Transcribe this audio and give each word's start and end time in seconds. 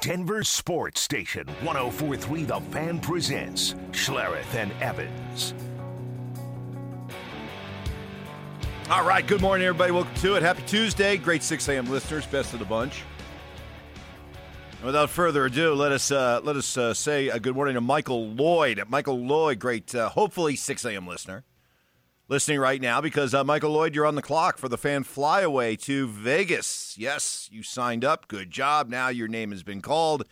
Denver 0.00 0.42
Sports 0.42 1.02
Station 1.02 1.46
1043 1.62 2.44
The 2.44 2.60
Fan 2.72 3.00
presents 3.00 3.74
Schlereth 3.90 4.54
and 4.54 4.72
Evans. 4.80 5.52
All 8.88 9.06
right, 9.06 9.26
good 9.26 9.42
morning, 9.42 9.66
everybody. 9.66 9.92
Welcome 9.92 10.14
to 10.16 10.36
it. 10.36 10.42
Happy 10.42 10.62
Tuesday. 10.66 11.18
Great 11.18 11.42
6 11.42 11.68
a.m. 11.68 11.90
listeners, 11.90 12.24
best 12.24 12.54
of 12.54 12.60
the 12.60 12.64
bunch. 12.64 13.02
Without 14.82 15.10
further 15.10 15.44
ado, 15.44 15.74
let 15.74 15.92
us 15.92 16.10
uh, 16.10 16.40
let 16.42 16.56
us 16.56 16.78
uh, 16.78 16.94
say 16.94 17.28
a 17.28 17.38
good 17.38 17.54
morning 17.54 17.74
to 17.74 17.82
Michael 17.82 18.28
Lloyd. 18.30 18.82
Michael 18.88 19.18
Lloyd, 19.18 19.58
great, 19.58 19.94
uh, 19.94 20.08
hopefully 20.08 20.56
6 20.56 20.82
a.m. 20.86 21.06
listener, 21.06 21.44
listening 22.30 22.60
right 22.60 22.80
now 22.80 23.00
because 23.00 23.34
uh, 23.34 23.42
Michael 23.42 23.72
Lloyd, 23.72 23.92
you're 23.92 24.06
on 24.06 24.14
the 24.14 24.22
clock 24.22 24.56
for 24.56 24.68
the 24.68 24.78
fan 24.78 25.02
flyaway 25.02 25.74
to 25.74 26.06
Vegas. 26.06 26.94
Yes, 26.96 27.48
you 27.50 27.64
signed 27.64 28.04
up. 28.04 28.28
Good 28.28 28.52
job. 28.52 28.88
Now 28.88 29.08
your 29.08 29.26
name 29.26 29.50
has 29.50 29.64
been 29.64 29.82
called. 29.82 30.24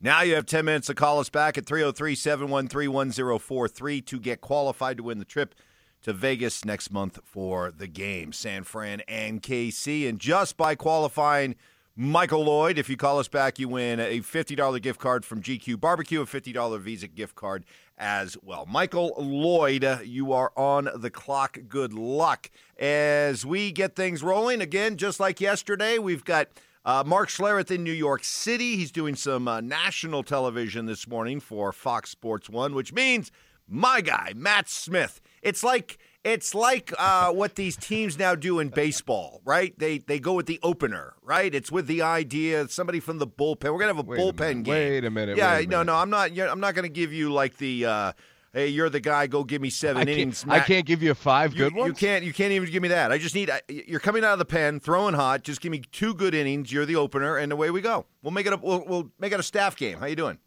Now 0.00 0.22
you 0.22 0.34
have 0.34 0.46
10 0.46 0.64
minutes 0.64 0.88
to 0.88 0.94
call 0.94 1.20
us 1.20 1.30
back 1.30 1.56
at 1.56 1.64
303 1.64 2.16
713 2.16 2.92
1043 2.92 4.00
to 4.02 4.18
get 4.18 4.40
qualified 4.40 4.96
to 4.96 5.04
win 5.04 5.20
the 5.20 5.24
trip 5.24 5.54
to 6.02 6.12
Vegas 6.12 6.64
next 6.64 6.90
month 6.90 7.20
for 7.24 7.70
the 7.70 7.86
game, 7.86 8.32
San 8.32 8.64
Fran 8.64 9.02
and 9.06 9.40
KC. 9.40 10.08
And 10.08 10.18
just 10.18 10.56
by 10.56 10.74
qualifying 10.74 11.54
Michael 11.94 12.44
Lloyd, 12.44 12.78
if 12.78 12.88
you 12.88 12.96
call 12.96 13.20
us 13.20 13.28
back, 13.28 13.60
you 13.60 13.68
win 13.68 14.00
a 14.00 14.18
$50 14.18 14.82
gift 14.82 14.98
card 14.98 15.24
from 15.24 15.40
GQ 15.40 15.78
Barbecue, 15.78 16.20
a 16.20 16.26
$50 16.26 16.80
Visa 16.80 17.06
gift 17.06 17.36
card 17.36 17.64
as 17.98 18.36
well. 18.42 18.66
Michael 18.66 19.14
Lloyd, 19.18 20.00
you 20.04 20.32
are 20.32 20.52
on 20.56 20.88
the 20.96 21.10
clock. 21.10 21.58
Good 21.68 21.92
luck. 21.92 22.50
As 22.78 23.46
we 23.46 23.72
get 23.72 23.94
things 23.94 24.22
rolling, 24.22 24.60
again, 24.60 24.96
just 24.96 25.20
like 25.20 25.40
yesterday, 25.40 25.98
we've 25.98 26.24
got. 26.24 26.48
Uh, 26.86 27.02
Mark 27.02 27.30
Schlereth 27.30 27.70
in 27.70 27.82
New 27.82 27.92
York 27.92 28.22
City. 28.24 28.76
He's 28.76 28.92
doing 28.92 29.14
some 29.14 29.48
uh, 29.48 29.62
national 29.62 30.22
television 30.22 30.84
this 30.84 31.08
morning 31.08 31.40
for 31.40 31.72
Fox 31.72 32.10
Sports 32.10 32.50
One, 32.50 32.74
which 32.74 32.92
means 32.92 33.32
my 33.66 34.02
guy 34.02 34.34
Mat 34.36 34.68
Smith. 34.68 35.22
It's 35.40 35.64
like 35.64 35.96
it's 36.24 36.54
like 36.54 36.92
uh, 36.98 37.30
what 37.32 37.54
these 37.54 37.76
teams 37.76 38.18
now 38.18 38.34
do 38.34 38.58
in 38.58 38.70
baseball, 38.70 39.42
right? 39.44 39.78
They 39.78 39.98
they 39.98 40.18
go 40.18 40.32
with 40.32 40.46
the 40.46 40.58
opener, 40.62 41.14
right? 41.22 41.54
It's 41.54 41.70
with 41.70 41.86
the 41.86 42.02
idea 42.02 42.66
somebody 42.68 42.98
from 43.00 43.18
the 43.18 43.26
bullpen. 43.26 43.64
We're 43.72 43.78
gonna 43.78 43.94
have 43.94 43.98
a 43.98 44.02
Wait 44.02 44.18
a 44.18 44.22
bullpen 44.22 44.38
minute, 44.38 44.64
game. 44.64 44.74
wait 44.74 45.04
a 45.04 45.10
minute, 45.10 45.36
Yeah, 45.36 45.54
a 45.58 45.62
no, 45.62 45.68
minute. 45.68 45.84
no. 45.86 45.94
I'm 45.96 46.10
not. 46.10 46.38
I'm 46.38 46.60
not 46.60 46.74
gonna 46.74 46.88
give 46.88 47.12
you 47.12 47.32
like 47.32 47.58
the. 47.58 47.84
Uh, 47.86 48.12
hey, 48.54 48.68
you're 48.68 48.88
the 48.88 49.00
guy. 49.00 49.26
Go 49.26 49.44
give 49.44 49.60
me 49.60 49.68
seven 49.68 50.08
I 50.08 50.12
innings. 50.12 50.44
I 50.48 50.60
can't 50.60 50.86
give 50.86 51.02
you 51.02 51.12
five 51.14 51.52
You, 51.52 51.58
good 51.64 51.72
you 51.74 51.78
ones. 51.78 51.98
can't. 51.98 52.24
You 52.24 52.32
can't 52.32 52.52
even 52.52 52.70
give 52.70 52.82
me 52.82 52.88
that. 52.88 53.12
I 53.12 53.18
just 53.18 53.34
need. 53.34 53.50
I- 53.50 53.60
You're 53.68 54.00
coming 54.00 54.24
out 54.24 54.32
of 54.32 54.38
the 54.38 54.44
pen, 54.46 54.80
throwing 54.80 55.14
hot. 55.14 55.42
Just 55.42 55.60
give 55.60 55.72
me 55.72 55.82
two 55.92 56.14
good 56.14 56.34
innings. 56.34 56.72
You're 56.72 56.86
the 56.86 56.96
opener, 56.96 57.36
and 57.36 57.52
away 57.52 57.70
we 57.70 57.80
go. 57.82 58.06
We'll 58.22 58.32
make 58.32 58.46
it 58.46 58.52
a. 58.52 58.56
We'll, 58.56 58.84
we'll 58.86 59.10
make 59.18 59.32
it 59.32 59.40
a 59.40 59.42
staff 59.44 59.76
game. 59.76 59.98
How 59.98 60.06
you 60.06 60.16
doing? 60.16 60.38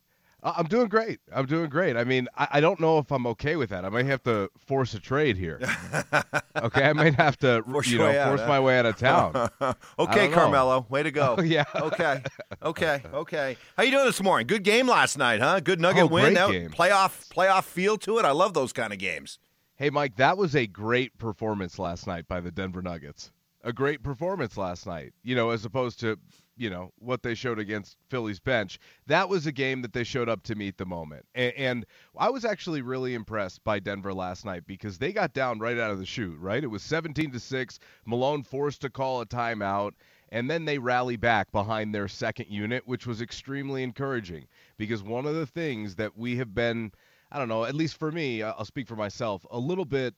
I'm 0.44 0.68
doing 0.68 0.88
great. 0.88 1.20
I'm 1.34 1.46
doing 1.48 1.70
great. 1.70 1.98
I 1.98 2.04
mean, 2.04 2.28
I, 2.38 2.48
I 2.54 2.60
don't 2.62 2.80
know 2.80 3.00
if 3.00 3.12
I'm 3.12 3.26
okay 3.28 3.56
with 3.56 3.70
that. 3.72 3.84
I 3.86 3.90
might 3.90 4.06
have 4.06 4.22
to 4.24 4.50
force 4.58 4.94
a 4.94 5.00
trade 5.00 5.36
here. 5.36 5.60
okay, 6.58 6.84
I 6.84 6.94
might 6.94 7.16
have 7.16 7.38
to, 7.40 7.64
Force 7.64 7.88
you 7.88 7.98
know, 7.98 8.08
out, 8.10 8.28
force 8.38 8.48
my 8.48 8.60
way 8.60 8.78
out 8.78 8.86
of 8.86 8.98
town. 8.98 9.50
okay. 10.00 10.30
Carmelo, 10.30 10.86
way 10.90 11.04
to 11.04 11.12
go. 11.12 11.36
Oh, 11.40 11.42
yeah. 11.42 11.66
Okay. 11.76 12.22
Okay. 12.62 13.02
Okay. 13.14 13.58
How 13.76 13.84
you 13.84 13.92
doing 13.92 14.06
this 14.06 14.22
morning? 14.22 14.48
Good 14.48 14.64
game 14.64 14.88
last 14.88 15.18
night, 15.18 15.40
huh? 15.40 15.60
Good 15.60 15.82
Nugget 15.82 16.04
Oh, 16.04 16.08
win. 16.08 16.34
That- 16.36 16.52
game. 16.52 16.70
Playoff 16.70 17.28
playoff 17.30 17.64
feel 17.64 17.98
to 17.98 18.20
it. 18.20 18.26
I 18.26 18.32
love 18.32 18.54
those 18.54 18.72
kind 18.74 18.94
of 18.94 19.00
games. 19.00 19.40
hey, 19.76 19.90
Mike, 19.90 20.16
that 20.18 20.38
was 20.38 20.56
a 20.56 20.66
great 20.68 21.18
performance 21.18 21.78
last 21.80 22.08
night 22.08 22.28
by 22.28 22.40
the 22.40 22.52
Denver 22.52 22.82
Nuggets. 22.82 23.32
A 23.64 23.74
great 23.74 24.02
performance 24.04 24.56
last 24.56 24.86
night. 24.88 25.14
You 25.24 25.36
know, 25.36 25.50
as 25.50 25.66
opposed 25.66 26.00
to, 26.02 26.18
you 26.58 26.70
know, 26.70 26.92
what 27.00 27.24
they 27.24 27.36
showed 27.36 27.60
against 27.60 27.98
Philly's 28.10 28.40
bench. 28.40 28.80
That 29.06 29.30
was 29.30 29.46
a 29.46 29.52
game 29.52 29.82
that 29.84 29.94
they 29.94 30.04
showed 30.04 30.28
up 30.28 30.44
to 30.44 30.56
meet 30.56 30.78
the 30.78 30.86
moment. 30.86 31.26
And, 31.36 31.54
and 31.56 31.86
I 32.18 32.30
was 32.30 32.46
actually 32.46 32.82
really 32.82 33.14
impressed 33.14 33.64
by 33.64 33.80
Denver 33.80 34.14
last 34.14 34.44
night 34.46 34.64
because 34.66 34.98
they 34.98 35.14
got 35.14 35.34
down 35.34 35.60
right 35.60 35.78
out 35.78 35.92
of 35.92 36.00
the 36.00 36.06
chute, 36.06 36.40
right? 36.40 36.64
It 36.64 36.68
was 36.68 36.84
17 36.84 37.32
to 37.32 37.40
6. 37.40 37.80
Malone 38.06 38.44
forced 38.44 38.82
to 38.82 38.90
call 38.90 39.22
a 39.22 39.26
timeout. 39.26 39.92
And 40.30 40.50
then 40.50 40.66
they 40.66 40.78
rally 40.78 41.16
back 41.16 41.52
behind 41.54 41.96
their 41.96 42.10
second 42.10 42.48
unit, 42.50 42.86
which 42.86 43.08
was 43.08 43.22
extremely 43.22 43.82
encouraging 43.82 44.48
because 44.78 45.02
one 45.02 45.26
of 45.26 45.36
the 45.36 45.46
things 45.46 45.96
that 45.96 46.18
we 46.18 46.36
have 46.36 46.54
been, 46.54 46.92
I 47.32 47.40
don't 47.40 47.48
know, 47.48 47.64
at 47.64 47.76
least 47.76 47.98
for 47.98 48.12
me, 48.12 48.44
I'll 48.44 48.66
speak 48.66 48.90
for 48.90 48.98
myself, 48.98 49.46
a 49.52 49.58
little 49.58 49.86
bit, 49.86 50.16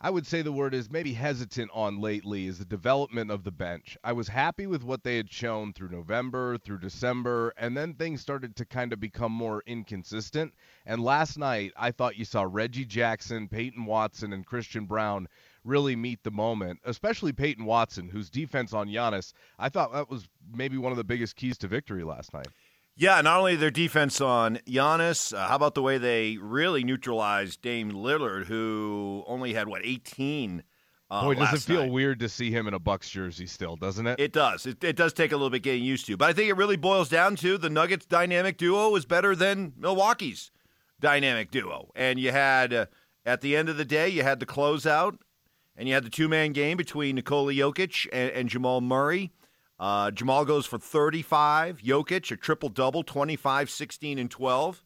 I 0.00 0.10
would 0.10 0.26
say 0.26 0.42
the 0.42 0.52
word 0.52 0.74
is 0.74 0.90
maybe 0.90 1.14
hesitant 1.14 1.70
on 1.72 2.00
lately 2.00 2.46
is 2.46 2.58
the 2.58 2.64
development 2.64 3.30
of 3.30 3.44
the 3.44 3.50
bench. 3.50 3.96
I 4.02 4.12
was 4.12 4.28
happy 4.28 4.66
with 4.66 4.82
what 4.82 5.02
they 5.02 5.16
had 5.16 5.30
shown 5.30 5.72
through 5.72 5.90
November, 5.90 6.58
through 6.58 6.80
December, 6.80 7.54
and 7.56 7.76
then 7.76 7.94
things 7.94 8.20
started 8.20 8.56
to 8.56 8.64
kind 8.64 8.92
of 8.92 9.00
become 9.00 9.32
more 9.32 9.62
inconsistent. 9.66 10.52
And 10.84 11.02
last 11.02 11.38
night, 11.38 11.72
I 11.76 11.90
thought 11.90 12.18
you 12.18 12.24
saw 12.24 12.42
Reggie 12.42 12.84
Jackson, 12.84 13.48
Peyton 13.48 13.86
Watson, 13.86 14.32
and 14.32 14.44
Christian 14.44 14.84
Braun 14.84 15.28
really 15.64 15.96
meet 15.96 16.22
the 16.22 16.30
moment, 16.30 16.80
especially 16.84 17.32
Peyton 17.32 17.64
Watson, 17.64 18.08
whose 18.08 18.28
defense 18.28 18.74
on 18.74 18.88
Giannis, 18.88 19.32
I 19.58 19.68
thought 19.70 19.92
that 19.92 20.10
was 20.10 20.28
maybe 20.52 20.76
one 20.76 20.92
of 20.92 20.98
the 20.98 21.04
biggest 21.04 21.36
keys 21.36 21.56
to 21.58 21.68
victory 21.68 22.04
last 22.04 22.34
night. 22.34 22.48
Yeah, 22.96 23.20
not 23.22 23.38
only 23.38 23.56
their 23.56 23.72
defense 23.72 24.20
on 24.20 24.58
Giannis, 24.68 25.36
uh, 25.36 25.48
how 25.48 25.56
about 25.56 25.74
the 25.74 25.82
way 25.82 25.98
they 25.98 26.36
really 26.40 26.84
neutralized 26.84 27.60
Dame 27.60 27.90
Lillard, 27.90 28.44
who 28.44 29.24
only 29.26 29.52
had 29.54 29.66
what 29.66 29.82
18. 29.84 30.62
Uh, 31.10 31.22
Boy, 31.22 31.34
does 31.34 31.52
it 31.54 31.60
feel 31.72 31.82
night. 31.82 31.92
weird 31.92 32.20
to 32.20 32.28
see 32.28 32.50
him 32.50 32.66
in 32.66 32.74
a 32.74 32.78
Bucks 32.78 33.10
jersey 33.10 33.46
still, 33.46 33.76
doesn't 33.76 34.06
it? 34.06 34.18
It 34.20 34.32
does. 34.32 34.64
It, 34.64 34.82
it 34.82 34.96
does 34.96 35.12
take 35.12 35.32
a 35.32 35.36
little 35.36 35.50
bit 35.50 35.62
getting 35.62 35.84
used 35.84 36.06
to, 36.06 36.16
but 36.16 36.28
I 36.28 36.32
think 36.32 36.48
it 36.48 36.56
really 36.56 36.76
boils 36.76 37.08
down 37.08 37.36
to 37.36 37.58
the 37.58 37.68
Nuggets' 37.68 38.06
dynamic 38.06 38.56
duo 38.56 38.94
is 38.96 39.04
better 39.04 39.36
than 39.36 39.74
Milwaukee's 39.76 40.50
dynamic 41.00 41.50
duo. 41.50 41.90
And 41.94 42.18
you 42.18 42.30
had 42.30 42.72
uh, 42.72 42.86
at 43.26 43.40
the 43.42 43.56
end 43.56 43.68
of 43.68 43.76
the 43.76 43.84
day, 43.84 44.08
you 44.08 44.22
had 44.22 44.40
the 44.40 44.46
closeout, 44.46 45.18
and 45.76 45.88
you 45.88 45.94
had 45.94 46.04
the 46.04 46.10
two-man 46.10 46.52
game 46.52 46.76
between 46.76 47.16
Nikola 47.16 47.52
Jokic 47.52 48.06
and, 48.12 48.30
and 48.30 48.48
Jamal 48.48 48.80
Murray. 48.80 49.32
Uh, 49.78 50.10
Jamal 50.10 50.44
goes 50.44 50.66
for 50.66 50.78
35. 50.78 51.78
Jokic 51.78 52.30
a 52.30 52.36
triple 52.36 52.68
double, 52.68 53.02
25, 53.02 53.68
16, 53.70 54.18
and 54.18 54.30
12, 54.30 54.84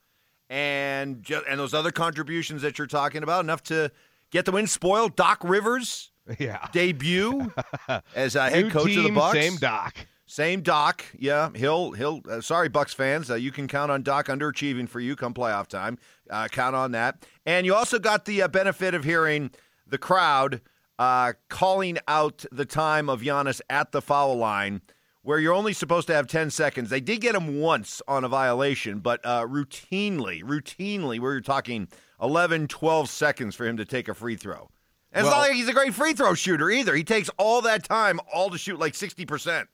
and 0.49 1.23
ju- 1.23 1.43
and 1.49 1.61
those 1.61 1.75
other 1.75 1.91
contributions 1.91 2.63
that 2.63 2.79
you're 2.79 2.87
talking 2.87 3.23
about 3.23 3.45
enough 3.45 3.63
to 3.65 3.91
get 4.31 4.45
the 4.45 4.53
win. 4.53 4.67
Spoiled 4.67 5.15
Doc 5.17 5.41
Rivers 5.43 6.11
yeah. 6.39 6.67
debut 6.73 7.53
as 8.15 8.35
a 8.37 8.49
head 8.49 8.65
New 8.65 8.71
coach 8.71 8.87
team, 8.87 8.99
of 8.99 9.05
the 9.05 9.13
Bucks. 9.13 9.39
Same 9.39 9.57
doc. 9.57 10.07
Same 10.31 10.61
Doc. 10.61 11.07
Yeah, 11.19 11.49
he'll 11.55 11.93
he'll. 11.93 12.21
Uh, 12.29 12.43
sorry, 12.43 12.69
Bucks 12.69 12.93
fans, 12.93 13.31
uh, 13.31 13.35
you 13.37 13.51
can 13.51 13.67
count 13.67 13.91
on 13.91 14.03
Doc 14.03 14.27
underachieving 14.27 14.87
for 14.87 15.01
you 15.01 15.17
come 15.17 15.33
playoff 15.33 15.69
time. 15.69 15.97
Uh, 16.29 16.49
count 16.49 16.77
on 16.77 16.93
that. 16.93 17.25
And 17.47 17.65
you 17.65 17.75
also 17.75 17.99
got 17.99 18.27
the 18.27 18.43
uh, 18.43 18.49
benefit 18.49 18.93
of 18.93 19.05
hearing 19.05 19.51
the 19.87 19.97
crowd 19.97 20.61
uh, 20.99 21.35
calling 21.49 21.99
out 22.09 22.45
the 22.51 22.65
time 22.65 23.09
of 23.09 23.21
Giannis 23.21 23.61
at 23.71 23.93
the 23.93 24.03
foul 24.03 24.37
line, 24.37 24.83
where 25.23 25.39
you're 25.39 25.55
only 25.55 25.73
supposed 25.73 26.07
to 26.09 26.15
have 26.15 26.27
10 26.27 26.51
seconds. 26.51 26.91
They 26.91 27.01
did 27.01 27.21
get 27.21 27.35
him 27.35 27.61
once 27.61 28.03
on 28.09 28.25
a 28.25 28.29
violation, 28.29 29.01
but 29.01 29.21
uh, 29.25 29.47
routinely, 29.47 30.43
routinely, 30.43 31.21
we're 31.21 31.41
talking 31.41 31.89
11, 32.21 32.69
12 32.69 33.09
seconds 33.09 33.55
for 33.55 33.67
him 33.67 33.77
to 33.77 33.85
take 33.85 34.09
a 34.09 34.15
free 34.15 34.37
throw. 34.37 34.71
And 35.13 35.27
it's 35.27 35.35
not 35.35 35.41
like 35.41 35.53
he's 35.53 35.69
a 35.69 35.73
great 35.73 35.95
free 35.95 36.13
throw 36.13 36.35
shooter 36.35 36.71
either. 36.71 36.95
He 36.95 37.05
takes 37.05 37.31
all 37.39 37.63
that 37.63 37.85
time, 37.85 38.21
all 38.33 38.51
to 38.51 38.59
shoot 38.59 38.79
like 38.79 38.93
60%. 38.93 39.67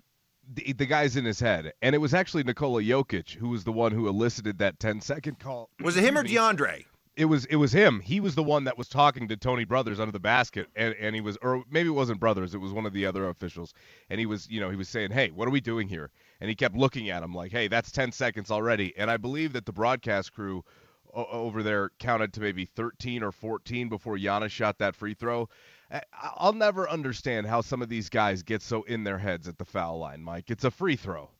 The, 0.52 0.72
the 0.74 0.86
guy's 0.86 1.16
in 1.16 1.24
his 1.24 1.41
head. 1.41 1.72
And 1.82 1.94
it 1.94 1.98
was 1.98 2.14
actually 2.14 2.44
Nikola 2.44 2.82
Jokic 2.82 3.34
who 3.34 3.48
was 3.48 3.64
the 3.64 3.72
one 3.72 3.92
who 3.92 4.06
elicited 4.08 4.58
that 4.58 4.78
10 4.78 5.00
second 5.00 5.38
call. 5.41 5.70
Was 5.80 5.96
it 5.96 6.04
him 6.04 6.16
or. 6.16 6.22
DeAndre? 6.22 6.84
It 7.16 7.26
was 7.26 7.44
it 7.47 7.56
was 7.56 7.72
him. 7.72 8.00
He 8.00 8.19
was 8.20 8.34
the 8.34 8.42
one 8.42 8.64
that 8.64 8.76
was 8.76 8.88
talking 8.88 9.28
to 9.28 9.36
Tony 9.36 9.64
Brothers 9.64 10.00
under 10.00 10.10
the 10.10 10.19
basket, 10.19 10.69
and, 10.75 10.94
and 10.98 11.14
he 11.14 11.20
was, 11.20 11.38
or 11.42 11.62
maybe 11.70 11.88
it 11.88 11.92
wasn't 11.92 12.19
Brothers. 12.19 12.54
It 12.54 12.58
was 12.58 12.72
one 12.72 12.86
of 12.86 12.92
the 12.92 13.06
other 13.06 13.28
officials, 13.28 13.72
and 14.10 14.19
he 14.19 14.26
was, 14.26 14.48
you 14.50 14.60
know, 14.60 14.69
he 14.69 14.76
was 14.76 14.88
saying, 14.88 15.12
"Hey, 15.12 15.30
what 15.30 15.47
are 15.47 15.53
we 15.53 15.60
doing 15.60 15.86
here?" 15.88 16.10
And 16.41 16.48
he 16.48 16.56
kept 16.56 16.76
looking 16.76 17.10
at 17.10 17.22
him 17.22 17.32
like, 17.32 17.53
"Hey, 17.53 17.69
that's 17.69 17.92
10 17.92 18.10
seconds 18.10 18.50
already." 18.50 18.97
And 18.97 19.12
I 19.12 19.16
believe 19.16 19.53
that 19.53 19.65
the 19.65 19.72
broadcast 19.72 20.33
crew 20.33 20.65
o- 21.15 21.27
over 21.27 21.62
there 21.62 21.91
counted 22.00 22.33
to 22.34 22.41
maybe 22.41 22.65
13 22.65 23.22
or 23.22 23.30
14 23.30 23.89
before 23.89 24.16
Giannis 24.16 24.50
shot 24.50 24.78
that 24.78 24.97
free 24.97 25.15
throw. 25.15 25.48
I- 25.92 26.03
I'll 26.36 26.53
never 26.53 26.89
understand 26.91 27.47
how 27.47 27.60
some 27.60 27.80
of 27.80 27.89
these 27.89 28.09
guys 28.09 28.42
get 28.42 28.60
so 28.60 28.83
in 28.84 29.04
their 29.04 29.18
heads 29.18 29.47
at 29.47 29.59
the 29.59 29.65
foul 29.65 29.98
line, 30.00 30.22
Mike. 30.22 30.50
It's 30.50 30.65
a 30.65 30.71
free 30.71 30.97
throw. 30.97 31.30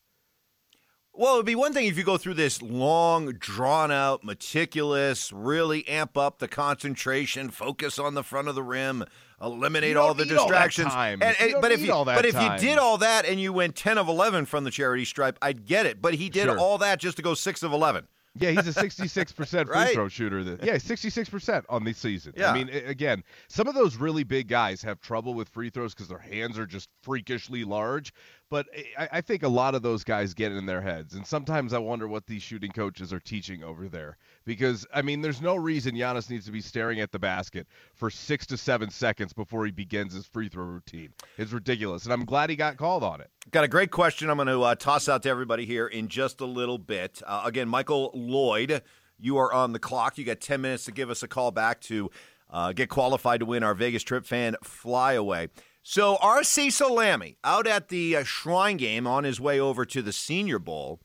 Well, 1.25 1.33
it'd 1.37 1.45
be 1.47 1.55
one 1.55 1.73
thing 1.73 1.87
if 1.87 1.97
you 1.97 2.03
go 2.03 2.17
through 2.17 2.35
this 2.35 2.61
long, 2.61 3.31
drawn 3.39 3.91
out, 3.91 4.23
meticulous, 4.23 5.33
really 5.33 5.87
amp 5.87 6.15
up 6.19 6.37
the 6.37 6.47
concentration, 6.47 7.49
focus 7.49 7.97
on 7.97 8.13
the 8.13 8.21
front 8.21 8.47
of 8.47 8.53
the 8.53 8.61
rim, 8.61 9.03
eliminate 9.41 9.97
all 9.97 10.13
the 10.13 10.21
all 10.37 10.45
distractions. 10.45 10.89
time. 10.93 11.23
And- 11.23 11.35
and- 11.39 11.55
but 11.61 11.71
if 11.71 11.81
you 11.81 11.91
all 11.91 12.05
but 12.05 12.27
if 12.27 12.39
you 12.39 12.55
did 12.59 12.77
all 12.77 12.99
that 12.99 13.25
and 13.25 13.41
you 13.41 13.51
went 13.51 13.75
ten 13.75 13.97
of 13.97 14.07
eleven 14.07 14.45
from 14.45 14.65
the 14.65 14.71
charity 14.71 15.03
stripe, 15.03 15.39
I'd 15.41 15.65
get 15.65 15.87
it. 15.87 15.99
But 15.99 16.13
he 16.13 16.29
did 16.29 16.43
Sure. 16.43 16.59
all 16.59 16.77
that 16.77 16.99
just 16.99 17.17
to 17.17 17.23
go 17.23 17.33
six 17.33 17.63
of 17.63 17.73
eleven. 17.73 18.07
Yeah, 18.37 18.51
he's 18.51 18.67
a 18.67 18.73
66% 18.73 19.33
free 19.67 19.73
Right. 19.75 19.93
throw 19.93 20.09
shooter. 20.09 20.43
That, 20.43 20.61
yeah, 20.61 20.73
66% 20.77 21.63
on 21.69 21.85
this 21.85 21.97
season. 21.97 22.33
Yeah. 22.35 22.51
I 22.51 22.53
mean, 22.53 22.67
again, 22.67 23.23
some 23.47 23.65
of 23.69 23.75
those 23.75 23.95
really 23.95 24.25
big 24.25 24.49
guys 24.49 24.81
have 24.81 24.99
trouble 24.99 25.33
with 25.33 25.47
free 25.47 25.69
throws 25.69 25.93
because 25.93 26.09
their 26.09 26.19
hands 26.19 26.59
are 26.59 26.65
just 26.65 26.89
freakishly 27.01 27.63
large. 27.63 28.13
But 28.49 28.67
I, 28.97 29.09
I 29.13 29.21
think 29.21 29.43
a 29.43 29.47
lot 29.47 29.73
of 29.73 29.81
those 29.81 30.03
guys 30.03 30.33
get 30.33 30.51
in 30.51 30.65
their 30.65 30.81
heads, 30.81 31.15
and 31.15 31.25
sometimes 31.25 31.73
I 31.73 31.79
wonder 31.79 32.07
what 32.07 32.27
these 32.27 32.43
shooting 32.43 32.71
coaches 32.71 33.11
are 33.11 33.19
teaching 33.19 33.63
over 33.63 33.87
there. 33.87 34.17
Because 34.45 34.85
I 34.93 35.01
mean, 35.01 35.21
there's 35.21 35.41
no 35.41 35.55
reason 35.55 35.95
Giannis 35.95 36.29
needs 36.29 36.45
to 36.45 36.51
be 36.51 36.61
staring 36.61 36.99
at 36.99 37.11
the 37.11 37.17
basket 37.19 37.67
for 37.95 38.09
six 38.09 38.45
to 38.47 38.57
seven 38.57 38.89
seconds 38.91 39.33
before 39.33 39.65
he 39.65 39.71
begins 39.71 40.13
his 40.13 40.27
free 40.27 40.47
throw 40.47 40.65
routine. 40.65 41.09
It's 41.37 41.51
ridiculous, 41.51 42.03
and 42.03 42.13
I'm 42.13 42.25
glad 42.25 42.49
he 42.49 42.55
got 42.55 42.77
called 42.77 43.03
on 43.03 43.19
it. 43.19 43.31
Got 43.51 43.63
a 43.63 43.67
great 43.67 43.91
question. 43.91 44.29
I'm 44.29 44.37
going 44.37 44.47
to 44.47 44.61
uh, 44.61 44.75
toss 44.75 45.09
out 45.09 45.23
to 45.23 45.29
everybody 45.29 45.65
here 45.65 45.87
in 45.87 46.07
just 46.07 46.39
a 46.41 46.45
little 46.45 46.77
bit. 46.77 47.21
Uh, 47.25 47.43
again, 47.45 47.67
Michael 47.67 48.11
Lloyd, 48.13 48.83
you 49.19 49.37
are 49.37 49.51
on 49.53 49.73
the 49.73 49.79
clock. 49.79 50.17
You 50.17 50.25
got 50.25 50.39
10 50.39 50.61
minutes 50.61 50.85
to 50.85 50.91
give 50.91 51.09
us 51.09 51.23
a 51.23 51.27
call 51.27 51.51
back 51.51 51.81
to 51.81 52.11
uh, 52.49 52.73
get 52.73 52.89
qualified 52.89 53.39
to 53.39 53.45
win 53.45 53.63
our 53.63 53.73
Vegas 53.73 54.03
Trip 54.03 54.25
fan 54.25 54.55
flyaway. 54.63 55.49
So, 55.87 56.15
our 56.15 56.43
Cecil 56.43 56.89
Lammey 56.89 57.35
out 57.43 57.67
at 57.67 57.89
the 57.89 58.15
uh, 58.15 58.23
Shrine 58.23 58.77
game 58.77 59.05
on 59.05 59.23
his 59.23 59.39
way 59.39 59.59
over 59.59 59.85
to 59.85 60.01
the 60.01 60.11
Senior 60.11 60.57
Bowl. 60.57 60.99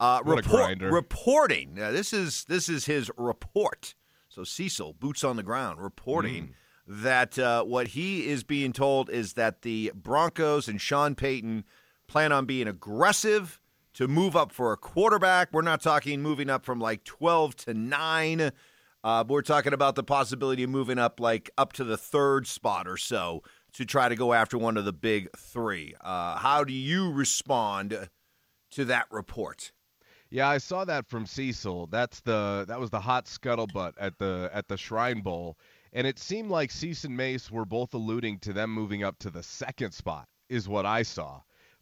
Uh, 0.00 0.20
grinder. 0.22 0.90
reporting. 0.90 1.74
Now, 1.74 1.92
this 1.92 2.12
is 2.12 2.44
this 2.48 2.68
is 2.68 2.86
his 2.86 3.08
report. 3.16 3.94
So 4.28 4.42
Cecil, 4.42 4.94
boots 4.94 5.22
on 5.22 5.36
the 5.36 5.44
ground, 5.44 5.80
reporting 5.80 6.54
that 6.88 7.38
uh, 7.38 7.62
what 7.62 7.88
he 7.88 8.26
is 8.26 8.42
being 8.42 8.72
told 8.72 9.10
is 9.10 9.34
that 9.34 9.62
the 9.62 9.92
Broncos 9.94 10.66
and 10.66 10.80
Sean 10.80 11.14
Payton 11.14 11.64
plan 12.08 12.32
on 12.32 12.46
being 12.46 12.66
aggressive 12.66 13.60
to 13.94 14.08
move 14.08 14.34
up 14.34 14.50
for 14.50 14.72
a 14.72 14.76
quarterback. 14.76 15.52
We're 15.52 15.62
not 15.62 15.82
talking 15.82 16.20
moving 16.20 16.50
up 16.50 16.64
from 16.64 16.80
like 16.80 17.04
twelve 17.04 17.54
to 17.58 17.74
nine. 17.74 18.50
Uh, 19.04 19.24
we're 19.26 19.42
talking 19.42 19.72
about 19.72 19.94
the 19.94 20.02
possibility 20.02 20.64
of 20.64 20.70
moving 20.70 20.98
up 20.98 21.20
like 21.20 21.48
up 21.56 21.72
to 21.74 21.84
the 21.84 21.96
third 21.96 22.48
spot 22.48 22.88
or 22.88 22.96
so 22.96 23.42
to 23.74 23.84
try 23.84 24.08
to 24.08 24.16
go 24.16 24.32
after 24.32 24.58
one 24.58 24.76
of 24.76 24.84
the 24.84 24.92
big 24.92 25.28
three. 25.36 25.94
Uh, 26.00 26.36
how 26.36 26.64
do 26.64 26.72
you 26.72 27.12
respond 27.12 28.08
to 28.72 28.84
that 28.86 29.06
report? 29.10 29.72
Yeah, 30.30 30.48
I 30.48 30.58
saw 30.58 30.84
that 30.84 31.08
from 31.08 31.26
Cecil. 31.26 31.88
That's 31.88 32.20
the 32.20 32.64
that 32.68 32.78
was 32.78 32.90
the 32.90 33.00
hot 33.00 33.26
scuttlebutt 33.26 33.94
at 33.98 34.18
the 34.18 34.48
at 34.52 34.68
the 34.68 34.76
Shrine 34.76 35.22
Bowl, 35.22 35.58
and 35.92 36.06
it 36.06 36.20
seemed 36.20 36.50
like 36.50 36.70
Cease 36.70 37.04
and 37.04 37.16
Mace 37.16 37.50
were 37.50 37.64
both 37.64 37.94
alluding 37.94 38.38
to 38.40 38.52
them 38.52 38.72
moving 38.72 39.02
up 39.02 39.18
to 39.20 39.30
the 39.30 39.42
second 39.42 39.92
spot, 39.92 40.28
is 40.48 40.68
what 40.68 40.86
I 40.86 41.02
saw. 41.02 41.40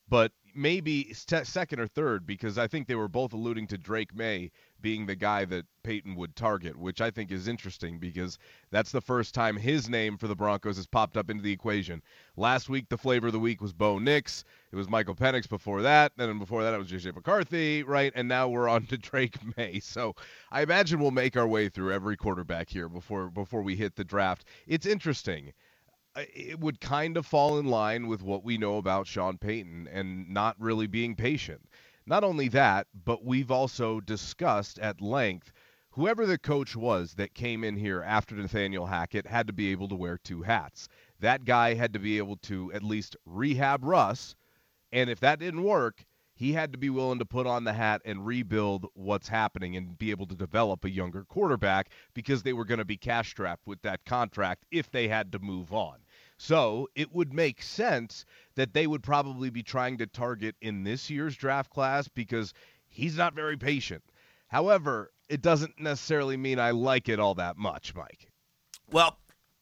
But 0.08 0.32
maybe 0.54 1.12
second 1.12 1.78
or 1.78 1.86
third, 1.86 2.26
because 2.26 2.56
I 2.56 2.66
think 2.66 2.86
they 2.86 2.94
were 2.94 3.08
both 3.08 3.34
alluding 3.34 3.66
to 3.68 3.78
Drake 3.78 4.14
Maye 4.14 4.50
being 4.80 5.06
the 5.06 5.16
guy 5.16 5.44
that 5.46 5.66
Payton 5.82 6.14
would 6.16 6.36
target, 6.36 6.76
which 6.76 7.00
I 7.00 7.10
think 7.10 7.30
is 7.30 7.48
interesting 7.48 7.98
because 7.98 8.38
that's 8.70 8.92
the 8.92 9.00
first 9.00 9.34
time 9.34 9.56
his 9.56 9.88
name 9.88 10.16
for 10.16 10.28
the 10.28 10.36
Broncos 10.36 10.76
has 10.76 10.86
popped 10.86 11.16
up 11.16 11.30
into 11.30 11.42
the 11.42 11.52
equation. 11.52 12.02
Last 12.36 12.68
week, 12.68 12.88
the 12.88 12.98
flavor 12.98 13.28
of 13.28 13.32
the 13.32 13.38
week 13.38 13.60
was 13.60 13.72
Bo 13.72 13.98
Nix. 13.98 14.44
It 14.70 14.76
was 14.76 14.88
Michael 14.88 15.14
Penix 15.14 15.48
before 15.48 15.82
that. 15.82 16.12
Then 16.16 16.38
before 16.38 16.62
that, 16.62 16.74
it 16.74 16.78
was 16.78 16.90
JJ 16.90 17.14
McCarthy, 17.14 17.82
right? 17.82 18.12
And 18.14 18.28
now 18.28 18.48
we're 18.48 18.68
on 18.68 18.86
to 18.86 18.98
Drake 18.98 19.36
Maye. 19.56 19.80
So 19.80 20.14
I 20.50 20.62
imagine 20.62 21.00
we'll 21.00 21.10
make 21.10 21.36
our 21.36 21.48
way 21.48 21.68
through 21.68 21.92
every 21.92 22.16
quarterback 22.16 22.68
here 22.68 22.88
before 22.88 23.28
before 23.30 23.62
we 23.62 23.76
hit 23.76 23.96
the 23.96 24.04
draft. 24.04 24.44
It's 24.66 24.86
interesting. 24.86 25.52
It 26.16 26.58
would 26.58 26.80
kind 26.80 27.16
of 27.16 27.26
fall 27.26 27.58
in 27.58 27.66
line 27.66 28.08
with 28.08 28.22
what 28.22 28.42
we 28.42 28.58
know 28.58 28.76
about 28.76 29.06
Sean 29.06 29.38
Payton 29.38 29.88
and 29.92 30.28
not 30.28 30.56
really 30.58 30.88
being 30.88 31.14
patient. 31.14 31.62
Not 32.08 32.24
only 32.24 32.48
that, 32.48 32.86
but 33.04 33.22
we've 33.22 33.50
also 33.50 34.00
discussed 34.00 34.78
at 34.78 35.02
length 35.02 35.52
whoever 35.90 36.24
the 36.24 36.38
coach 36.38 36.74
was 36.74 37.12
that 37.16 37.34
came 37.34 37.62
in 37.62 37.76
here 37.76 38.02
after 38.02 38.34
Nathaniel 38.34 38.86
Hackett 38.86 39.26
had 39.26 39.46
to 39.46 39.52
be 39.52 39.70
able 39.72 39.88
to 39.88 39.94
wear 39.94 40.16
two 40.16 40.40
hats. 40.40 40.88
That 41.20 41.44
guy 41.44 41.74
had 41.74 41.92
to 41.92 41.98
be 41.98 42.16
able 42.16 42.38
to 42.38 42.72
at 42.72 42.82
least 42.82 43.14
rehab 43.26 43.84
Russ, 43.84 44.34
and 44.90 45.10
if 45.10 45.20
that 45.20 45.38
didn't 45.38 45.64
work, 45.64 46.06
he 46.34 46.54
had 46.54 46.72
to 46.72 46.78
be 46.78 46.88
willing 46.88 47.18
to 47.18 47.26
put 47.26 47.46
on 47.46 47.64
the 47.64 47.74
hat 47.74 48.00
and 48.06 48.24
rebuild 48.24 48.86
what's 48.94 49.28
happening 49.28 49.76
and 49.76 49.98
be 49.98 50.10
able 50.10 50.26
to 50.28 50.34
develop 50.34 50.86
a 50.86 50.90
younger 50.90 51.24
quarterback 51.24 51.90
because 52.14 52.42
they 52.42 52.54
were 52.54 52.64
going 52.64 52.78
to 52.78 52.86
be 52.86 52.96
cash 52.96 53.28
strapped 53.28 53.66
with 53.66 53.82
that 53.82 54.06
contract 54.06 54.64
if 54.70 54.90
they 54.90 55.08
had 55.08 55.30
to 55.32 55.38
move 55.40 55.74
on. 55.74 55.98
So 56.38 56.88
it 56.94 57.12
would 57.12 57.34
make 57.34 57.60
sense 57.62 58.24
that 58.54 58.72
they 58.72 58.86
would 58.86 59.02
probably 59.02 59.50
be 59.50 59.62
trying 59.62 59.98
to 59.98 60.06
target 60.06 60.54
in 60.60 60.84
this 60.84 61.10
year's 61.10 61.36
draft 61.36 61.70
class 61.70 62.08
because 62.08 62.54
he's 62.86 63.16
not 63.16 63.34
very 63.34 63.56
patient. 63.56 64.02
However, 64.46 65.12
it 65.28 65.42
doesn't 65.42 65.78
necessarily 65.80 66.36
mean 66.36 66.58
I 66.58 66.70
like 66.70 67.08
it 67.08 67.18
all 67.20 67.34
that 67.34 67.58
much, 67.58 67.94
Mike. 67.94 68.30
Well, 68.90 69.18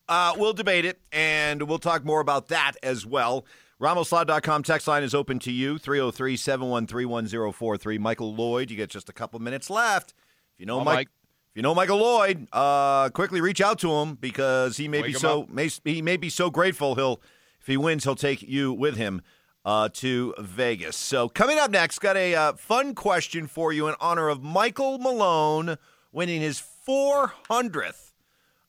uh, 0.09 0.35
we'll 0.37 0.53
debate 0.53 0.85
it, 0.85 1.01
and 1.11 1.63
we'll 1.63 1.79
talk 1.79 2.05
more 2.05 2.21
about 2.21 2.49
that 2.49 2.75
as 2.83 3.05
well. 3.05 3.45
RamosLaw.com 3.81 4.63
text 4.63 4.87
line 4.87 5.03
is 5.03 5.15
open 5.15 5.39
to 5.41 5.51
you, 5.53 5.79
303 5.79 6.37
713 6.37 7.09
1043. 7.09 7.99
Michael 7.99 8.35
Lloyd, 8.35 8.71
you 8.71 8.77
get 8.77 8.91
just 8.91 9.09
a 9.09 9.13
couple 9.13 9.41
minutes 9.41 9.69
left. 9.69 10.15
If 10.55 10.61
you 10.61 10.67
know 10.67 10.81
Oh, 10.81 10.85
Mike, 10.85 10.95
Mike. 10.95 11.09
If 11.57 11.61
you 11.61 11.63
know 11.63 11.75
Michael 11.75 11.97
Lloyd, 11.97 12.49
uh, 12.53 13.09
quickly 13.09 13.41
reach 13.41 13.63
out 13.63 13.79
to 13.79 13.91
him 13.91 14.17
because 14.17 14.77
he 14.77 14.89
may 14.89 15.01
Wake 15.01 15.15
be 15.15 15.19
so 15.19 15.47
may, 15.51 15.71
he 15.85 16.03
may 16.03 16.19
be 16.19 16.29
so 16.29 16.51
grateful 16.51 16.97
he'll 16.97 17.19
if 17.63 17.67
he 17.67 17.79
wins 17.79 18.05
he'll 18.05 18.15
take 18.15 18.43
you 18.43 18.75
with 18.75 18.99
him 18.99 19.23
uh, 19.65 19.89
to 19.95 20.35
Vegas. 20.39 20.99
So 20.99 21.31
coming 21.31 21.59
up 21.59 21.71
next, 21.71 22.01
got 22.01 22.15
a 22.15 22.35
uh, 22.35 22.53
fun 22.53 22.95
question 22.95 23.47
for 23.47 23.73
you 23.73 23.89
in 23.89 23.95
honor 24.03 24.29
of 24.29 24.43
Michael 24.43 24.99
Malone 24.99 25.79
winning 26.13 26.43
his 26.43 26.63
400th 26.87 28.13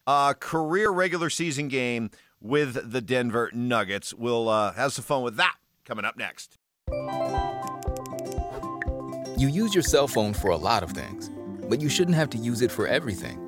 uh, 0.07 0.31
career 0.35 0.89
regular 0.89 1.29
season 1.29 1.67
game 1.67 2.09
with 2.39 2.93
the 2.93 3.01
Denver 3.01 3.51
Nuggets. 3.53 4.13
We'll 4.13 4.47
uh, 4.47 4.71
have 4.71 4.93
some 4.93 5.03
fun 5.03 5.23
with 5.23 5.35
that 5.35 5.57
coming 5.83 6.05
up 6.05 6.15
next. 6.15 6.57
You 9.37 9.49
use 9.49 9.75
your 9.75 9.83
cell 9.83 10.07
phone 10.07 10.33
for 10.33 10.51
a 10.51 10.57
lot 10.57 10.83
of 10.83 10.91
things, 10.91 11.29
but 11.69 11.81
you 11.81 11.89
shouldn't 11.89 12.15
have 12.15 12.29
to 12.31 12.37
use 12.37 12.61
it 12.61 12.71
for 12.71 12.87
everything. 12.87 13.39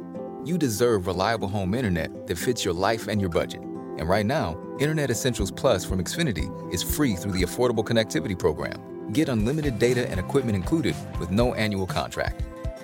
You 0.46 0.58
deserve 0.58 1.08
reliable 1.08 1.48
home 1.48 1.74
internet 1.74 2.28
that 2.28 2.38
fits 2.38 2.64
your 2.64 2.74
life 2.74 3.08
and 3.08 3.20
your 3.20 3.30
budget. 3.30 3.62
And 3.62 4.08
right 4.08 4.26
now, 4.26 4.58
Internet 4.80 5.10
Essentials 5.10 5.52
Plus 5.52 5.84
from 5.84 6.02
Xfinity 6.02 6.74
is 6.74 6.82
free 6.82 7.16
through 7.16 7.34
the 7.34 7.44
Affordable 7.44 7.84
Connectivity 7.84 8.38
Program. 8.38 9.12
Get 9.12 9.28
unlimited 9.30 9.78
data 9.80 10.10
and 10.10 10.20
equipment 10.20 10.56
included 10.56 10.96
with 11.20 11.32
no 11.32 11.54
annual 11.54 11.86
contract. 11.86 12.44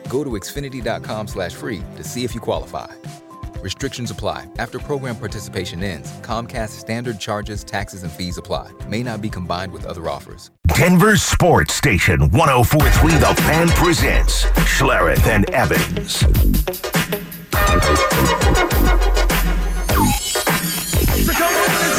Go 0.09 0.23
to 0.23 0.31
Xfinity.com 0.31 1.27
slash 1.27 1.53
free 1.53 1.81
to 1.95 2.03
see 2.03 2.23
if 2.23 2.35
you 2.35 2.41
qualify. 2.41 2.93
Restrictions 3.65 4.11
apply. 4.11 4.47
After 4.59 4.77
program 4.77 5.15
participation 5.15 5.81
ends, 5.81 6.11
Comcast 6.21 6.69
standard 6.69 7.19
charges, 7.19 7.63
taxes, 7.63 8.03
and 8.03 8.11
fees 8.11 8.37
apply. 8.37 8.69
May 8.87 9.01
not 9.01 9.21
be 9.21 9.29
combined 9.29 9.71
with 9.71 9.87
other 9.87 10.07
offers. 10.07 10.51
Denver 10.75 11.17
Sports 11.17 11.73
Station 11.73 12.29
1043 12.29 13.13
The 13.13 13.41
Fan 13.41 13.67
presents 13.69 14.43
Schlereth 14.69 15.25
and 15.25 15.49
Evans. 15.49 16.21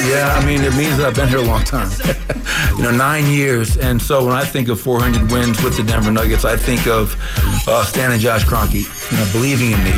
Yeah, 0.08 0.32
I 0.40 0.46
mean, 0.46 0.62
it 0.62 0.74
means 0.76 0.98
that 0.98 1.06
I've 1.06 1.16
been 1.16 1.28
here 1.28 1.38
a 1.38 1.42
long 1.42 1.64
time. 1.64 1.90
you 2.76 2.82
know, 2.82 2.90
nine 2.90 3.26
years. 3.26 3.76
And 3.76 4.00
so 4.00 4.24
when 4.24 4.34
I 4.34 4.44
think 4.44 4.68
of 4.68 4.80
400 4.80 5.32
wins 5.32 5.62
with 5.62 5.76
the 5.76 5.82
Denver 5.82 6.10
Nuggets, 6.10 6.44
I 6.44 6.56
think 6.56 6.86
of 6.86 7.16
uh, 7.66 7.84
Stan 7.84 8.12
and 8.12 8.20
Josh 8.20 8.44
Kroenke, 8.44 8.84
you 9.10 9.18
know, 9.18 9.32
believing 9.32 9.72
in 9.72 9.82
me. 9.82 9.92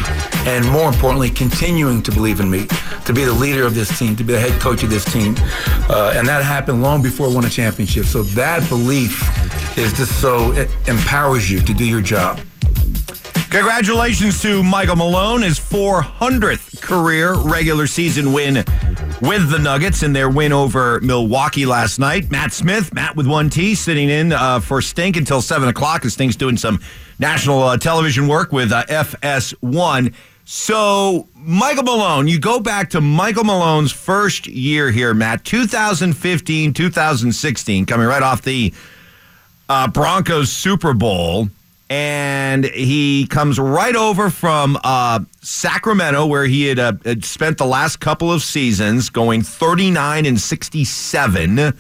And 0.47 0.67
more 0.71 0.89
importantly, 0.89 1.31
continuing 1.31 2.03
to 2.05 2.13
believe 2.13 2.41
in 2.41 2.51
me, 2.51 2.67
to 3.05 3.13
be 3.13 3.25
the 3.25 3.33
leader 3.33 3.65
of 3.65 3.75
this 3.75 3.99
team, 3.99 4.17
to 4.17 4.25
be 4.25 4.33
the 4.33 4.41
head 4.41 4.61
coach 4.61 4.83
of 4.83 4.91
this 4.91 5.05
team. 5.05 5.35
Uh, 5.91 6.15
and 6.17 6.27
that 6.27 6.43
happened 6.45 6.83
long 6.83 7.03
before 7.03 7.29
I 7.29 7.35
won 7.35 7.45
a 7.45 7.51
championship. 7.51 8.07
So 8.07 8.23
that 8.23 8.67
belief 8.69 9.21
is 9.77 9.93
just 9.93 10.21
so, 10.21 10.53
it 10.53 10.71
empowers 10.87 11.51
you 11.51 11.61
to 11.61 11.75
do 11.75 11.85
your 11.85 12.01
job. 12.01 12.41
Congratulations 13.51 14.43
to 14.43 14.63
Michael 14.63 14.97
Malone, 14.97 15.41
his 15.41 15.59
400th 15.59 16.83
career 16.83 17.35
regular 17.35 17.87
season 17.87 18.35
win 18.35 18.57
with 19.23 19.51
the 19.51 19.59
Nuggets 19.59 20.03
in 20.03 20.13
their 20.13 20.29
win 20.29 20.53
over 20.53 21.01
Milwaukee 21.01 21.65
last 21.65 21.99
night. 21.99 22.31
Mat 22.31 22.53
Smith, 22.53 22.93
Mat 22.93 23.17
with 23.17 23.27
one 23.27 23.49
T, 23.49 23.75
sitting 23.75 24.11
in 24.11 24.33
uh, 24.33 24.61
for 24.61 24.83
Stink 24.83 25.17
until 25.17 25.41
7 25.41 25.67
o'clock 25.67 26.05
as 26.05 26.13
Stink's 26.13 26.37
doing 26.37 26.59
some 26.59 26.79
national 27.19 27.63
uh, 27.63 27.79
television 27.79 28.29
work 28.29 28.53
with 28.53 28.71
uh, 28.71 28.85
FS1. 28.85 30.15
So, 30.45 31.27
Michael 31.35 31.85
Malone, 31.85 32.29
you 32.29 32.39
go 32.39 32.61
back 32.61 32.91
to 32.91 33.01
Michael 33.01 33.45
Malone's 33.45 33.93
first 33.93 34.47
year 34.47 34.91
here, 34.91 35.15
Mat, 35.15 35.43
2015, 35.47 36.75
2016, 36.75 37.87
coming 37.87 38.07
right 38.07 38.23
off 38.23 38.43
the 38.43 38.75
uh, 39.71 39.89
Broncos 39.89 40.53
Super 40.53 40.93
Bowl, 40.93 41.49
and 41.91 42.65
he 42.65 43.27
comes 43.27 43.59
right 43.59 43.97
over 43.97 44.31
from 44.31 44.79
uh, 44.85 45.21
Sacramento, 45.41 46.27
where 46.27 46.45
he 46.45 46.67
had, 46.67 46.79
uh, 46.79 46.93
had 47.05 47.25
spent 47.25 47.59
the 47.59 47.67
last 47.67 47.99
couple 48.01 48.31
of 48.33 48.43
seasons, 48.43 49.09
going 49.09 49.43
39 49.43 50.27
and 50.27 50.41
67. 50.41 51.73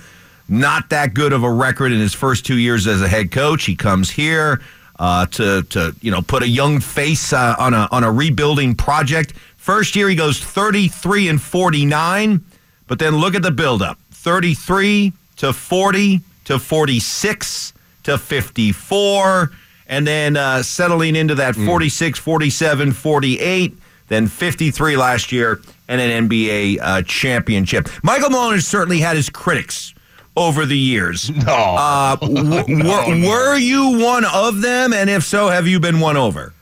Not 0.48 0.90
that 0.90 1.12
good 1.12 1.32
of 1.32 1.42
a 1.42 1.50
record 1.50 1.92
in 1.92 2.00
his 2.00 2.14
first 2.14 2.46
two 2.46 2.56
years 2.56 2.86
as 2.86 3.02
a 3.02 3.08
head 3.08 3.30
coach. 3.30 3.66
He 3.66 3.76
comes 3.76 4.10
here 4.10 4.62
uh, 4.98 5.26
to 5.26 5.62
to 5.64 5.94
you 6.00 6.10
know 6.10 6.22
put 6.22 6.42
a 6.42 6.48
young 6.48 6.80
face 6.80 7.32
uh, 7.32 7.54
on 7.58 7.74
a 7.74 7.86
on 7.90 8.02
a 8.02 8.10
rebuilding 8.10 8.74
project. 8.74 9.34
First 9.56 9.94
year 9.94 10.08
he 10.08 10.16
goes 10.16 10.40
33 10.42 11.28
and 11.28 11.42
49, 11.42 12.42
but 12.86 12.98
then 12.98 13.18
look 13.18 13.34
at 13.34 13.42
the 13.42 13.50
buildup: 13.50 13.98
33 14.10 15.12
to 15.36 15.52
40 15.52 16.20
to 16.46 16.58
46 16.58 17.72
to 18.04 18.16
54, 18.16 19.50
and 19.88 20.07
then 20.07 20.37
uh, 20.37 20.62
settling 20.62 21.16
into 21.16 21.35
that 21.37 21.54
46, 21.57 22.18
47, 22.18 22.92
48, 22.92 23.75
then 24.09 24.26
53 24.28 24.97
last 24.97 25.33
year, 25.33 25.61
and 25.88 26.00
an 26.00 26.28
NBA 26.28 26.78
uh, 26.80 27.02
championship. 27.02 27.88
Michael 28.02 28.30
Malone 28.30 28.54
has 28.54 28.66
certainly 28.66 28.99
had 29.00 29.16
his 29.16 29.28
critics 29.30 29.95
over 30.37 30.64
the 30.66 30.78
years. 30.78 31.30
No. 31.45 31.52
Uh, 31.52 32.16
w- 32.16 32.85
were, 32.85 33.28
were 33.28 33.57
you 33.57 33.99
one 33.99 34.25
of 34.25 34.61
them? 34.61 34.92
And 34.92 35.09
if 35.11 35.25
so, 35.25 35.49
have 35.49 35.66
you 35.66 35.80
been 35.80 36.00
won 36.00 36.16
over? 36.16 36.52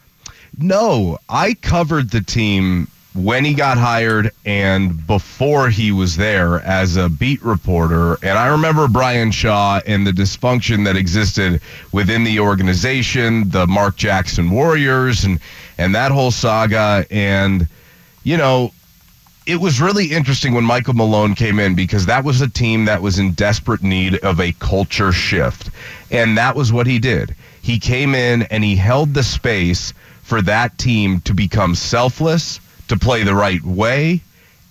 No, 0.59 1.19
I 1.29 1.55
covered 1.55 2.11
the 2.11 2.21
team 2.23 2.89
when 3.17 3.45
he 3.45 3.55
got 3.55 3.79
hired 3.79 4.31
and 4.45 5.07
before 5.07 5.71
he 5.71 5.91
was 5.91 6.17
there 6.17 6.61
as 6.61 6.97
a 6.97 7.09
beat 7.09 7.43
reporter. 7.43 8.19
And 8.23 8.39
I 8.39 8.49
remember 8.49 8.89
Brian 8.89 9.31
Shaw 9.31 9.81
and 9.87 10.07
the 10.07 10.13
dysfunction 10.13 10.85
that 10.85 10.97
existed 10.97 11.61
within 11.93 12.25
the 12.25 12.41
organization, 12.41 13.49
the 13.51 13.67
Mark 13.67 13.97
Jackson 13.97 14.51
Warriors, 14.51 15.25
and 15.25 15.41
and 15.79 15.95
that 15.95 16.13
whole 16.13 16.31
saga. 16.31 17.07
And 17.11 17.67
you 18.23 18.37
know, 18.37 18.73
it 19.47 19.61
was 19.61 19.81
really 19.81 20.07
interesting 20.07 20.55
when 20.55 20.65
Michael 20.65 20.95
Malone 20.95 21.35
came 21.35 21.59
in 21.59 21.75
because 21.75 22.07
that 22.07 22.25
was 22.25 22.41
a 22.41 22.49
team 22.49 22.85
that 22.87 23.01
was 23.01 23.19
in 23.19 23.33
desperate 23.33 23.83
need 23.83 24.17
of 24.19 24.41
a 24.41 24.53
culture 24.53 25.13
shift. 25.13 25.71
And 26.11 26.37
that 26.37 26.57
was 26.57 26.73
what 26.73 26.87
he 26.87 26.99
did. 26.99 27.35
He 27.63 27.79
came 27.79 28.15
in 28.15 28.43
and 28.43 28.63
he 28.65 28.77
held 28.77 29.15
the 29.15 29.23
space 29.23 29.93
for 30.23 30.43
that 30.43 30.77
team 30.79 31.21
to 31.21 31.33
become 31.33 31.75
selfless, 31.77 32.59
to 32.89 32.97
play 32.97 33.23
the 33.23 33.35
right 33.35 33.63
way. 33.63 34.21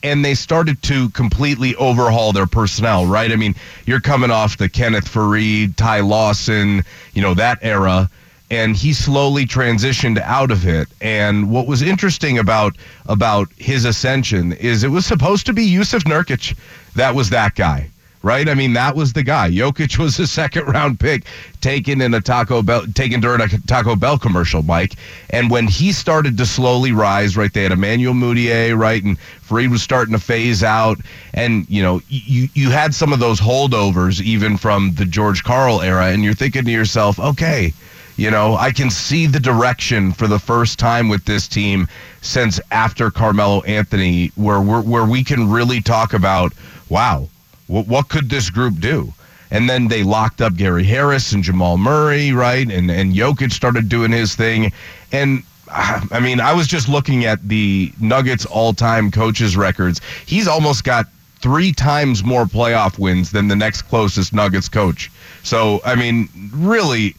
And 0.03 0.23
they 0.23 0.35
started 0.35 0.81
to 0.83 1.09
completely 1.09 1.75
overhaul 1.75 2.31
their 2.31 2.45
personnel, 2.45 3.07
right? 3.07 3.31
I 3.31 3.35
mean, 3.35 3.55
you're 3.85 4.01
coming 4.01 4.29
off 4.29 4.57
the 4.57 4.69
Kenneth 4.69 5.11
Faried, 5.11 5.75
Ty 5.75 6.01
Lawson, 6.01 6.83
you 7.13 7.21
know, 7.21 7.33
that 7.33 7.59
era 7.61 8.09
and 8.51 8.75
he 8.75 8.93
slowly 8.93 9.45
transitioned 9.45 10.21
out 10.21 10.51
of 10.51 10.67
it. 10.67 10.87
And 11.01 11.49
what 11.49 11.65
was 11.65 11.81
interesting 11.81 12.37
about 12.37 12.77
about 13.07 13.49
his 13.57 13.85
ascension 13.85 14.53
is 14.53 14.83
it 14.83 14.89
was 14.89 15.05
supposed 15.05 15.47
to 15.47 15.53
be 15.53 15.67
Jusuf 15.67 16.03
Nurkic 16.03 16.55
that 16.95 17.13
was 17.13 17.29
that 17.29 17.55
guy. 17.55 17.89
Right, 18.25 18.49
I 18.49 18.55
mean 18.55 18.73
that 18.73 18.95
was 18.95 19.13
the 19.13 19.21
guy. 19.21 19.51
Jokic 19.51 19.97
was 20.03 20.17
a 20.17 20.25
second 20.25 20.65
round 20.65 20.99
pick, 20.99 21.25
taken 21.61 22.01
in 22.01 22.11
a 22.15 22.19
Taco 22.19 22.63
Bell, 22.63 22.87
taken 22.95 23.21
during 23.21 23.39
a 23.39 23.47
Taco 23.67 23.95
Bell 23.95 24.17
commercial, 24.17 24.63
Mike. 24.63 24.95
And 25.29 25.51
when 25.51 25.67
he 25.67 25.91
started 25.91 26.35
to 26.39 26.45
slowly 26.47 26.91
rise, 26.91 27.37
right, 27.37 27.53
they 27.53 27.61
had 27.61 27.71
Emmanuel 27.71 28.15
Mudiay, 28.15 28.75
right, 28.75 29.03
and 29.03 29.19
Faried 29.47 29.69
was 29.69 29.83
starting 29.83 30.13
to 30.13 30.19
phase 30.19 30.63
out, 30.63 30.97
and 31.35 31.69
you 31.69 31.83
know, 31.83 32.01
you 32.09 32.49
you 32.55 32.71
had 32.71 32.95
some 32.95 33.13
of 33.13 33.19
those 33.19 33.39
holdovers 33.39 34.19
even 34.19 34.57
from 34.57 34.95
the 34.95 35.05
George 35.05 35.43
Karl 35.43 35.83
era, 35.83 36.07
and 36.07 36.23
you're 36.23 36.33
thinking 36.33 36.65
to 36.65 36.71
yourself, 36.71 37.19
okay, 37.19 37.73
you 38.17 38.31
know, 38.31 38.55
I 38.55 38.71
can 38.71 38.89
see 38.89 39.27
the 39.27 39.39
direction 39.39 40.11
for 40.11 40.25
the 40.25 40.39
first 40.39 40.79
time 40.79 41.09
with 41.09 41.25
this 41.25 41.47
team 41.47 41.87
since 42.21 42.59
after 42.71 43.11
Carmelo 43.11 43.61
Anthony, 43.65 44.31
where 44.33 44.61
we're, 44.61 44.81
where 44.81 45.05
we 45.05 45.23
can 45.23 45.47
really 45.47 45.79
talk 45.79 46.13
about, 46.13 46.53
wow, 46.89 47.29
what, 47.67 47.87
what 47.87 48.09
could 48.09 48.29
this 48.29 48.49
group 48.49 48.79
do? 48.79 49.13
And 49.51 49.69
then 49.69 49.87
they 49.87 50.03
locked 50.03 50.41
up 50.41 50.55
Gary 50.55 50.83
Harris 50.83 51.31
and 51.31 51.43
Jamal 51.43 51.77
Murray, 51.77 52.31
right? 52.31 52.69
And 52.69 52.89
and 52.89 53.13
Jokic 53.13 53.51
started 53.51 53.89
doing 53.89 54.11
his 54.11 54.35
thing, 54.35 54.71
and 55.11 55.43
I 55.67 56.19
mean, 56.19 56.39
I 56.39 56.53
was 56.53 56.67
just 56.67 56.87
looking 56.89 57.25
at 57.25 57.47
the 57.47 57.91
Nuggets 57.99 58.45
all-time 58.45 59.11
coaches 59.11 59.57
records. 59.57 59.99
He's 60.25 60.47
almost 60.47 60.83
got 60.83 61.07
three 61.39 61.71
times 61.71 62.23
more 62.23 62.45
playoff 62.45 62.97
wins 62.97 63.31
than 63.31 63.47
the 63.47 63.55
next 63.55 63.83
closest 63.83 64.33
Nuggets 64.33 64.69
coach. 64.69 65.11
So, 65.43 65.81
I 65.85 65.95
mean, 65.95 66.29
really 66.53 67.15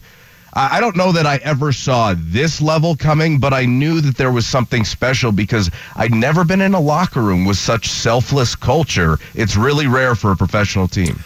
I 0.53 0.79
don't 0.79 0.95
know 0.95 1.11
that 1.11 1.27
I 1.27 1.37
ever 1.37 1.71
saw 1.71 2.15
this 2.17 2.61
level 2.61 2.95
coming, 2.95 3.39
but 3.39 3.53
I 3.53 3.65
knew 3.65 4.01
that 4.01 4.17
there 4.17 4.31
was 4.31 4.47
something 4.47 4.83
special 4.85 5.31
because 5.31 5.69
I'd 5.95 6.13
never 6.13 6.43
been 6.43 6.61
in 6.61 6.73
a 6.73 6.79
locker 6.79 7.21
room 7.21 7.45
with 7.45 7.57
such 7.57 7.89
selfless 7.89 8.55
culture. 8.55 9.19
It's 9.35 9.55
really 9.55 9.87
rare 9.87 10.15
for 10.15 10.31
a 10.31 10.35
professional 10.35 10.87
team. 10.87 11.19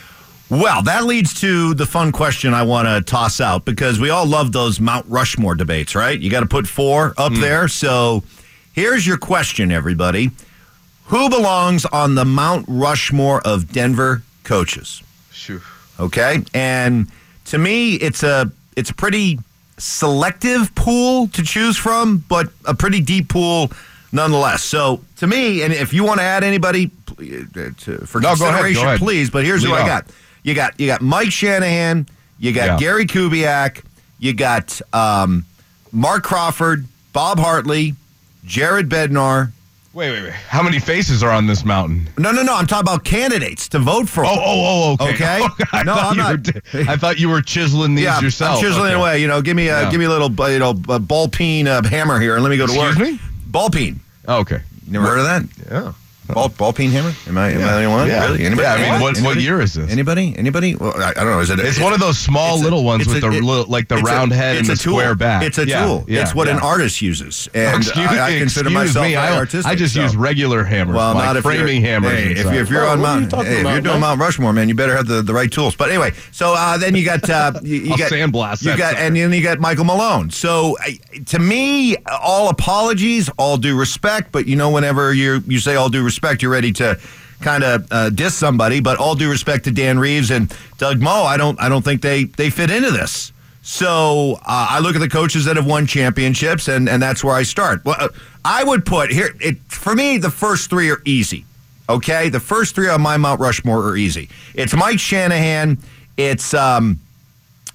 Well, 0.50 0.82
that 0.84 1.06
leads 1.06 1.40
to 1.40 1.74
the 1.76 1.86
fun 1.86 2.12
question 2.12 2.54
I 2.54 2.64
want 2.64 2.86
to 2.86 3.02
toss 3.10 3.40
out 3.40 3.64
because 3.64 4.02
we 4.02 4.10
all 4.10 4.26
love 4.26 4.52
those 4.52 4.82
Mount 4.82 5.06
Rushmore 5.08 5.56
debates, 5.56 5.96
right? 5.96 6.20
You 6.20 6.30
got 6.30 6.42
to 6.42 6.46
put 6.46 6.68
four 6.68 7.14
up 7.18 7.32
mm. 7.32 7.40
there. 7.40 7.70
So 7.70 8.24
here's 8.74 9.08
your 9.08 9.18
question, 9.18 9.72
everybody 9.72 10.32
Who 11.06 11.30
belongs 11.30 11.86
on 11.86 12.16
the 12.16 12.26
Mount 12.26 12.66
Rushmore 12.68 13.40
of 13.48 13.72
Denver 13.72 14.24
coaches? 14.44 15.02
Sure. 15.32 15.62
Okay. 16.02 16.44
And 16.54 17.10
to 17.46 17.58
me, 17.58 17.96
it's 17.96 18.24
a 18.24 18.52
it's 18.76 18.90
a 18.90 18.94
pretty 18.94 19.40
selective 19.78 20.74
pool 20.76 21.28
to 21.30 21.44
choose 21.44 21.78
from, 21.78 22.24
but 22.30 22.50
a 22.66 22.74
pretty 22.74 23.02
deep 23.02 23.30
pool 23.30 23.72
nonetheless. 24.12 24.64
So 24.64 25.02
to 25.18 25.28
me, 25.28 25.64
and 25.64 25.74
if 25.74 25.94
you 25.94 26.04
want 26.04 26.20
to 26.20 26.24
add 26.24 26.44
anybody 26.44 26.92
uh, 27.10 27.70
to, 27.80 28.06
for 28.06 28.22
no, 28.22 28.30
consideration, 28.30 28.84
go 28.84 28.88
ahead, 28.88 29.00
go 29.00 29.06
please. 29.06 29.30
But 29.30 29.46
here's 29.46 29.64
Lead 29.64 29.70
who 29.70 29.76
I 29.76 29.88
got. 29.88 30.06
You 30.44 30.54
got 30.54 30.80
you 30.80 30.88
got 30.88 31.02
Mike 31.02 31.32
Shanahan, 31.32 32.08
you 32.40 32.52
got 32.52 32.66
yeah. 32.66 32.78
Gary 32.78 33.06
Kubiak, 33.06 33.84
you 34.20 34.34
got 34.34 34.82
um, 34.94 35.46
Marc 35.92 36.24
Crawford, 36.24 36.86
Bob 37.14 37.40
Hartley, 37.40 37.96
Jared 38.46 38.90
Bednar, 38.90 39.52
Wait, 39.94 40.10
wait, 40.10 40.24
wait. 40.24 40.32
How 40.32 40.64
many 40.64 40.80
faces 40.80 41.22
are 41.22 41.32
on 41.32 41.48
this 41.48 41.66
mountain? 41.66 42.10
No, 42.18 42.32
no, 42.32 42.44
no. 42.44 42.56
I'm 42.56 42.66
talking 42.66 42.88
about 42.88 43.04
candidates 43.04 43.68
to 43.70 43.80
vote 43.80 44.08
for. 44.08 44.26
Oh, 44.26 44.30
oh, 44.32 44.96
oh, 45.00 45.10
okay. 45.10 45.44
Okay. 45.44 45.64
Oh, 45.74 45.84
no, 45.84 45.94
I'm 45.94 46.18
not. 46.18 46.54
Were, 46.74 46.82
I 46.88 46.96
thought 46.96 47.20
you 47.20 47.28
were 47.30 47.42
chiseling 47.42 47.96
these 47.96 48.06
yeah, 48.06 48.20
yourself. 48.22 48.58
I'm 48.58 48.64
chiseling 48.64 48.92
okay. 48.92 49.00
away. 49.00 49.22
You 49.22 49.28
know, 49.28 49.42
give 49.42 49.56
me 49.56 49.68
a 49.68 49.84
yeah. 49.84 49.92
give 49.92 50.00
me 50.00 50.06
a 50.06 50.10
little 50.10 50.30
you 50.50 50.60
know 50.60 50.72
a 50.90 51.00
ball 51.00 51.28
peen 51.28 51.68
uh, 51.68 51.82
hammer 51.84 52.20
here, 52.20 52.36
and 52.36 52.44
let 52.44 52.50
me 52.50 52.58
go 52.58 52.68
to 52.68 52.74
Excuse 52.74 52.98
work. 52.98 52.98
Excuse 52.98 53.20
me? 53.20 53.42
Ball 53.48 53.70
peen. 53.70 54.00
Oh, 54.28 54.40
okay. 54.40 54.62
Never 54.88 55.06
heard 55.06 55.20
of 55.20 55.26
that? 55.26 55.72
Yeah. 55.72 55.94
Ball, 56.34 56.50
ball 56.50 56.74
peen 56.74 56.92
hammer? 56.92 57.14
Am 57.28 57.38
I, 57.38 57.52
am 57.52 57.62
I 57.62 57.62
the 57.62 57.86
only 57.86 57.88
one? 57.88 58.08
Yeah. 58.08 58.26
Really? 58.26 58.46
Anybody? 58.46 58.64
Yeah, 58.64 58.74
I 58.74 58.92
mean, 58.92 59.02
what, 59.02 59.18
what 59.20 59.38
year 59.38 59.62
is 59.62 59.74
this? 59.74 59.92
Anybody? 59.92 60.36
Anybody? 60.38 60.76
Well, 60.76 60.94
I, 60.96 61.10
I 61.10 61.14
don't 61.14 61.28
know. 61.28 61.40
Is 61.40 61.50
it? 61.50 61.60
A, 61.60 61.62
it's, 61.62 61.78
it's 61.78 61.84
one 61.84 61.94
of 61.94 62.00
those 62.00 62.18
small 62.18 62.60
little 62.60 62.84
ones 62.84 63.08
with 63.08 63.18
a, 63.18 63.30
the 63.30 63.32
it, 63.32 63.70
like 63.70 63.88
the 63.88 63.98
round 63.98 64.32
a, 64.32 64.36
head 64.36 64.58
and 64.58 64.66
the 64.66 64.76
tool. 64.76 64.94
square 64.94 65.16
back. 65.16 65.44
It's 65.44 65.58
a 65.58 65.68
yeah, 65.68 65.86
tool. 65.86 66.06
Yeah, 66.08 66.22
it's 66.22 66.36
what 66.36 66.48
yeah. 66.48 66.58
an 66.58 66.64
artist 66.64 67.02
uses, 67.02 67.50
and 67.54 67.78
excuse, 67.78 68.08
I, 68.08 68.36
I 68.36 68.40
consider 68.40 68.70
myself 68.70 69.06
me, 69.06 69.16
I, 69.16 69.36
artistic. 69.36 69.72
I 69.72 69.76
just 69.76 69.94
so. 69.94 70.02
use 70.02 70.16
regular 70.16 70.64
hammers, 70.64 70.96
well, 70.96 71.14
like 71.14 71.26
not 71.26 71.38
if 71.38 71.44
framing 71.44 71.82
hammers. 71.82 72.12
Hey, 72.12 72.32
if, 72.32 72.44
you're, 72.46 72.54
if 72.54 72.70
you're 72.70 72.88
on 72.88 73.02
Mount, 73.02 73.32
you 73.32 73.38
hey, 73.44 73.62
if 73.62 73.64
you're 73.64 73.82
doing 73.82 74.00
Mount 74.00 74.20
Rushmore, 74.20 74.54
man, 74.54 74.70
you 74.70 74.76
better 74.76 74.96
have 74.96 75.08
the, 75.08 75.22
the 75.22 75.34
right 75.34 75.52
tools. 75.52 75.76
But 75.76 75.90
anyway, 75.90 76.12
so 76.32 76.54
uh, 76.56 76.78
then 76.78 76.96
you 76.96 77.06
got 77.06 77.30
uh, 77.30 77.54
you, 77.62 77.78
you 77.78 77.90
got 77.98 78.12
sandblast. 78.12 78.64
You 78.64 78.78
got 78.78 78.96
and 78.96 79.16
then 79.16 79.32
you 79.34 79.44
got 79.44 79.60
Michael 79.60 79.86
Malone. 79.86 80.30
So 80.30 80.78
to 81.26 81.40
me, 81.40 81.98
all 82.06 82.50
apologies, 82.50 83.30
all 83.38 83.58
due 83.58 83.78
respect. 83.78 84.32
But 84.32 84.48
you 84.48 84.56
know, 84.56 84.70
whenever 84.70 85.14
you 85.14 85.44
you 85.48 85.60
say 85.60 85.76
all 85.76 85.90
due 85.90 86.04
respect, 86.04 86.21
you're 86.42 86.52
ready 86.52 86.72
to 86.74 87.00
kind 87.42 87.64
of 87.64 87.88
uh, 87.92 88.10
diss 88.10 88.36
somebody. 88.36 88.80
But 88.80 88.98
all 88.98 89.16
due 89.16 89.30
respect 89.30 89.66
to 89.66 89.72
Dan 89.72 90.00
Reeves 90.00 90.32
and 90.32 90.56
Doug 90.78 91.02
Moe, 91.02 91.24
I 91.24 91.38
don't 91.38 91.60
I 91.60 91.70
don't 91.70 91.84
think 91.84 92.02
they 92.02 92.26
they 92.26 92.50
fit 92.50 92.70
into 92.72 92.92
this. 92.92 93.32
So 93.64 94.40
uh, 94.42 94.68
I 94.70 94.80
look 94.80 94.96
at 94.96 95.00
the 95.00 95.10
coaches 95.10 95.46
that 95.46 95.56
have 95.56 95.66
won 95.66 95.86
championships, 95.86 96.68
and 96.68 96.90
and 96.90 97.02
that's 97.02 97.24
where 97.24 97.36
I 97.36 97.44
start. 97.44 97.84
Well, 97.86 97.96
uh, 98.00 98.10
I 98.44 98.64
would 98.64 98.86
put 98.86 99.12
here 99.12 99.36
it 99.40 99.58
for 99.68 99.96
me. 99.96 100.18
The 100.18 100.32
first 100.32 100.70
three 100.70 100.90
are 100.90 101.02
easy. 101.06 101.46
Okay, 101.90 102.30
the 102.30 102.40
first 102.40 102.74
three 102.74 102.90
on 102.90 103.02
my 103.02 103.18
Mount 103.18 103.40
Rushmore 103.40 103.84
are 103.84 103.98
easy. 103.98 104.30
It's 104.54 104.76
Mike 104.76 105.00
Shanahan. 105.00 105.78
It's 106.18 106.54
um, 106.54 107.00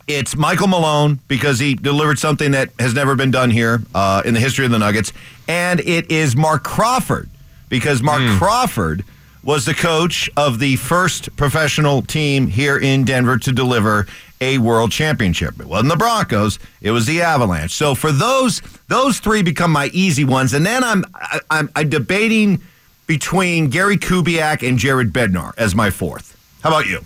it's 0.09 0.37
Michael 0.37 0.69
Malone 0.69 1.21
because 1.29 1.59
he 1.59 1.75
delivered 1.75 2.19
something 2.19 2.53
that 2.53 2.71
has 2.79 2.95
never 2.95 3.15
been 3.15 3.31
done 3.31 3.51
here 3.51 3.81
uh, 3.95 4.23
in 4.25 4.35
the 4.35 4.41
history 4.41 4.65
of 4.65 4.71
the 4.71 4.79
Nuggets, 4.79 5.13
and 5.47 5.81
it 5.81 6.11
is 6.11 6.35
Marc 6.35 6.65
Crawford 6.65 7.29
because 7.69 8.03
Marc 8.03 8.23
mm. 8.23 8.39
Crawford 8.39 9.05
was 9.43 9.65
the 9.65 9.75
coach 9.75 10.29
of 10.37 10.59
the 10.59 10.77
first 10.77 11.35
professional 11.37 12.03
team 12.03 12.49
here 12.49 12.77
in 12.77 13.05
Denver 13.05 13.39
to 13.39 13.53
deliver 13.53 14.07
a 14.41 14.59
world 14.59 14.91
championship. 14.91 15.59
It 15.61 15.67
wasn't 15.67 15.91
the 15.91 15.97
Broncos, 15.97 16.59
it 16.81 16.91
was 16.91 17.07
the 17.07 17.23
Avalanche. 17.23 17.73
So 17.73 17.95
for 17.95 18.13
those 18.13 18.61
those 18.89 19.21
three 19.21 19.43
become 19.43 19.71
my 19.71 19.87
easy 19.93 20.25
ones 20.25 20.53
and 20.53 20.67
then 20.67 20.83
I'm 20.83 21.05
I, 21.15 21.41
I'm, 21.51 21.71
I'm 21.77 21.89
debating 21.89 22.61
between 23.07 23.71
Gary 23.71 23.97
Kubiak 23.97 24.69
and 24.69 24.79
Jared 24.79 25.13
Bednar 25.13 25.53
as 25.57 25.75
my 25.75 25.91
fourth. 25.91 26.37
How 26.63 26.71
about 26.71 26.87
you? 26.87 27.01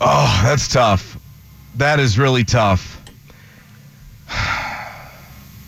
Oh, 0.00 0.40
that's 0.44 0.66
tough. 0.66 1.16
That 1.76 2.00
is 2.00 2.18
really 2.18 2.42
tough. 2.42 2.96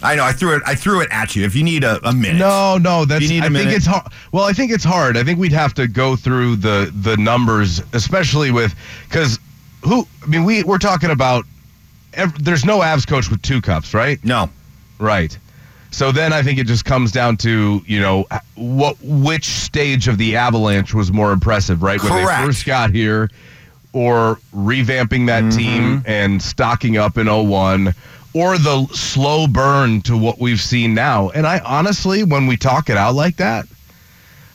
I 0.02 0.14
know 0.16 0.24
I 0.24 0.32
threw 0.32 0.56
it. 0.56 0.62
I 0.66 0.74
threw 0.74 1.00
it 1.00 1.08
at 1.10 1.36
you. 1.36 1.44
If 1.44 1.54
you 1.54 1.62
need 1.62 1.84
a, 1.84 1.98
a 2.06 2.12
minute, 2.12 2.38
no, 2.38 2.76
no, 2.78 3.04
that's. 3.04 3.24
I 3.30 3.48
minute? 3.48 3.52
think 3.62 3.70
it's 3.76 3.86
hard. 3.86 4.12
Well, 4.32 4.44
I 4.44 4.52
think 4.52 4.72
it's 4.72 4.84
hard. 4.84 5.16
I 5.16 5.24
think 5.24 5.38
we'd 5.38 5.52
have 5.52 5.74
to 5.74 5.86
go 5.86 6.16
through 6.16 6.56
the 6.56 6.92
the 7.02 7.16
numbers, 7.16 7.80
especially 7.92 8.50
with 8.50 8.74
because 9.08 9.38
who? 9.84 10.06
I 10.22 10.26
mean, 10.26 10.44
we 10.44 10.62
we're 10.64 10.78
talking 10.78 11.10
about. 11.10 11.44
Every, 12.14 12.38
there's 12.42 12.64
no 12.64 12.80
Avs 12.80 13.06
coach 13.06 13.30
with 13.30 13.40
two 13.42 13.60
cups, 13.62 13.94
right? 13.94 14.22
No, 14.24 14.50
right. 14.98 15.36
So 15.92 16.10
then 16.12 16.32
I 16.32 16.42
think 16.42 16.58
it 16.58 16.66
just 16.66 16.84
comes 16.84 17.10
down 17.12 17.36
to 17.38 17.80
you 17.86 18.00
know 18.00 18.26
what 18.54 18.96
which 19.02 19.44
stage 19.46 20.08
of 20.08 20.18
the 20.18 20.36
Avalanche 20.36 20.94
was 20.94 21.12
more 21.12 21.32
impressive, 21.32 21.82
right? 21.82 22.00
Correct. 22.00 22.14
When 22.14 22.26
they 22.26 22.46
first 22.46 22.66
got 22.66 22.90
here, 22.90 23.30
or 23.92 24.38
revamping 24.54 25.26
that 25.26 25.44
Mm-hmm. 25.44 25.58
team 25.58 26.02
and 26.06 26.42
stocking 26.42 26.96
up 26.96 27.16
in 27.18 27.26
01 27.28 27.94
or 28.34 28.56
the 28.58 28.86
slow 28.92 29.46
burn 29.46 30.00
to 30.02 30.16
what 30.16 30.38
we've 30.38 30.60
seen 30.60 30.94
now. 30.94 31.30
And 31.30 31.46
I 31.46 31.58
honestly, 31.60 32.24
when 32.24 32.46
we 32.46 32.56
talk 32.56 32.88
it 32.90 32.96
out 32.96 33.14
like 33.14 33.36
that, 33.36 33.66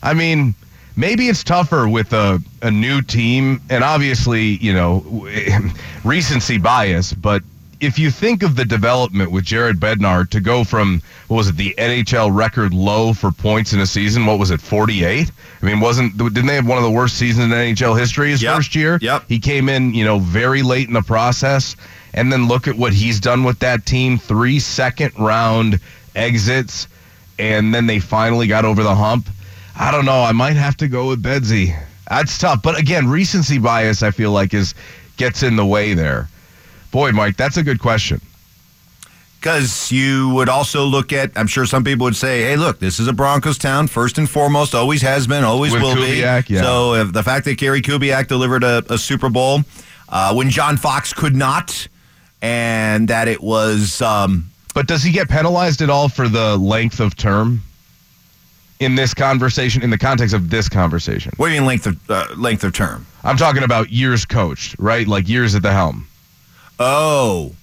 I 0.02 0.14
mean, 0.14 0.54
maybe 0.96 1.28
it's 1.28 1.44
tougher 1.44 1.88
with 1.88 2.12
a, 2.12 2.40
a 2.62 2.70
new 2.70 3.02
team 3.02 3.60
and 3.70 3.84
obviously, 3.84 4.42
you 4.42 4.72
know, 4.72 5.26
recency 6.04 6.58
bias, 6.58 7.12
but 7.12 7.42
if 7.80 7.96
you 7.96 8.10
think 8.10 8.42
of 8.42 8.56
the 8.56 8.64
development 8.64 9.30
with 9.30 9.44
Jared 9.44 9.78
Bednar 9.78 10.28
to 10.30 10.40
go 10.40 10.64
from 10.64 11.00
what 11.28 11.36
was 11.36 11.48
it 11.48 11.56
the 11.56 11.74
NHL 11.78 12.34
record 12.34 12.74
low 12.74 13.12
for 13.12 13.30
points 13.30 13.72
in 13.72 13.78
a 13.78 13.86
season? 13.86 14.26
What 14.26 14.40
was 14.40 14.50
it, 14.50 14.60
forty 14.60 15.04
eight? 15.04 15.30
I 15.62 15.66
mean, 15.66 15.78
wasn't 15.78 16.16
didn't 16.18 16.46
they 16.46 16.56
have 16.56 16.66
one 16.66 16.78
of 16.78 16.82
the 16.82 16.90
worst 16.90 17.16
seasons 17.16 17.44
in 17.44 17.52
NHL 17.52 17.96
history 17.96 18.30
his 18.30 18.42
Yep, 18.42 18.56
first 18.56 18.74
year? 18.74 18.98
yep. 19.00 19.22
He 19.28 19.38
came 19.38 19.68
in, 19.68 19.94
you 19.94 20.04
know, 20.04 20.18
very 20.18 20.62
late 20.62 20.88
in 20.88 20.94
the 20.94 21.02
process, 21.02 21.76
and 22.14 22.32
then 22.32 22.48
look 22.48 22.66
at 22.68 22.76
what 22.76 22.92
he's 22.92 23.20
done 23.20 23.44
with 23.44 23.58
that 23.60 23.86
team: 23.86 24.18
three 24.18 24.58
second 24.58 25.12
round 25.18 25.80
exits, 26.14 26.88
and 27.38 27.74
then 27.74 27.86
they 27.86 27.98
finally 28.00 28.46
got 28.46 28.64
over 28.64 28.82
the 28.82 28.94
hump. 28.94 29.28
I 29.78 29.90
don't 29.90 30.04
know. 30.04 30.22
I 30.22 30.32
might 30.32 30.56
have 30.56 30.76
to 30.78 30.88
go 30.88 31.08
with 31.08 31.22
Bedsy. 31.22 31.78
That's 32.08 32.38
tough, 32.38 32.62
but 32.62 32.78
again, 32.78 33.06
recency 33.08 33.58
bias. 33.58 34.02
I 34.02 34.10
feel 34.10 34.32
like 34.32 34.54
is 34.54 34.74
gets 35.16 35.42
in 35.42 35.56
the 35.56 35.66
way 35.66 35.94
there. 35.94 36.28
Boy, 36.90 37.12
Mike, 37.12 37.36
that's 37.36 37.58
a 37.58 37.62
good 37.62 37.80
question. 37.80 38.20
Because 39.38 39.92
you 39.92 40.30
would 40.30 40.48
also 40.48 40.84
look 40.84 41.12
at, 41.12 41.30
I'm 41.36 41.46
sure 41.46 41.64
some 41.64 41.84
people 41.84 42.04
would 42.06 42.16
say, 42.16 42.42
hey, 42.42 42.56
look, 42.56 42.80
this 42.80 42.98
is 42.98 43.06
a 43.06 43.12
Broncos 43.12 43.56
town, 43.56 43.86
first 43.86 44.18
and 44.18 44.28
foremost, 44.28 44.74
always 44.74 45.00
has 45.02 45.28
been, 45.28 45.44
always 45.44 45.72
With 45.72 45.82
will 45.82 45.94
Kubiak, 45.94 46.48
be. 46.48 46.54
yeah. 46.54 46.62
So 46.62 46.94
if 46.94 47.12
the 47.12 47.22
fact 47.22 47.44
that 47.44 47.56
Gary 47.56 47.80
Kubiak 47.80 48.26
delivered 48.26 48.64
a, 48.64 48.82
a 48.90 48.98
Super 48.98 49.28
Bowl 49.28 49.60
uh, 50.08 50.34
when 50.34 50.50
John 50.50 50.76
Fox 50.76 51.12
could 51.12 51.36
not, 51.36 51.86
and 52.42 53.08
that 53.08 53.28
it 53.28 53.42
was. 53.42 54.00
Um, 54.02 54.50
But 54.74 54.86
does 54.86 55.02
he 55.02 55.10
get 55.10 55.28
penalized 55.28 55.82
at 55.82 55.90
all 55.90 56.08
for 56.08 56.28
the 56.28 56.56
length 56.56 57.00
of 57.00 57.16
term 57.16 57.62
in 58.80 58.94
this 58.94 59.14
conversation? 59.14 59.82
In 59.82 59.90
the 59.90 59.98
context 59.98 60.34
of 60.34 60.50
this 60.50 60.68
conversation, 60.68 61.32
what 61.36 61.48
do 61.48 61.54
you 61.54 61.60
mean 61.60 61.66
length 61.66 61.86
of 61.86 62.10
uh, 62.10 62.26
length 62.36 62.64
of 62.64 62.72
term? 62.72 63.06
I'm 63.24 63.36
talking 63.36 63.62
about 63.64 63.90
years 63.90 64.24
coached, 64.24 64.76
right? 64.78 65.06
Like 65.06 65.28
years 65.28 65.54
at 65.54 65.62
the 65.62 65.72
helm. 65.72 66.06
Oh, 66.78 67.54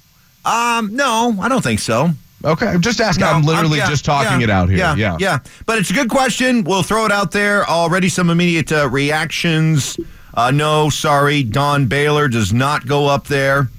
um, 0.43 0.95
no, 0.95 1.35
I 1.39 1.47
don't 1.47 1.63
think 1.63 1.79
so. 1.79 2.11
Okay, 2.43 2.67
I'm 2.67 2.81
just 2.81 2.99
asking. 3.01 3.21
No, 3.21 3.31
I'm 3.31 3.43
literally 3.43 3.79
yeah, 3.79 3.89
just 3.89 4.05
talking 4.05 4.41
yeah, 4.41 4.43
it 4.43 4.49
out 4.51 4.69
here. 4.69 4.77
Yeah, 4.77 4.95
Yeah, 4.95 5.17
yeah. 5.19 5.39
But 5.65 5.79
it's 5.79 5.89
a 5.89 5.93
good 5.93 6.09
question. 6.09 6.63
We'll 6.63 6.83
throw 6.83 7.05
it 7.05 7.11
out 7.11 7.31
there. 7.31 7.65
Already 7.65 8.09
some 8.09 8.29
immediate 8.29 8.71
uh, 8.71 8.87
reactions. 8.89 9.97
Uh, 10.33 10.51
no, 10.51 10.89
sorry, 10.89 11.41
Don 11.43 11.87
Baylor 11.87 12.27
does 12.27 12.51
not 12.53 12.85
go 12.85 13.07
up 13.07 13.27
there. 13.27 13.69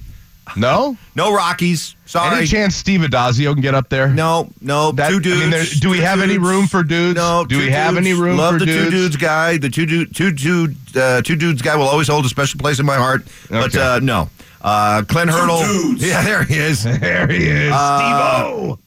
No, 0.55 0.95
No 1.15 1.33
Rockies. 1.33 1.95
Sorry. 2.05 2.37
any 2.37 2.47
chance 2.47 2.75
Steve 2.75 3.01
Addazio 3.01 3.51
can 3.53 3.61
get 3.61 3.75
up 3.75 3.89
there? 3.89 4.07
No, 4.07 4.49
no. 4.61 4.91
That- 4.93 5.09
two 5.09 5.17
I 5.17 5.19
dudes. 5.19 5.39
mean, 5.41 5.49
there- 5.49 5.65
do 5.81 5.89
we 5.89 5.97
two 5.97 6.03
have 6.03 6.21
any 6.21 6.37
room 6.37 6.67
for 6.67 6.83
dudes? 6.83 7.17
No. 7.17 7.43
Do 7.45 7.55
two 7.59 7.65
we 7.65 7.71
have 7.71 7.97
any 7.97 8.13
room 8.13 8.37
Love 8.37 8.53
for 8.53 8.59
dudes? 8.65 8.71
Love 8.77 8.85
the 8.85 8.85
two 8.85 8.91
dudes? 8.91 9.03
dudes 9.13 9.17
guy. 9.17 9.57
The 9.57 9.69
two 9.69 9.85
dude, 9.85 10.15
two 10.15 10.31
dude, 10.31 10.77
uh, 10.95 11.21
two 11.21 11.35
dudes 11.35 11.61
guy 11.61 11.75
will 11.75 11.87
always 11.87 12.07
hold 12.07 12.25
a 12.25 12.29
special 12.29 12.59
place 12.59 12.79
in 12.79 12.85
my 12.85 12.95
heart. 12.95 13.23
But 13.49 13.75
uh, 13.75 13.99
no, 13.99 14.29
uh, 14.61 15.03
Clint 15.07 15.29
Hurdle. 15.31 15.59
Yeah, 15.97 16.23
there 16.23 16.43
he 16.43 16.55
is. 16.57 16.83
There 16.99 17.27
he 17.27 17.45
is, 17.45 17.73
Uh, 17.73 17.97
Steve-O. 17.99 18.79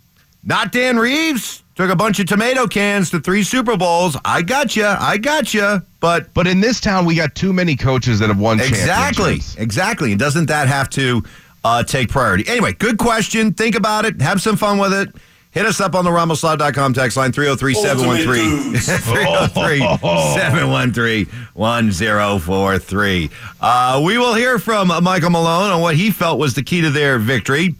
Not 0.45 0.73
Dan 0.73 0.99
Reeves. 0.99 1.63
Took 1.77 1.91
a 1.91 1.97
bunch 1.97 2.19
of 2.21 2.27
tomato 2.27 2.67
cans 2.67 3.09
to 3.11 3.21
three 3.21 3.43
Super 3.43 3.75
Bowls. 3.77 4.15
I 4.25 4.43
got 4.43 4.77
you. 4.77 4.85
I 4.85 5.17
got 5.17 5.55
you. 5.55 5.81
But 6.01 6.33
But 6.35 6.47
in 6.47 6.61
this 6.61 6.79
town, 6.81 7.07
we 7.07 7.15
got 7.15 7.35
too 7.35 7.53
many 7.55 7.75
coaches 7.77 8.19
that 8.19 8.29
have 8.29 8.39
won 8.39 8.61
exactly, 8.61 9.25
championships. 9.39 9.57
exactly. 9.57 10.11
And 10.13 10.19
doesn't 10.21 10.47
that 10.47 10.69
have 10.69 10.91
to 10.91 11.23
uh, 11.65 11.83
take 11.83 12.09
priority? 12.09 12.47
Anyway, 12.49 12.73
good 12.73 12.99
question. 12.99 13.53
Think 13.53 13.75
about 13.75 14.05
it. 14.05 14.21
Have 14.21 14.41
some 14.41 14.57
fun 14.57 14.79
with 14.79 14.93
it. 14.93 15.09
Hit 15.53 15.67
us 15.67 15.81
up 15.81 15.97
on 15.97 16.05
the 16.05 16.11
RamosLaw.com 16.13 16.95
text 16.95 17.17
line 17.17 17.33
303 17.33 17.75
713 17.75 18.73
303 18.81 19.79
713 19.81 21.27
1043. 21.55 23.31
Uh, 23.61 24.01
We 24.05 24.17
will 24.19 24.35
hear 24.35 24.59
from 24.61 24.89
Michael 25.03 25.31
Malone 25.31 25.71
on 25.73 25.81
what 25.81 25.97
he 25.97 26.11
felt 26.13 26.39
was 26.39 26.55
the 26.55 26.63
key 26.63 26.81
to 26.83 26.91
their 26.91 27.19
victory. 27.19 27.75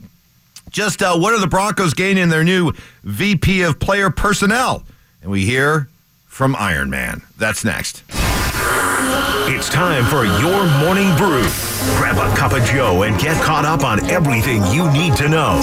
Just 0.71 1.01
uh, 1.03 1.17
what 1.17 1.33
are 1.33 1.41
the 1.41 1.47
Broncos 1.47 1.95
gaining 1.95 2.25
in 2.25 2.29
their 2.29 2.45
new 2.45 2.73
VP 3.05 3.63
of 3.63 3.79
player 3.79 4.11
personnel? 4.11 4.85
And 5.23 5.31
we 5.31 5.45
hear 5.45 5.89
from 6.27 6.57
Iron 6.57 6.91
Man. 6.91 7.23
That's 7.39 7.65
next. 7.65 8.03
It's 9.53 9.69
time 9.69 10.05
for 10.05 10.25
your 10.25 10.65
morning 10.79 11.09
brew. 11.17 11.43
Grab 11.97 12.17
a 12.19 12.37
cup 12.37 12.53
of 12.53 12.63
Joe 12.63 13.03
and 13.03 13.19
get 13.19 13.43
caught 13.43 13.65
up 13.65 13.83
on 13.83 13.99
everything 14.09 14.65
you 14.67 14.89
need 14.93 15.17
to 15.17 15.29
know. 15.29 15.57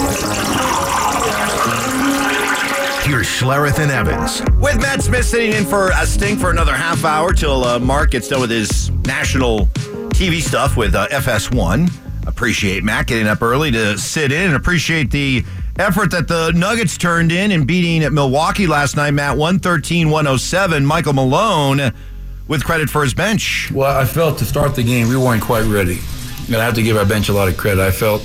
Here's 3.02 3.26
Schlereth 3.26 3.78
and 3.78 3.90
Evans. 3.90 4.42
With 4.60 4.76
Mat 4.82 5.02
Smith 5.02 5.24
sitting 5.24 5.54
in 5.54 5.64
for 5.64 5.88
a 5.92 6.04
stink 6.04 6.38
for 6.38 6.50
another 6.50 6.74
half 6.74 7.02
hour 7.06 7.32
till 7.32 7.64
uh, 7.64 7.78
Mark 7.78 8.10
gets 8.10 8.28
done 8.28 8.42
with 8.42 8.50
his 8.50 8.90
national 9.06 9.68
TV 10.08 10.42
stuff 10.42 10.76
with 10.76 10.94
uh, 10.94 11.08
FS1. 11.08 11.90
Appreciate 12.26 12.84
Mat 12.84 13.06
getting 13.06 13.26
up 13.26 13.40
early 13.40 13.70
to 13.70 13.96
sit 13.96 14.32
in 14.32 14.48
and 14.48 14.54
appreciate 14.54 15.10
the 15.10 15.42
effort 15.78 16.10
that 16.10 16.28
the 16.28 16.52
Nuggets 16.52 16.98
turned 16.98 17.32
in 17.32 17.52
in 17.52 17.64
beating 17.64 18.02
Milwaukee 18.12 18.66
last 18.66 18.96
night, 18.96 19.12
Mat, 19.12 19.38
113 19.38 20.10
107. 20.10 20.84
Michael 20.84 21.14
Malone 21.14 21.90
with 22.48 22.64
credit 22.64 22.90
for 22.90 23.02
his 23.02 23.14
bench. 23.14 23.70
Well, 23.72 23.96
I 23.96 24.04
felt 24.04 24.38
to 24.38 24.44
start 24.44 24.74
the 24.74 24.82
game, 24.82 25.08
we 25.08 25.16
weren't 25.16 25.42
quite 25.42 25.64
ready. 25.64 25.98
And 26.46 26.56
I 26.56 26.64
have 26.64 26.74
to 26.74 26.82
give 26.82 26.96
our 26.96 27.04
bench 27.04 27.28
a 27.28 27.32
lot 27.34 27.48
of 27.48 27.58
credit. 27.58 27.82
I 27.82 27.90
felt 27.90 28.22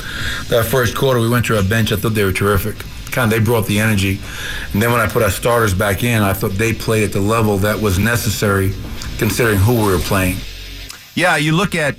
that 0.48 0.66
first 0.66 0.96
quarter, 0.96 1.20
we 1.20 1.30
went 1.30 1.46
to 1.48 1.58
our 1.58 1.64
bench, 1.64 1.92
I 1.92 1.98
thought 1.98 2.14
they 2.14 2.24
were 2.24 2.32
terrific. 2.32 2.78
Kind 3.12 3.32
of, 3.32 3.38
they 3.38 3.44
brought 3.44 3.68
the 3.68 3.80
energy. 3.80 4.20
And 4.72 4.82
then 4.82 4.92
when 4.92 5.02
I 5.02 5.08
put 5.08 5.22
our 5.22 5.30
starters 5.30 5.74
back 5.74 6.04
in, 6.04 6.24
I 6.24 6.34
thought 6.34 6.52
they 6.52 6.74
played 6.74 7.04
at 7.04 7.12
the 7.12 7.20
level 7.20 7.58
that 7.60 7.80
was 7.80 8.00
necessary 8.00 8.74
considering 9.18 9.60
who 9.60 9.74
we 9.74 9.94
were 9.94 10.00
playing. 10.00 10.38
Yeah, 11.16 11.36
you 11.36 11.52
look 11.52 11.76
at 11.76 11.96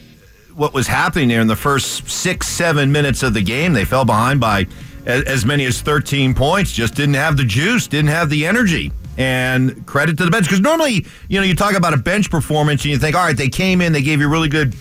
what 0.54 0.72
was 0.72 0.86
happening 0.86 1.28
there 1.28 1.40
in 1.40 1.46
the 1.46 1.56
first 1.56 2.08
six, 2.08 2.48
seven 2.48 2.90
minutes 2.90 3.22
of 3.22 3.34
the 3.34 3.42
game. 3.42 3.72
They 3.72 3.84
fell 3.84 4.04
behind 4.04 4.40
by 4.40 4.66
as, 5.06 5.24
as 5.24 5.44
many 5.44 5.64
as 5.66 5.80
13 5.82 6.34
points, 6.34 6.72
just 6.72 6.94
didn't 6.94 7.14
have 7.14 7.36
the 7.36 7.44
juice, 7.44 7.86
didn't 7.86 8.10
have 8.10 8.30
the 8.30 8.46
energy. 8.46 8.92
And 9.16 9.86
credit 9.86 10.18
to 10.18 10.24
the 10.24 10.30
bench. 10.30 10.46
Because 10.46 10.60
normally, 10.60 11.06
you 11.28 11.38
know, 11.38 11.44
you 11.44 11.54
talk 11.54 11.74
about 11.74 11.94
a 11.94 11.96
bench 11.96 12.30
performance 12.30 12.82
and 12.82 12.90
you 12.90 12.98
think, 12.98 13.14
all 13.14 13.24
right, 13.24 13.36
they 13.36 13.48
came 13.48 13.80
in, 13.80 13.92
they 13.92 14.02
gave 14.02 14.20
you 14.20 14.28
really 14.28 14.48
good 14.48 14.74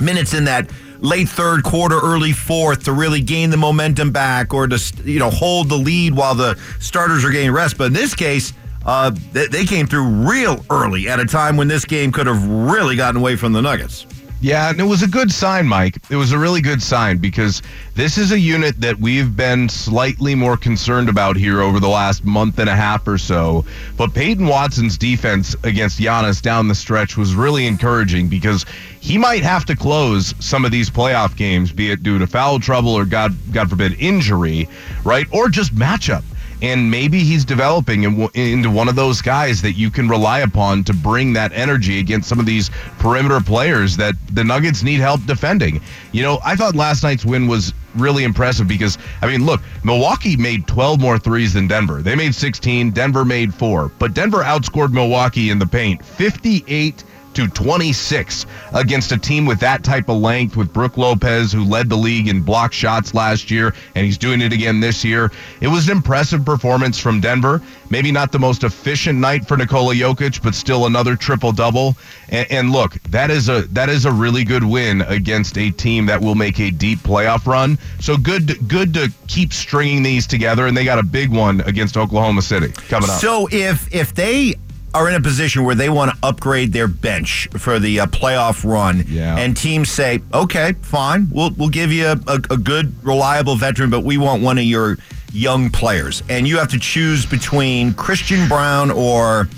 minutes 0.00 0.34
in 0.34 0.44
that 0.44 0.70
late 0.98 1.28
third 1.28 1.62
quarter, 1.62 1.98
early 1.98 2.32
fourth 2.32 2.84
to 2.84 2.92
really 2.92 3.20
gain 3.20 3.50
the 3.50 3.56
momentum 3.56 4.10
back 4.10 4.52
or 4.52 4.66
to, 4.66 4.78
you 5.04 5.18
know, 5.18 5.30
hold 5.30 5.68
the 5.68 5.76
lead 5.76 6.14
while 6.14 6.34
the 6.34 6.58
starters 6.80 7.24
are 7.24 7.30
getting 7.30 7.52
rest. 7.52 7.78
But 7.78 7.86
in 7.86 7.92
this 7.92 8.14
case, 8.14 8.52
uh, 8.84 9.10
they, 9.32 9.46
they 9.46 9.64
came 9.64 9.86
through 9.86 10.08
real 10.08 10.64
early 10.70 11.08
at 11.08 11.20
a 11.20 11.24
time 11.24 11.56
when 11.56 11.68
this 11.68 11.84
game 11.84 12.12
could 12.12 12.26
have 12.26 12.46
really 12.46 12.96
gotten 12.96 13.20
away 13.20 13.36
from 13.36 13.52
the 13.52 13.62
Nuggets. 13.62 14.06
Yeah, 14.42 14.70
and 14.70 14.80
it 14.80 14.84
was 14.84 15.02
a 15.02 15.06
good 15.06 15.30
sign, 15.30 15.68
Mike. 15.68 15.98
It 16.08 16.16
was 16.16 16.32
a 16.32 16.38
really 16.38 16.62
good 16.62 16.82
sign 16.82 17.18
because 17.18 17.60
this 17.94 18.16
is 18.16 18.32
a 18.32 18.38
unit 18.38 18.80
that 18.80 18.98
we've 18.98 19.36
been 19.36 19.68
slightly 19.68 20.34
more 20.34 20.56
concerned 20.56 21.10
about 21.10 21.36
here 21.36 21.60
over 21.60 21.78
the 21.78 21.90
last 21.90 22.24
month 22.24 22.58
and 22.58 22.70
a 22.70 22.74
half 22.74 23.06
or 23.06 23.18
so. 23.18 23.66
But 23.98 24.14
Peyton 24.14 24.46
Watson's 24.46 24.96
defense 24.96 25.54
against 25.62 26.00
Giannis 26.00 26.40
down 26.40 26.68
the 26.68 26.74
stretch 26.74 27.18
was 27.18 27.34
really 27.34 27.66
encouraging 27.66 28.28
because 28.28 28.64
he 29.00 29.18
might 29.18 29.42
have 29.42 29.66
to 29.66 29.76
close 29.76 30.34
some 30.38 30.64
of 30.64 30.70
these 30.70 30.88
playoff 30.88 31.36
games, 31.36 31.70
be 31.70 31.90
it 31.90 32.02
due 32.02 32.18
to 32.18 32.26
foul 32.26 32.58
trouble 32.58 32.94
or 32.94 33.04
God, 33.04 33.36
God 33.52 33.68
forbid, 33.68 34.00
injury, 34.00 34.70
right? 35.04 35.26
Or 35.32 35.50
just 35.50 35.74
matchup 35.74 36.22
and 36.62 36.90
maybe 36.90 37.20
he's 37.20 37.44
developing 37.44 38.04
into 38.34 38.70
one 38.70 38.88
of 38.88 38.96
those 38.96 39.22
guys 39.22 39.62
that 39.62 39.72
you 39.72 39.90
can 39.90 40.08
rely 40.08 40.40
upon 40.40 40.84
to 40.84 40.92
bring 40.92 41.32
that 41.32 41.52
energy 41.52 41.98
against 41.98 42.28
some 42.28 42.38
of 42.38 42.46
these 42.46 42.70
perimeter 42.98 43.40
players 43.40 43.96
that 43.96 44.14
the 44.32 44.44
Nuggets 44.44 44.82
need 44.82 45.00
help 45.00 45.24
defending. 45.26 45.80
You 46.12 46.22
know, 46.22 46.38
I 46.44 46.56
thought 46.56 46.74
last 46.74 47.02
night's 47.02 47.24
win 47.24 47.46
was 47.46 47.72
really 47.96 48.24
impressive 48.24 48.68
because 48.68 48.98
I 49.22 49.26
mean, 49.26 49.44
look, 49.44 49.60
Milwaukee 49.84 50.36
made 50.36 50.66
12 50.66 51.00
more 51.00 51.18
threes 51.18 51.54
than 51.54 51.66
Denver. 51.66 52.02
They 52.02 52.14
made 52.14 52.34
16, 52.34 52.90
Denver 52.90 53.24
made 53.24 53.54
4. 53.54 53.90
But 53.98 54.14
Denver 54.14 54.42
outscored 54.42 54.92
Milwaukee 54.92 55.50
in 55.50 55.58
the 55.58 55.66
paint 55.66 56.04
58 56.04 57.04
to 57.46 57.52
26 57.52 58.46
against 58.74 59.12
a 59.12 59.18
team 59.18 59.46
with 59.46 59.60
that 59.60 59.82
type 59.82 60.08
of 60.08 60.18
length 60.18 60.56
with 60.56 60.72
Brook 60.72 60.96
Lopez 60.96 61.52
who 61.52 61.64
led 61.64 61.88
the 61.88 61.96
league 61.96 62.28
in 62.28 62.42
block 62.42 62.72
shots 62.72 63.14
last 63.14 63.50
year 63.50 63.74
and 63.94 64.04
he's 64.04 64.18
doing 64.18 64.40
it 64.40 64.52
again 64.52 64.80
this 64.80 65.04
year. 65.04 65.30
It 65.60 65.68
was 65.68 65.88
an 65.88 65.96
impressive 65.96 66.44
performance 66.44 66.98
from 66.98 67.20
Denver. 67.20 67.62
Maybe 67.88 68.12
not 68.12 68.30
the 68.30 68.38
most 68.38 68.62
efficient 68.62 69.18
night 69.18 69.46
for 69.46 69.56
Nikola 69.56 69.94
Jokic, 69.94 70.42
but 70.42 70.54
still 70.54 70.86
another 70.86 71.16
triple 71.16 71.52
double. 71.52 71.96
And, 72.28 72.50
and 72.50 72.72
look, 72.72 72.94
that 73.04 73.30
is 73.30 73.48
a 73.48 73.62
that 73.72 73.88
is 73.88 74.04
a 74.04 74.12
really 74.12 74.44
good 74.44 74.62
win 74.62 75.02
against 75.02 75.58
a 75.58 75.70
team 75.70 76.06
that 76.06 76.20
will 76.20 76.36
make 76.36 76.60
a 76.60 76.70
deep 76.70 77.00
playoff 77.00 77.46
run. 77.46 77.78
So 77.98 78.16
good 78.16 78.48
to, 78.48 78.54
good 78.64 78.94
to 78.94 79.12
keep 79.26 79.52
stringing 79.52 80.02
these 80.02 80.26
together 80.26 80.66
and 80.66 80.76
they 80.76 80.84
got 80.84 80.98
a 80.98 81.02
big 81.02 81.30
one 81.30 81.62
against 81.62 81.96
Oklahoma 81.96 82.42
City 82.42 82.68
coming 82.88 83.10
up. 83.10 83.20
So 83.20 83.48
if 83.50 83.92
if 83.92 84.14
they 84.14 84.54
are 84.94 85.08
in 85.08 85.14
a 85.14 85.20
position 85.20 85.64
where 85.64 85.74
they 85.74 85.88
want 85.88 86.10
to 86.12 86.18
upgrade 86.22 86.72
their 86.72 86.88
bench 86.88 87.48
for 87.56 87.78
the 87.78 88.00
uh, 88.00 88.06
playoff 88.06 88.64
run, 88.68 89.04
Yeah. 89.08 89.36
and 89.38 89.56
teams 89.56 89.90
say, 89.90 90.20
"Okay, 90.34 90.74
fine, 90.82 91.28
we'll 91.30 91.50
we'll 91.50 91.68
give 91.68 91.92
you 91.92 92.06
a, 92.06 92.16
a, 92.26 92.34
a 92.50 92.56
good, 92.56 92.92
reliable 93.04 93.56
veteran, 93.56 93.90
but 93.90 94.00
we 94.00 94.18
want 94.18 94.42
one 94.42 94.58
of 94.58 94.64
your 94.64 94.96
young 95.32 95.70
players," 95.70 96.22
and 96.28 96.46
you 96.48 96.58
have 96.58 96.68
to 96.68 96.78
choose 96.78 97.24
between 97.26 97.94
Christian 97.94 98.48
Braun 98.48 98.90
or 98.90 99.48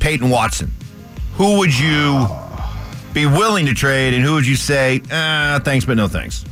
Peyton 0.00 0.30
Watson. 0.30 0.70
Who 1.34 1.58
would 1.58 1.76
you 1.76 2.26
be 3.14 3.26
willing 3.26 3.66
to 3.66 3.74
trade, 3.74 4.14
and 4.14 4.24
who 4.24 4.34
would 4.34 4.46
you 4.46 4.56
say, 4.56 5.00
uh, 5.10 5.58
"Thanks, 5.60 5.84
but 5.84 5.96
no 5.96 6.08
thanks"? 6.08 6.44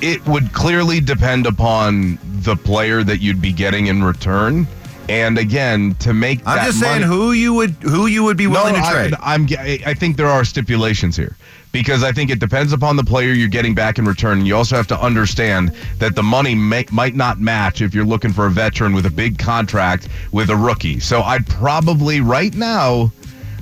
it 0.00 0.26
would 0.26 0.52
clearly 0.52 1.00
depend 1.00 1.46
upon 1.46 2.18
the 2.24 2.56
player 2.56 3.04
that 3.04 3.20
you'd 3.20 3.40
be 3.40 3.52
getting 3.52 3.86
in 3.86 4.02
return. 4.02 4.66
And 5.08 5.36
again, 5.36 5.94
to 5.96 6.12
make 6.12 6.40
I'm 6.46 6.64
just 6.64 6.80
saying 6.80 7.02
money- 7.02 7.12
who 7.14 7.32
you 7.32 7.52
would 7.54 7.70
who 7.82 8.06
you 8.06 8.22
would 8.24 8.36
be 8.36 8.46
willing 8.46 8.74
to 8.74 8.80
trade. 8.90 9.14
I'm, 9.20 9.46
I 9.86 9.94
think 9.94 10.16
there 10.16 10.28
are 10.28 10.44
stipulations 10.44 11.16
here 11.16 11.36
because 11.72 12.04
I 12.04 12.12
think 12.12 12.30
it 12.30 12.38
depends 12.38 12.72
upon 12.72 12.96
the 12.96 13.04
player 13.04 13.32
you're 13.32 13.48
getting 13.48 13.74
back 13.74 13.98
in 13.98 14.04
return. 14.04 14.44
You 14.46 14.56
also 14.56 14.76
have 14.76 14.86
to 14.88 15.00
understand 15.00 15.72
that 15.98 16.14
the 16.14 16.22
money 16.22 16.54
may, 16.54 16.84
might 16.92 17.14
not 17.14 17.40
match 17.40 17.80
if 17.82 17.94
you're 17.94 18.04
looking 18.04 18.32
for 18.32 18.46
a 18.46 18.50
veteran 18.50 18.92
with 18.94 19.06
a 19.06 19.10
big 19.10 19.38
contract 19.38 20.08
with 20.30 20.50
a 20.50 20.56
rookie. 20.56 21.00
So 21.00 21.22
I'd 21.22 21.46
probably 21.46 22.20
right 22.20 22.54
now. 22.54 23.10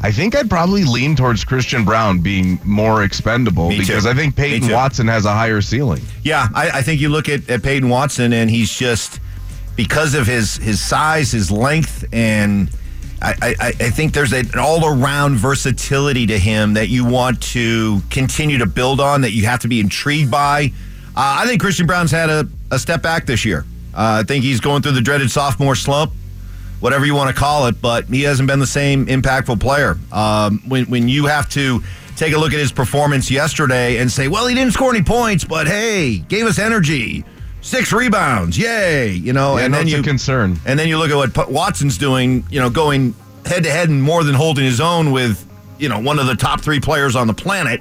I 0.03 0.11
think 0.11 0.35
I'd 0.35 0.49
probably 0.49 0.85
lean 0.85 1.15
towards 1.15 1.45
Christian 1.45 1.85
Braun 1.85 2.21
being 2.21 2.59
more 2.65 3.03
expendable 3.05 3.69
Me 3.69 3.77
too. 3.77 3.83
because 3.83 4.07
I 4.07 4.15
think 4.15 4.35
Peyton. 4.35 4.71
Watson 4.73 5.07
has 5.09 5.27
a 5.27 5.33
higher 5.33 5.61
ceiling. 5.61 6.01
Yeah, 6.23 6.49
I, 6.55 6.71
I 6.79 6.83
think 6.83 7.03
you 7.03 7.11
look 7.11 7.29
at, 7.29 7.49
at 7.51 7.63
Peyton 7.63 7.89
Watson, 7.91 8.33
and 8.33 8.49
he's 8.51 8.71
just 8.73 9.21
because 9.81 10.13
of 10.15 10.27
his 10.27 10.59
his 10.59 10.79
size, 10.79 11.33
his 11.33 11.51
length, 11.51 12.05
and 12.13 12.71
I, 13.23 13.35
I, 13.41 13.69
I 13.69 13.73
think 13.73 14.13
there's 14.13 14.35
an 14.35 14.51
all 14.59 14.87
around 14.87 15.37
versatility 15.37 16.27
to 16.27 16.39
him 16.39 16.75
that 16.75 16.91
you 16.91 17.07
want 17.07 17.43
to 17.55 18.03
continue 18.11 18.59
to 18.59 18.67
build 18.67 19.01
on. 19.01 19.23
That 19.23 19.33
you 19.33 19.47
have 19.47 19.61
to 19.61 19.69
be 19.69 19.81
intrigued 19.81 20.31
by. 20.31 20.73
Uh, 21.17 21.41
I 21.41 21.47
think 21.47 21.63
Christian 21.63 21.87
Braun's 21.87 22.11
had 22.11 22.29
a, 22.29 22.47
a 22.71 22.79
step 22.79 23.01
back 23.01 23.25
this 23.25 23.47
year. 23.47 23.65
Uh, 23.95 24.21
I 24.21 24.23
think 24.23 24.45
he's 24.45 24.61
going 24.61 24.83
through 24.83 24.93
the 24.93 25.01
dreaded 25.01 25.31
sophomore 25.31 25.75
slump 25.75 26.13
whatever 26.81 27.07
you 27.07 27.15
want 27.15 27.35
to 27.35 27.39
call 27.39 27.67
it, 27.67 27.81
but 27.81 28.05
he 28.07 28.23
hasn't 28.23 28.49
been 28.49 28.59
the 28.59 28.67
same 28.67 29.07
impactful 29.07 29.61
player. 29.61 29.97
Um, 30.13 30.63
when 30.69 30.85
when 30.87 31.09
you 31.09 31.25
have 31.25 31.49
to 31.51 31.83
take 32.17 32.35
a 32.35 32.39
look 32.39 32.53
at 32.53 32.59
his 32.59 32.71
performance 32.71 33.31
yesterday 33.31 33.97
and 33.97 34.13
say, 34.13 34.29
well, 34.29 34.47
he 34.47 34.55
didn't 34.55 34.75
score 34.75 34.95
any 34.95 35.03
points, 35.03 35.43
but 35.43 35.67
hey, 35.67 36.19
gave 36.19 36.45
us 36.45 36.59
energy, 36.59 37.25
six 37.61 37.93
rebounds, 37.93 38.57
yay, 38.59 39.11
you 39.13 39.33
know, 39.33 39.57
Yeah, 39.59 39.65
and 39.65 39.73
no, 39.73 39.79
then 39.79 39.89
you 39.89 40.03
concern. 40.03 40.59
and 40.67 40.79
then 40.79 40.89
you 40.89 40.99
look 40.99 41.11
at 41.11 41.37
what 41.37 41.51
Watson's 41.51 41.99
doing, 41.99 42.45
you 42.51 42.61
know, 42.61 42.71
going 42.71 43.15
head 43.47 43.65
to 43.65 43.71
head 43.71 43.89
and 43.89 44.03
more 44.03 44.25
than 44.25 44.35
holding 44.35 44.65
his 44.65 44.81
own 44.81 45.13
with, 45.13 45.47
you 45.79 45.89
know, 45.89 45.99
one 45.99 46.19
of 46.19 46.27
the 46.27 46.35
top 46.37 46.61
three 46.61 46.81
players 46.81 47.17
on 47.17 47.27
the 47.27 47.35
planet. 47.35 47.81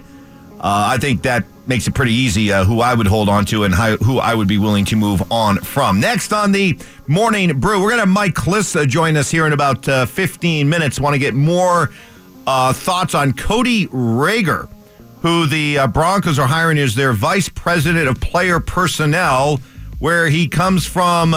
Uh, 0.59 0.89
I 0.93 0.97
think 0.97 1.21
that 1.23 1.45
makes 1.67 1.87
it 1.87 1.93
pretty 1.93 2.13
easy 2.13 2.51
uh, 2.51 2.63
who 2.65 2.81
I 2.81 2.93
would 2.93 3.07
hold 3.07 3.29
on 3.29 3.45
to 3.45 3.63
and 3.63 3.73
how, 3.73 3.95
who 3.97 4.17
I 4.19 4.33
would 4.33 4.47
be 4.47 4.57
willing 4.57 4.83
to 4.85 4.95
move 4.95 5.31
on 5.31 5.57
from. 5.59 5.99
Next 5.99 6.33
on 6.33 6.51
the 6.51 6.77
morning 7.07 7.59
brew, 7.59 7.77
we're 7.81 7.89
going 7.89 7.97
to 8.01 8.05
have 8.05 8.09
Mike 8.09 8.33
Klis 8.33 8.75
uh, 8.75 8.85
join 8.85 9.15
us 9.15 9.29
here 9.31 9.45
in 9.45 9.53
about 9.53 9.87
uh, 9.87 10.05
15 10.05 10.67
minutes. 10.67 10.99
Want 10.99 11.13
to 11.13 11.19
get 11.19 11.33
more 11.33 11.91
uh, 12.47 12.73
thoughts 12.73 13.13
on 13.15 13.33
Cody 13.33 13.87
Rager, 13.87 14.67
who 15.21 15.45
the 15.45 15.79
uh, 15.79 15.87
Broncos 15.87 16.39
are 16.39 16.47
hiring 16.47 16.77
as 16.77 16.95
their 16.95 17.13
vice 17.13 17.49
president 17.49 18.07
of 18.07 18.19
player 18.19 18.59
personnel, 18.59 19.59
where 19.99 20.29
he 20.29 20.47
comes 20.47 20.85
from 20.85 21.35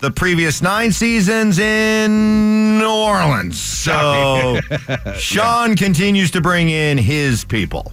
the 0.00 0.10
previous 0.10 0.60
nine 0.62 0.92
seasons 0.92 1.58
in 1.58 2.78
New 2.78 2.88
Orleans. 2.88 3.60
So 3.60 4.60
Sean 5.16 5.76
continues 5.76 6.30
to 6.32 6.40
bring 6.40 6.68
in 6.68 6.98
his 6.98 7.44
people. 7.44 7.92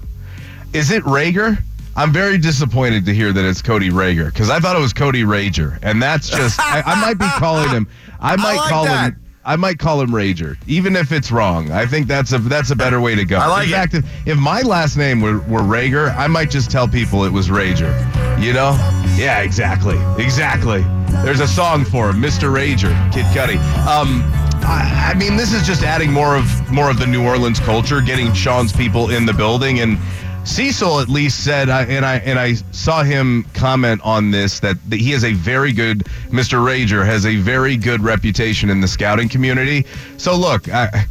Is 0.74 0.92
it 0.92 1.04
Rager? 1.04 1.58
I'm 1.96 2.14
very 2.14 2.38
disappointed 2.38 3.06
to 3.06 3.14
hear 3.14 3.34
that 3.34 3.44
it's 3.44 3.62
Cody 3.62 3.90
Rager 3.90 4.26
because 4.28 4.50
I 4.50 4.60
thought 4.60 4.76
it 4.76 4.82
was 4.82 4.94
Cody 4.94 5.24
Rager, 5.24 5.78
and 5.82 6.02
that's 6.02 6.30
just 6.30 6.60
I, 6.60 6.82
I 6.86 7.02
might 7.02 7.18
be 7.18 7.28
calling 7.38 7.70
him. 7.70 7.88
I 8.20 8.36
might 8.38 8.56
like 8.56 8.70
call 8.70 8.86
that. 8.86 9.14
him. 9.14 9.21
I 9.44 9.56
might 9.56 9.80
call 9.80 10.00
him 10.02 10.12
Rager, 10.12 10.56
even 10.68 10.96
if 10.96 11.12
it's 11.12 11.32
wrong. 11.32 11.72
I 11.72 11.86
think 11.88 12.08
that's 12.08 12.32
a 12.32 12.38
that's 12.38 12.70
a 12.70 12.76
better 12.76 13.02
way 13.02 13.16
to 13.16 13.26
go. 13.26 13.38
I 13.38 13.48
like 13.48 13.68
In 13.68 13.74
it. 13.74 13.76
fact, 13.78 13.94
if, 13.96 14.28
if 14.28 14.38
my 14.38 14.62
last 14.62 14.98
name 14.98 15.20
were, 15.20 15.40
were 15.42 15.62
Rager, 15.62 16.16
I 16.16 16.28
might 16.28 16.52
just 16.52 16.70
tell 16.70 16.88
people 16.88 17.24
it 17.26 17.32
was 17.32 17.48
Rager. 17.50 17.92
You 18.40 18.54
know? 18.54 18.72
Yeah, 19.18 19.40
exactly, 19.40 19.98
exactly. 20.24 20.82
There's 21.24 21.40
a 21.40 21.48
song 21.48 21.86
for 21.86 22.10
him, 22.10 22.22
Mr. 22.22 22.54
Rager, 22.54 22.92
Kid 23.12 23.26
Cudi. 23.36 23.58
Um, 23.88 24.22
I, 24.64 25.12
I 25.12 25.18
mean, 25.18 25.38
this 25.38 25.54
is 25.54 25.64
just 25.66 25.82
adding 25.84 26.12
more 26.12 26.36
of 26.36 26.72
more 26.72 26.90
of 26.92 27.00
the 27.00 27.08
New 27.08 27.26
Orleans 27.26 27.60
culture, 27.60 28.00
getting 28.00 28.32
Sean's 28.34 28.72
people 28.72 29.10
in 29.10 29.26
the 29.26 29.34
building, 29.34 29.80
and 29.80 29.98
Cecil 30.44 31.00
at 31.00 31.08
least 31.08 31.44
said, 31.44 31.70
uh, 31.70 31.86
and 31.88 32.06
I 32.06 32.16
and 32.18 32.40
I 32.40 32.54
saw 32.72 33.04
him 33.04 33.46
comment 33.54 34.02
on 34.04 34.32
this 34.32 34.60
that, 34.62 34.78
that 34.90 35.00
he 35.00 35.12
has 35.12 35.24
a 35.24 35.34
very 35.34 35.72
good 35.72 36.00
Mr. 36.30 36.60
Rager 36.60 37.06
has 37.06 37.26
a 37.26 37.36
very 37.38 37.78
good 37.78 38.02
reputation 38.02 38.70
in 38.70 38.82
the 38.82 38.88
scouting 38.88 39.30
community. 39.30 39.86
So 40.18 40.36
look, 40.36 40.70
I. 40.70 41.06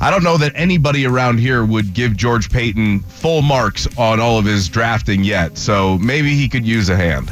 I 0.00 0.10
don't 0.10 0.24
know 0.24 0.36
that 0.36 0.52
anybody 0.54 1.06
around 1.06 1.38
here 1.38 1.64
would 1.64 1.94
give 1.94 2.16
George 2.16 2.50
Paton 2.50 3.00
full 3.00 3.40
marks 3.40 3.86
on 3.96 4.20
all 4.20 4.38
of 4.38 4.44
his 4.44 4.68
drafting 4.68 5.24
yet. 5.24 5.56
So 5.56 5.96
maybe 5.98 6.34
he 6.34 6.48
could 6.48 6.66
use 6.66 6.90
a 6.90 6.96
hand. 6.96 7.30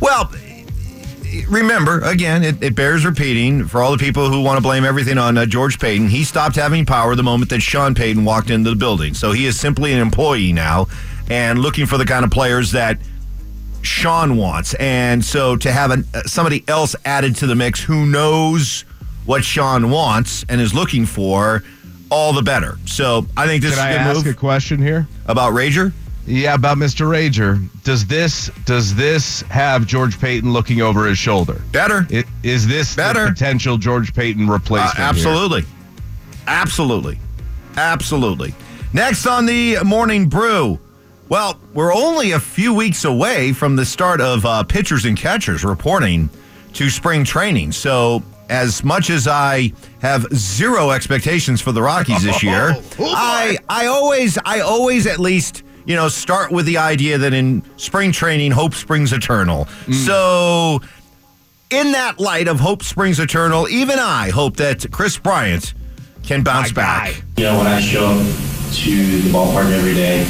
Well, 0.00 0.30
remember, 1.48 2.00
again, 2.00 2.42
it, 2.42 2.62
it 2.62 2.74
bears 2.74 3.04
repeating 3.04 3.66
for 3.66 3.82
all 3.82 3.92
the 3.92 3.98
people 3.98 4.28
who 4.30 4.42
want 4.42 4.58
to 4.58 4.62
blame 4.62 4.84
everything 4.84 5.18
on 5.18 5.36
uh, 5.38 5.46
George 5.46 5.78
Paton. 5.78 6.08
He 6.08 6.24
stopped 6.24 6.56
having 6.56 6.84
power 6.86 7.14
the 7.14 7.22
moment 7.22 7.50
that 7.50 7.60
Sean 7.60 7.94
Payton 7.94 8.24
walked 8.24 8.50
into 8.50 8.70
the 8.70 8.76
building. 8.76 9.14
So 9.14 9.32
he 9.32 9.46
is 9.46 9.58
simply 9.58 9.92
an 9.92 9.98
employee 9.98 10.52
now 10.52 10.86
and 11.30 11.58
looking 11.58 11.86
for 11.86 11.98
the 11.98 12.04
kind 12.04 12.24
of 12.24 12.30
players 12.30 12.72
that 12.72 12.98
Sean 13.82 14.36
wants. 14.36 14.74
And 14.74 15.24
so 15.24 15.56
to 15.56 15.72
have 15.72 15.90
an, 15.90 16.04
uh, 16.14 16.22
somebody 16.22 16.64
else 16.68 16.94
added 17.04 17.36
to 17.36 17.46
the 17.46 17.54
mix 17.54 17.80
who 17.80 18.06
knows 18.06 18.84
what 19.24 19.44
Sean 19.44 19.90
wants 19.90 20.44
and 20.48 20.60
is 20.60 20.74
looking 20.74 21.06
for, 21.06 21.62
all 22.10 22.34
the 22.34 22.42
better. 22.42 22.76
So 22.84 23.26
I 23.36 23.46
think 23.46 23.62
this 23.62 23.74
Can 23.74 23.86
I 23.86 23.90
is 23.90 23.94
a 23.94 23.98
good 23.98 24.06
ask 24.16 24.26
move 24.26 24.34
a 24.34 24.38
question 24.38 24.82
here? 24.82 25.08
about 25.26 25.54
Rager. 25.54 25.92
Yeah, 26.26 26.54
about 26.54 26.78
Mr. 26.78 27.06
Rager. 27.08 27.66
Does 27.82 28.06
this 28.06 28.48
does 28.64 28.94
this 28.94 29.42
have 29.42 29.86
George 29.86 30.20
Paton 30.20 30.52
looking 30.52 30.80
over 30.80 31.06
his 31.06 31.18
shoulder? 31.18 31.60
Better. 31.72 32.06
I- 32.12 32.24
Is 32.44 32.66
this 32.68 32.94
Better. 32.94 33.26
potential 33.28 33.76
George 33.76 34.14
Paton 34.14 34.48
Uh, 34.48 34.52
replacement? 34.52 34.96
here? 34.96 35.04
absolutely. 35.06 35.64
Absolutely. 36.46 37.18
Absolutely. 37.76 38.54
Next 38.92 39.26
on 39.26 39.46
the 39.46 39.78
morning 39.84 40.28
brew. 40.28 40.78
Well, 41.28 41.58
we're 41.72 41.94
only 41.94 42.32
a 42.32 42.40
few 42.40 42.74
weeks 42.74 43.04
away 43.04 43.52
from 43.52 43.74
the 43.76 43.86
start 43.86 44.20
of 44.20 44.44
uh, 44.44 44.62
pitchers 44.64 45.06
and 45.06 45.16
catchers 45.16 45.64
reporting 45.64 46.28
to 46.74 46.90
spring 46.90 47.24
training. 47.24 47.72
So, 47.72 48.22
as 48.50 48.84
much 48.84 49.08
as 49.08 49.26
I 49.26 49.72
have 50.02 50.26
zero 50.34 50.90
expectations 50.90 51.60
for 51.62 51.72
the 51.72 51.80
Rockies 51.80 52.22
this 52.22 52.42
year, 52.42 52.76
I 53.00 53.56
I 53.68 53.86
always 53.86 54.36
I 54.44 54.60
always 54.60 55.06
at 55.06 55.18
least 55.20 55.62
you 55.84 55.96
know 55.96 56.08
start 56.08 56.50
with 56.50 56.66
the 56.66 56.78
idea 56.78 57.18
that 57.18 57.32
in 57.32 57.62
spring 57.76 58.12
training 58.12 58.52
hope 58.52 58.74
springs 58.74 59.12
eternal. 59.12 59.66
Mm. 59.86 59.94
So 60.06 60.80
in 61.70 61.92
that 61.92 62.20
light 62.20 62.48
of 62.48 62.60
hope 62.60 62.82
springs 62.82 63.18
eternal, 63.18 63.68
even 63.68 63.98
I 63.98 64.30
hope 64.30 64.56
that 64.56 64.90
Kris 64.90 65.18
Bryant 65.18 65.74
can 66.22 66.42
bounce 66.42 66.72
back. 66.72 67.22
You 67.36 67.44
know, 67.44 67.58
when 67.58 67.66
I 67.66 67.80
show 67.80 68.06
up 68.06 68.18
to 68.18 69.20
the 69.20 69.30
ballpark 69.30 69.70
every 69.72 69.94
day, 69.94 70.20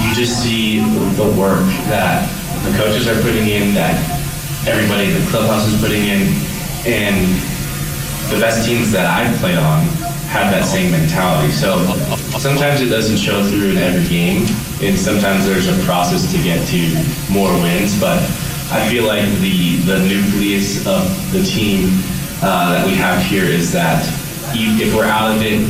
you 0.00 0.14
just 0.14 0.42
see 0.42 0.80
the 1.16 1.34
work 1.38 1.64
that 1.88 2.28
the 2.64 2.76
coaches 2.76 3.08
are 3.08 3.20
putting 3.22 3.48
in, 3.48 3.74
that 3.74 3.96
everybody 4.68 5.10
in 5.10 5.24
the 5.24 5.30
clubhouse 5.30 5.66
is 5.66 5.80
putting 5.80 6.04
in, 6.04 6.28
and 6.86 7.16
the 8.30 8.38
best 8.38 8.66
teams 8.66 8.92
that 8.92 9.06
I've 9.06 9.36
played 9.40 9.58
on 9.58 9.99
have 10.30 10.52
that 10.52 10.64
same 10.64 10.92
mentality. 10.92 11.50
So 11.50 11.84
sometimes 12.38 12.80
it 12.80 12.86
doesn't 12.86 13.18
show 13.18 13.42
through 13.42 13.72
in 13.72 13.78
every 13.78 14.08
game, 14.08 14.46
and 14.80 14.96
sometimes 14.96 15.44
there's 15.44 15.66
a 15.66 15.84
process 15.84 16.30
to 16.30 16.38
get 16.38 16.64
to 16.68 17.32
more 17.32 17.50
wins, 17.60 17.98
but 17.98 18.22
I 18.70 18.88
feel 18.88 19.06
like 19.06 19.26
the, 19.42 19.78
the 19.82 19.98
nucleus 20.06 20.86
of 20.86 21.02
the 21.32 21.42
team 21.42 21.90
uh, 22.42 22.72
that 22.72 22.86
we 22.86 22.94
have 22.94 23.20
here 23.24 23.44
is 23.44 23.72
that 23.72 24.06
if 24.54 24.94
we're 24.94 25.04
out 25.04 25.34
of 25.34 25.42
it 25.42 25.60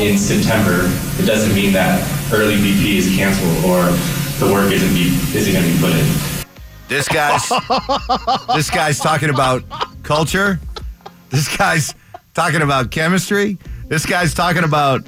in 0.00 0.16
September, 0.16 0.88
it 1.22 1.26
doesn't 1.26 1.54
mean 1.54 1.72
that 1.74 2.00
early 2.32 2.56
BP 2.56 2.96
is 2.96 3.14
canceled 3.14 3.64
or 3.66 3.84
the 4.40 4.50
work 4.50 4.72
isn't 4.72 4.94
be, 4.94 5.12
isn't 5.36 5.52
going 5.52 5.64
to 5.64 5.72
be 5.72 5.78
put 5.78 5.92
in. 5.92 6.44
This 6.88 7.06
guy's 7.06 7.48
this 8.54 8.70
guy's 8.70 8.98
talking 8.98 9.28
about 9.28 9.62
culture. 10.02 10.58
This 11.28 11.54
guy's 11.54 11.94
talking 12.32 12.62
about 12.62 12.90
chemistry. 12.90 13.58
This 13.88 14.06
guy's 14.06 14.34
talking 14.34 14.64
about 14.64 15.06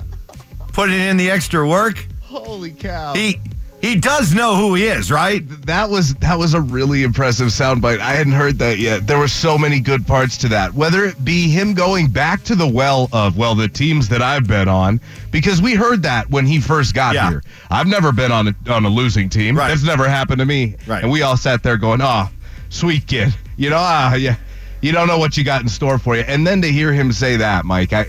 putting 0.72 0.98
in 0.98 1.16
the 1.16 1.30
extra 1.30 1.66
work. 1.68 2.06
Holy 2.22 2.70
cow! 2.72 3.14
He 3.14 3.40
he 3.80 3.94
does 3.96 4.34
know 4.34 4.56
who 4.56 4.74
he 4.74 4.84
is, 4.84 5.10
right? 5.10 5.42
That 5.66 5.88
was 5.90 6.14
that 6.16 6.38
was 6.38 6.54
a 6.54 6.60
really 6.60 7.02
impressive 7.02 7.48
soundbite. 7.48 8.00
I 8.00 8.12
hadn't 8.12 8.32
heard 8.34 8.58
that 8.58 8.78
yet. 8.78 9.06
There 9.06 9.18
were 9.18 9.28
so 9.28 9.56
many 9.58 9.80
good 9.80 10.06
parts 10.06 10.36
to 10.38 10.48
that. 10.48 10.74
Whether 10.74 11.04
it 11.04 11.24
be 11.24 11.48
him 11.48 11.72
going 11.74 12.08
back 12.08 12.42
to 12.44 12.54
the 12.54 12.66
well 12.66 13.08
of 13.12 13.36
well 13.36 13.54
the 13.54 13.68
teams 13.68 14.08
that 14.08 14.22
I've 14.22 14.46
been 14.46 14.68
on, 14.68 15.00
because 15.30 15.62
we 15.62 15.74
heard 15.74 16.02
that 16.02 16.28
when 16.30 16.46
he 16.46 16.60
first 16.60 16.94
got 16.94 17.14
Yeah. 17.14 17.28
here. 17.30 17.42
I've 17.70 17.86
never 17.86 18.12
been 18.12 18.32
on 18.32 18.48
a, 18.48 18.70
on 18.72 18.84
a 18.84 18.88
losing 18.88 19.28
team. 19.28 19.56
Right. 19.56 19.68
That's 19.68 19.82
never 19.84 20.08
happened 20.08 20.38
to 20.40 20.46
me. 20.46 20.76
Right. 20.86 21.02
And 21.02 21.10
we 21.12 21.22
all 21.22 21.36
sat 21.36 21.62
there 21.62 21.76
going, 21.76 22.00
"Oh, 22.02 22.28
sweet 22.68 23.06
kid. 23.06 23.34
You 23.56 23.70
know, 23.70 23.78
ah, 23.78 24.14
yeah, 24.14 24.36
you 24.82 24.92
don't 24.92 25.06
know 25.06 25.18
what 25.18 25.36
you 25.36 25.44
got 25.44 25.62
in 25.62 25.68
store 25.68 25.98
for 25.98 26.16
you." 26.16 26.22
And 26.22 26.46
then 26.46 26.60
to 26.62 26.68
hear 26.70 26.92
him 26.92 27.12
say 27.12 27.36
that, 27.36 27.64
Mike, 27.64 27.92
I. 27.92 28.06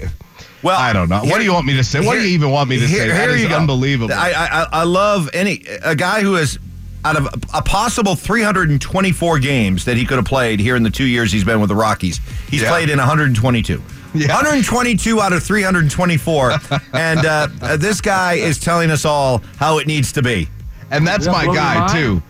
Well, 0.68 0.80
I 0.80 0.94
don't 0.94 1.10
know. 1.10 1.22
what 1.24 1.38
do 1.40 1.44
you 1.44 1.54
want 1.54 1.66
me 1.66 1.76
to 1.78 1.84
say? 1.84 2.06
What 2.06 2.16
do 2.16 2.22
you 2.22 2.34
even 2.36 2.52
want 2.52 2.70
me 2.70 2.80
to 2.80 2.86
here- 2.88 3.02
say? 3.02 3.08
That 3.10 3.22
here 3.28 3.36
is 3.38 3.42
you 3.42 3.50
go. 3.50 3.58
unbelievable. 3.58 4.14
I, 4.14 4.32
I 4.32 4.68
I 4.82 4.84
love 4.84 5.30
any 5.34 5.64
a 5.84 5.96
guy 5.96 6.22
who 6.22 6.34
has 6.36 6.60
out 7.06 7.16
of 7.16 7.26
a, 7.26 7.32
a 7.60 7.62
possible 7.62 8.16
324 8.16 9.40
games 9.40 9.86
that 9.86 9.96
he 9.98 10.06
could 10.06 10.18
have 10.18 10.26
played 10.26 10.60
here 10.60 10.76
in 10.76 10.84
the 10.84 10.90
two 10.90 11.06
years 11.06 11.32
he's 11.32 11.44
been 11.44 11.60
with 11.62 11.70
the 11.70 11.76
Rockies. 11.76 12.20
He's 12.50 12.62
Yeah. 12.64 12.70
played 12.70 12.90
in 12.90 12.98
122. 12.98 13.82
Yeah. 14.14 14.28
122 14.34 15.22
out 15.22 15.32
of 15.34 15.44
324, 15.44 16.52
and 16.94 17.26
uh, 17.26 17.48
this 17.78 18.02
guy 18.02 18.34
is 18.34 18.58
telling 18.60 18.90
us 18.90 19.06
all 19.06 19.44
how 19.58 19.78
it 19.80 19.86
needs 19.88 20.12
to 20.14 20.22
be. 20.22 20.50
And 20.90 21.06
that's 21.06 21.28
my 21.28 21.46
guy 21.46 21.88
too. 21.94 22.22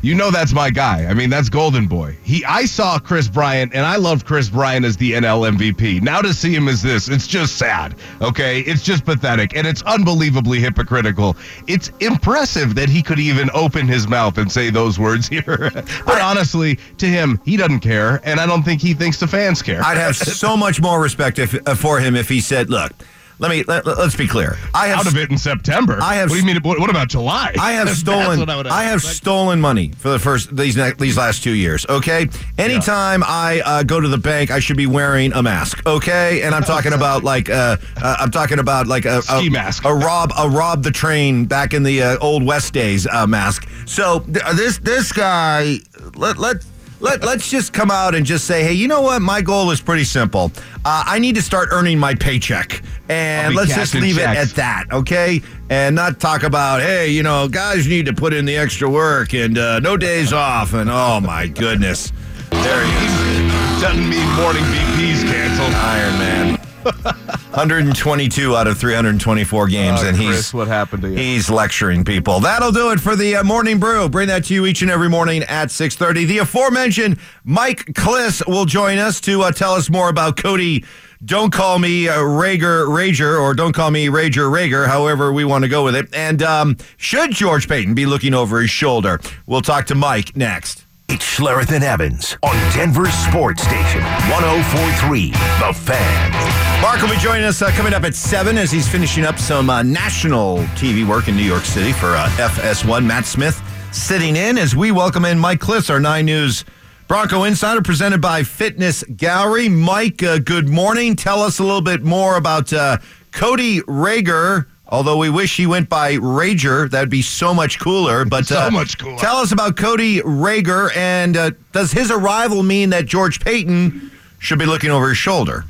You 0.00 0.14
know 0.14 0.30
that's 0.30 0.52
my 0.52 0.70
guy. 0.70 1.06
I 1.06 1.14
mean, 1.14 1.28
that's 1.28 1.48
Golden 1.48 1.86
Boy. 1.86 2.16
He 2.22 2.44
I 2.44 2.66
saw 2.66 2.98
Kris 2.98 3.28
Bryant 3.28 3.74
and 3.74 3.84
I 3.84 3.96
love 3.96 4.24
Kris 4.24 4.48
Bryant 4.48 4.84
as 4.84 4.96
the 4.96 5.12
NL 5.12 5.50
MVP. 5.56 6.00
Now 6.02 6.20
to 6.20 6.32
see 6.32 6.54
him 6.54 6.68
as 6.68 6.82
this, 6.82 7.08
it's 7.08 7.26
just 7.26 7.56
sad. 7.56 7.96
Okay? 8.20 8.60
It's 8.60 8.82
just 8.82 9.04
pathetic 9.04 9.56
and 9.56 9.66
it's 9.66 9.82
unbelievably 9.82 10.60
hypocritical. 10.60 11.36
It's 11.66 11.90
impressive 12.00 12.74
that 12.76 12.88
he 12.88 13.02
could 13.02 13.18
even 13.18 13.50
open 13.54 13.88
his 13.88 14.06
mouth 14.06 14.38
and 14.38 14.50
say 14.50 14.70
those 14.70 14.98
words 14.98 15.28
here. 15.34 15.70
but 16.06 16.20
honestly, 16.20 16.78
to 16.98 17.06
him, 17.06 17.40
he 17.44 17.56
doesn't 17.56 17.80
care 17.80 18.20
and 18.24 18.38
I 18.38 18.46
don't 18.46 18.62
think 18.62 18.80
he 18.80 18.94
thinks 18.94 19.18
the 19.18 19.26
fans 19.26 19.62
care. 19.62 19.82
I'd 19.82 19.96
have 19.96 20.16
so 20.16 20.56
much 20.56 20.80
more 20.80 21.00
respect 21.00 21.38
if, 21.38 21.54
uh, 21.66 21.74
for 21.74 21.98
him 21.98 22.14
if 22.14 22.28
he 22.28 22.40
said, 22.40 22.70
"Look, 22.70 22.92
let 23.38 23.50
me 23.50 23.62
let, 23.64 23.86
us 23.86 24.16
be 24.16 24.26
clear. 24.26 24.56
I 24.74 24.88
have 24.88 25.00
out 25.00 25.06
of 25.06 25.16
it 25.16 25.30
in 25.30 25.38
September. 25.38 25.98
I 26.00 26.14
have- 26.16 26.30
What 26.30 26.36
do 26.36 26.40
you 26.40 26.46
mean 26.46 26.58
what, 26.62 26.80
what 26.80 26.90
about 26.90 27.08
July? 27.08 27.54
I 27.60 27.72
have 27.72 27.88
stolen. 27.96 28.48
I, 28.48 28.60
I 28.68 28.84
have 28.84 29.02
stolen 29.02 29.60
money 29.60 29.92
for 29.96 30.08
the 30.10 30.18
first 30.18 30.54
these 30.56 30.76
ne- 30.76 30.92
these 30.98 31.16
last 31.16 31.42
two 31.42 31.52
years. 31.52 31.86
Okay, 31.88 32.28
anytime 32.58 33.22
I 33.24 33.60
uh, 33.64 33.82
go 33.82 34.00
to 34.00 34.08
the 34.08 34.18
bank, 34.18 34.50
I 34.50 34.58
should 34.58 34.76
be 34.76 34.86
wearing 34.86 35.32
a 35.32 35.42
mask. 35.42 35.86
Okay, 35.86 36.42
and 36.42 36.54
I'm 36.54 36.62
talking 36.74 36.92
about 36.92 37.22
like 37.24 37.48
uh, 37.48 37.76
uh, 38.02 38.16
I'm 38.20 38.30
talking 38.30 38.58
about 38.58 38.86
like 38.86 39.04
a, 39.04 39.18
a 39.18 39.22
Ski 39.22 39.48
mask. 39.50 39.84
a 39.84 39.94
rob 39.94 40.32
a 40.38 40.48
rob 40.48 40.82
the 40.82 40.90
train 40.90 41.44
back 41.46 41.74
in 41.74 41.82
the 41.82 42.02
uh, 42.02 42.18
old 42.20 42.44
west 42.44 42.72
days 42.72 43.06
uh, 43.06 43.26
mask. 43.26 43.68
So 43.86 44.20
th- 44.20 44.44
this 44.54 44.78
this 44.78 45.12
guy 45.12 45.78
let 46.16 46.38
let. 46.38 46.56
Let, 47.00 47.22
let's 47.22 47.48
just 47.48 47.72
come 47.72 47.90
out 47.90 48.14
and 48.14 48.26
just 48.26 48.44
say, 48.44 48.64
hey, 48.64 48.72
you 48.72 48.88
know 48.88 49.02
what? 49.02 49.22
My 49.22 49.40
goal 49.40 49.70
is 49.70 49.80
pretty 49.80 50.04
simple. 50.04 50.50
Uh, 50.84 51.04
I 51.06 51.18
need 51.18 51.36
to 51.36 51.42
start 51.42 51.68
earning 51.70 51.98
my 51.98 52.14
paycheck. 52.14 52.82
And 53.08 53.54
let's 53.54 53.74
just 53.74 53.94
leave 53.94 54.18
it 54.18 54.26
at 54.26 54.48
that, 54.50 54.84
okay? 54.92 55.40
And 55.70 55.94
not 55.94 56.20
talk 56.20 56.42
about, 56.42 56.80
hey, 56.80 57.08
you 57.08 57.22
know, 57.22 57.48
guys 57.48 57.86
need 57.86 58.06
to 58.06 58.12
put 58.12 58.34
in 58.34 58.44
the 58.44 58.56
extra 58.56 58.90
work 58.90 59.32
and 59.32 59.56
uh, 59.56 59.80
no 59.80 59.96
days 59.96 60.32
off. 60.32 60.74
And 60.74 60.90
oh 60.90 61.20
my 61.20 61.46
goodness, 61.46 62.12
there 62.50 62.84
he 62.84 62.92
is, 63.06 63.80
Doesn't 63.80 64.08
mean 64.08 64.28
morning 64.34 64.64
BP's 64.64 65.22
canceled. 65.24 65.72
Iron 65.74 66.18
Man. 66.18 66.57
122 66.84 68.56
out 68.56 68.66
of 68.66 68.78
324 68.78 69.66
games, 69.68 70.02
Uh, 70.02 70.06
and 70.06 70.16
he's 70.16 70.52
what 70.54 70.68
happened 70.68 71.02
to 71.02 71.08
you? 71.10 71.16
He's 71.16 71.50
lecturing 71.50 72.04
people. 72.04 72.40
That'll 72.40 72.72
do 72.72 72.90
it 72.92 73.00
for 73.00 73.16
the 73.16 73.36
uh, 73.36 73.44
morning 73.44 73.78
brew. 73.78 74.08
Bring 74.08 74.28
that 74.28 74.44
to 74.46 74.54
you 74.54 74.66
each 74.66 74.82
and 74.82 74.90
every 74.90 75.08
morning 75.08 75.42
at 75.44 75.68
6:30. 75.70 76.26
The 76.26 76.38
aforementioned 76.38 77.18
Mike 77.44 77.86
Klis 77.94 78.46
will 78.46 78.64
join 78.64 78.98
us 78.98 79.20
to 79.22 79.42
uh, 79.42 79.52
tell 79.52 79.74
us 79.74 79.90
more 79.90 80.08
about 80.08 80.36
Cody. 80.36 80.84
Don't 81.24 81.52
call 81.52 81.80
me 81.80 82.08
uh, 82.08 82.18
Rager 82.18 82.86
Rager, 82.86 83.40
or 83.40 83.52
don't 83.54 83.72
call 83.72 83.90
me 83.90 84.06
Rager 84.06 84.48
Rager. 84.50 84.86
However, 84.86 85.32
we 85.32 85.44
want 85.44 85.64
to 85.64 85.68
go 85.68 85.82
with 85.84 85.96
it. 85.96 86.08
And 86.14 86.42
um, 86.42 86.76
should 86.96 87.32
George 87.32 87.66
Paton 87.68 87.94
be 87.94 88.06
looking 88.06 88.34
over 88.34 88.60
his 88.60 88.70
shoulder? 88.70 89.20
We'll 89.46 89.62
talk 89.62 89.86
to 89.86 89.94
Mike 89.96 90.36
next. 90.36 90.84
It's 91.10 91.24
Schlereth 91.24 91.72
and 91.72 91.82
Evans 91.82 92.36
on 92.42 92.54
Denver's 92.74 93.14
Sports 93.14 93.62
Station 93.62 94.02
1043 94.28 95.30
The 95.30 95.72
Fan. 95.72 96.82
Mark 96.82 97.00
will 97.00 97.08
be 97.08 97.16
joining 97.16 97.44
us 97.44 97.62
uh, 97.62 97.70
coming 97.70 97.94
up 97.94 98.04
at 98.04 98.14
7 98.14 98.58
as 98.58 98.70
he's 98.70 98.86
finishing 98.86 99.24
up 99.24 99.38
some 99.38 99.70
uh, 99.70 99.82
national 99.82 100.58
TV 100.76 101.08
work 101.08 101.28
in 101.28 101.34
New 101.34 101.42
York 101.44 101.64
City 101.64 101.92
for 101.92 102.08
uh, 102.08 102.28
FS1. 102.36 103.06
Mat 103.06 103.24
Smith 103.24 103.58
sitting 103.90 104.36
in 104.36 104.58
as 104.58 104.76
we 104.76 104.92
welcome 104.92 105.24
in 105.24 105.38
Mike 105.38 105.60
Klis, 105.60 105.88
our 105.88 105.98
9 105.98 106.26
News 106.26 106.66
Bronco 107.06 107.44
Insider, 107.44 107.80
presented 107.80 108.20
by 108.20 108.42
Fitness 108.42 109.02
Gallery. 109.04 109.70
Mike, 109.70 110.22
uh, 110.22 110.38
good 110.38 110.68
morning. 110.68 111.16
Tell 111.16 111.40
us 111.40 111.58
a 111.58 111.64
little 111.64 111.80
bit 111.80 112.02
more 112.02 112.36
about 112.36 112.70
uh, 112.70 112.98
Cody 113.32 113.80
Rager. 113.80 114.66
Although 114.90 115.18
we 115.18 115.28
wish 115.28 115.56
he 115.56 115.66
went 115.66 115.88
by 115.90 116.14
Rager, 116.14 116.90
that'd 116.90 117.10
be 117.10 117.20
so 117.20 117.52
much 117.52 117.78
cooler. 117.78 118.24
But 118.24 118.46
So 118.46 118.58
uh, 118.58 118.70
much 118.70 118.98
cooler. 118.98 119.18
Tell 119.18 119.36
us 119.36 119.52
about 119.52 119.76
Cody 119.76 120.20
Rager, 120.20 120.94
and 120.96 121.36
uh, 121.36 121.50
does 121.72 121.92
his 121.92 122.10
arrival 122.10 122.62
mean 122.62 122.90
that 122.90 123.04
George 123.04 123.40
Paton 123.40 124.10
should 124.38 124.58
be 124.58 124.64
looking 124.66 124.90
over 124.90 125.10
his 125.10 125.18
shoulder? 125.18 125.64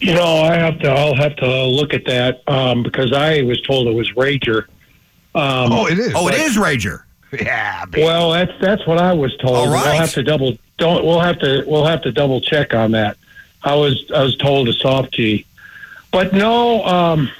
You 0.00 0.14
know, 0.14 0.42
I 0.42 0.56
have 0.56 0.78
to. 0.80 0.90
I'll 0.90 1.14
have 1.14 1.36
to 1.36 1.64
look 1.64 1.94
at 1.94 2.04
that 2.04 2.42
um, 2.48 2.82
because 2.82 3.14
I 3.14 3.42
was 3.42 3.62
told 3.62 3.88
it 3.88 3.94
was 3.94 4.10
Rager. 4.12 4.64
Um, 5.34 5.72
oh, 5.72 5.86
it 5.86 5.98
is. 5.98 6.12
Oh, 6.14 6.28
it 6.28 6.34
is 6.34 6.56
Rager. 6.56 7.04
Yeah. 7.32 7.86
baby. 7.86 8.04
well, 8.04 8.30
that's 8.32 8.52
that's 8.60 8.86
what 8.86 8.98
I 8.98 9.14
was 9.14 9.34
told. 9.38 9.56
All 9.56 9.72
right. 9.72 9.84
We'll 9.84 9.96
have 9.96 10.12
to 10.12 10.22
double. 10.22 10.58
Don't. 10.76 11.02
We'll 11.02 11.20
have 11.20 11.38
to. 11.38 11.64
We'll 11.66 11.86
have 11.86 12.02
to 12.02 12.12
double 12.12 12.42
check 12.42 12.74
on 12.74 12.90
that. 12.92 13.16
I 13.62 13.74
was 13.74 14.10
I 14.14 14.22
was 14.22 14.36
told 14.36 14.68
a 14.68 14.72
soft 14.74 15.14
G, 15.14 15.46
but 16.12 16.34
no. 16.34 16.84
Um, 16.84 17.30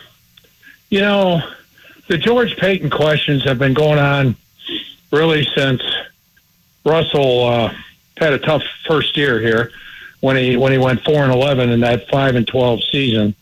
you 0.90 1.00
know, 1.00 1.40
the 2.08 2.18
George 2.18 2.56
Paton 2.56 2.90
questions 2.90 3.44
have 3.44 3.58
been 3.58 3.74
going 3.74 3.98
on 3.98 4.36
really 5.10 5.46
since 5.56 5.82
Russell 6.84 7.44
uh, 7.44 7.74
had 8.16 8.32
a 8.32 8.38
tough 8.38 8.62
first 8.86 9.16
year 9.16 9.40
here 9.40 9.72
when 10.20 10.36
he 10.36 10.56
when 10.56 10.72
he 10.72 10.78
went 10.78 11.02
four 11.04 11.24
and 11.24 11.32
eleven 11.32 11.70
in 11.70 11.80
that 11.80 12.08
five 12.08 12.36
and 12.36 12.46
twelve 12.46 12.82
season. 12.84 13.34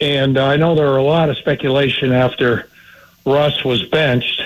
And 0.00 0.38
I 0.38 0.56
know 0.56 0.74
there 0.74 0.88
are 0.88 0.98
a 0.98 1.02
lot 1.02 1.30
of 1.30 1.36
speculation 1.36 2.12
after 2.12 2.68
Russ 3.24 3.64
was 3.64 3.84
benched. 3.84 4.42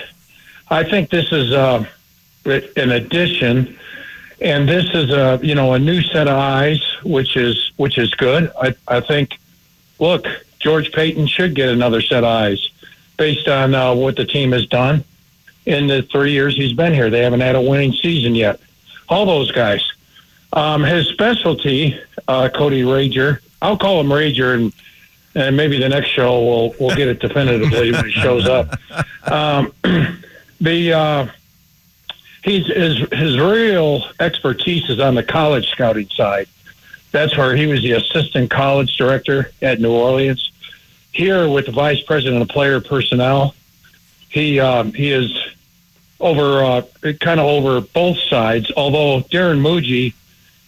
I 0.69 0.83
think 0.83 1.09
this 1.09 1.31
is 1.31 1.51
uh, 1.51 1.85
an 2.45 2.91
addition, 2.91 3.77
and 4.41 4.67
this 4.67 4.93
is 4.93 5.09
a 5.11 5.39
you 5.41 5.55
know 5.55 5.73
a 5.73 5.79
new 5.79 6.01
set 6.01 6.27
of 6.27 6.37
eyes, 6.37 6.81
which 7.03 7.37
is 7.37 7.71
which 7.77 7.97
is 7.97 8.13
good. 8.13 8.51
I 8.61 8.75
I 8.87 8.99
think. 8.99 9.39
Look, 9.99 10.27
George 10.59 10.91
Paton 10.91 11.27
should 11.27 11.55
get 11.55 11.69
another 11.69 12.01
set 12.01 12.19
of 12.19 12.29
eyes 12.29 12.69
based 13.17 13.47
on 13.47 13.73
uh, 13.73 13.93
what 13.93 14.15
the 14.15 14.25
team 14.25 14.51
has 14.51 14.65
done 14.67 15.03
in 15.65 15.87
the 15.87 16.01
three 16.03 16.31
years 16.31 16.55
he's 16.55 16.73
been 16.73 16.93
here. 16.93 17.09
They 17.09 17.21
haven't 17.21 17.41
had 17.41 17.55
a 17.55 17.61
winning 17.61 17.93
season 17.93 18.35
yet. 18.35 18.59
All 19.09 19.25
those 19.25 19.51
guys. 19.51 19.81
Um, 20.53 20.83
his 20.83 21.07
specialty, 21.07 21.99
uh, 22.27 22.49
Cody 22.49 22.83
Rager. 22.83 23.39
I'll 23.61 23.77
call 23.77 23.99
him 23.99 24.07
Rager, 24.07 24.55
and 24.55 24.73
and 25.35 25.57
maybe 25.57 25.77
the 25.77 25.89
next 25.89 26.09
show 26.09 26.43
we'll 26.43 26.75
we'll 26.79 26.95
get 26.95 27.07
it 27.07 27.19
definitively 27.19 27.91
when 27.91 28.05
he 28.05 28.11
shows 28.11 28.47
up. 28.47 28.73
Um, 29.29 29.73
the 30.61 30.93
uh, 30.93 31.27
he's 32.43 32.67
his 32.67 32.97
his 33.11 33.37
real 33.39 34.03
expertise 34.19 34.89
is 34.89 34.99
on 34.99 35.15
the 35.15 35.23
college 35.23 35.69
scouting 35.69 36.07
side. 36.09 36.47
That's 37.11 37.37
where 37.37 37.55
he 37.55 37.67
was 37.67 37.81
the 37.81 37.93
assistant 37.93 38.49
college 38.49 38.95
director 38.97 39.51
at 39.61 39.79
New 39.79 39.91
Orleans. 39.91 40.51
Here 41.11 41.49
with 41.49 41.67
the 41.67 41.71
vice 41.71 42.01
president 42.01 42.41
of 42.41 42.49
player 42.49 42.79
personnel, 42.81 43.55
he 44.29 44.59
um, 44.59 44.93
he 44.93 45.11
is 45.11 45.31
over 46.19 46.63
uh, 46.63 46.81
kind 47.19 47.39
of 47.39 47.45
over 47.45 47.81
both 47.81 48.19
sides. 48.19 48.71
Although 48.75 49.21
Darren 49.29 49.59
Mougey 49.59 50.13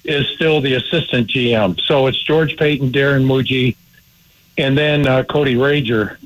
is 0.03 0.27
still 0.29 0.61
the 0.61 0.75
assistant 0.75 1.27
GM, 1.27 1.79
so 1.81 2.07
it's 2.07 2.21
George 2.23 2.57
Paton, 2.57 2.91
Darren 2.91 3.25
Mougey, 3.25 3.75
and 4.57 4.77
then 4.77 5.07
uh, 5.07 5.23
Cody 5.23 5.55
Rager 5.55 6.17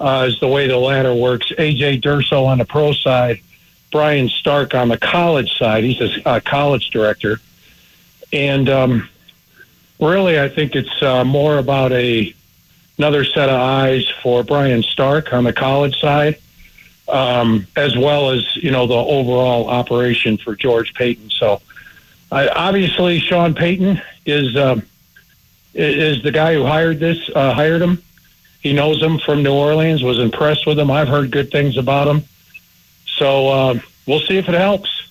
uh, 0.00 0.26
is 0.28 0.38
the 0.40 0.48
way 0.48 0.66
the 0.66 0.76
ladder 0.76 1.14
works. 1.14 1.50
AJ 1.52 2.02
Durso 2.02 2.44
on 2.44 2.58
the 2.58 2.64
pro 2.64 2.92
side, 2.92 3.40
Brian 3.92 4.28
Stark 4.28 4.74
on 4.74 4.88
the 4.88 4.98
college 4.98 5.56
side. 5.56 5.84
He's 5.84 6.00
a 6.26 6.40
college 6.40 6.90
director, 6.90 7.40
and 8.32 8.68
um, 8.68 9.08
really, 10.00 10.38
I 10.38 10.48
think 10.48 10.74
it's 10.74 11.02
uh, 11.02 11.24
more 11.24 11.58
about 11.58 11.92
a 11.92 12.34
another 12.98 13.24
set 13.24 13.48
of 13.48 13.60
eyes 13.60 14.08
for 14.22 14.44
Brian 14.44 14.82
Stark 14.82 15.32
on 15.32 15.44
the 15.44 15.52
college 15.52 15.98
side, 16.00 16.38
um, 17.08 17.66
as 17.76 17.96
well 17.96 18.30
as 18.30 18.56
you 18.56 18.70
know 18.70 18.86
the 18.86 18.94
overall 18.94 19.68
operation 19.68 20.36
for 20.36 20.54
George 20.54 20.94
Paton. 20.94 21.30
So, 21.30 21.60
I 22.30 22.48
obviously, 22.48 23.18
Sean 23.18 23.54
Payton 23.54 24.00
is 24.26 24.56
um, 24.56 24.82
is 25.74 26.22
the 26.22 26.30
guy 26.30 26.54
who 26.54 26.64
hired 26.64 27.00
this, 27.00 27.18
uh, 27.34 27.52
hired 27.52 27.82
him. 27.82 28.02
He 28.60 28.72
knows 28.72 29.02
him 29.02 29.18
from 29.18 29.42
New 29.42 29.52
Orleans. 29.52 30.02
Was 30.02 30.18
impressed 30.18 30.66
with 30.66 30.78
him. 30.78 30.90
I've 30.90 31.08
heard 31.08 31.30
good 31.30 31.50
things 31.50 31.76
about 31.76 32.08
him. 32.08 32.24
So 33.06 33.48
uh, 33.48 33.78
we'll 34.06 34.20
see 34.20 34.38
if 34.38 34.48
it 34.48 34.54
helps. 34.54 35.03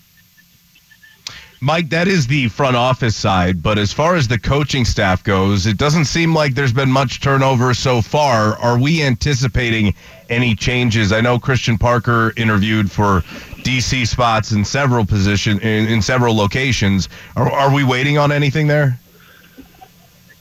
Mike, 1.64 1.88
that 1.92 2.10
is 2.10 2.28
the 2.28 2.50
front 2.50 2.76
office 2.76 3.16
side, 3.16 3.64
but 3.64 3.80
as 3.80 3.94
far 3.94 4.18
as 4.18 4.28
the 4.28 4.38
coaching 4.38 4.84
staff 4.84 5.24
goes, 5.24 5.66
it 5.66 5.78
doesn't 5.78 6.04
seem 6.04 6.34
like 6.36 6.56
there's 6.56 6.74
been 6.74 6.92
much 6.92 7.22
turnover 7.22 7.74
so 7.74 8.02
far. 8.02 8.58
Are 8.58 8.78
we 8.78 9.02
anticipating 9.02 9.94
any 10.30 10.56
changes? 10.56 11.14
I 11.14 11.22
know 11.22 11.40
Christian 11.40 11.78
Parker 11.78 12.34
interviewed 12.36 12.92
for 12.92 13.22
DC 13.64 14.06
spots 14.06 14.52
in 14.52 14.66
several 14.66 15.06
position 15.06 15.58
in, 15.62 15.88
in 15.88 16.02
several 16.02 16.36
locations. 16.36 17.08
Are, 17.38 17.50
are 17.50 17.74
we 17.74 17.86
waiting 17.86 18.18
on 18.18 18.34
anything 18.34 18.68
there? 18.68 19.00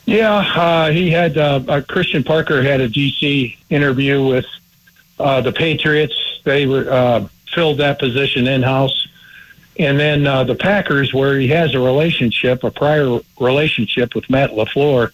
Yeah, 0.06 0.38
uh, 0.38 0.90
he 0.90 1.08
had 1.08 1.38
uh, 1.38 1.60
uh, 1.68 1.82
Christian 1.82 2.24
Parker 2.24 2.64
had 2.64 2.80
a 2.80 2.88
DC 2.88 3.56
interview 3.70 4.26
with 4.26 4.46
uh, 5.20 5.40
the 5.40 5.52
Patriots. 5.52 6.40
They 6.42 6.66
were 6.66 6.90
uh, 6.90 7.28
filled 7.54 7.78
that 7.78 8.00
position 8.00 8.48
in 8.48 8.64
house, 8.64 9.06
and 9.78 9.98
then 9.98 10.26
uh, 10.26 10.44
the 10.44 10.54
Packers, 10.54 11.14
where 11.14 11.38
he 11.38 11.48
has 11.48 11.74
a 11.74 11.80
relationship, 11.80 12.64
a 12.64 12.70
prior 12.70 13.20
relationship 13.40 14.14
with 14.14 14.28
Matt 14.28 14.50
LaFleur. 14.50 15.10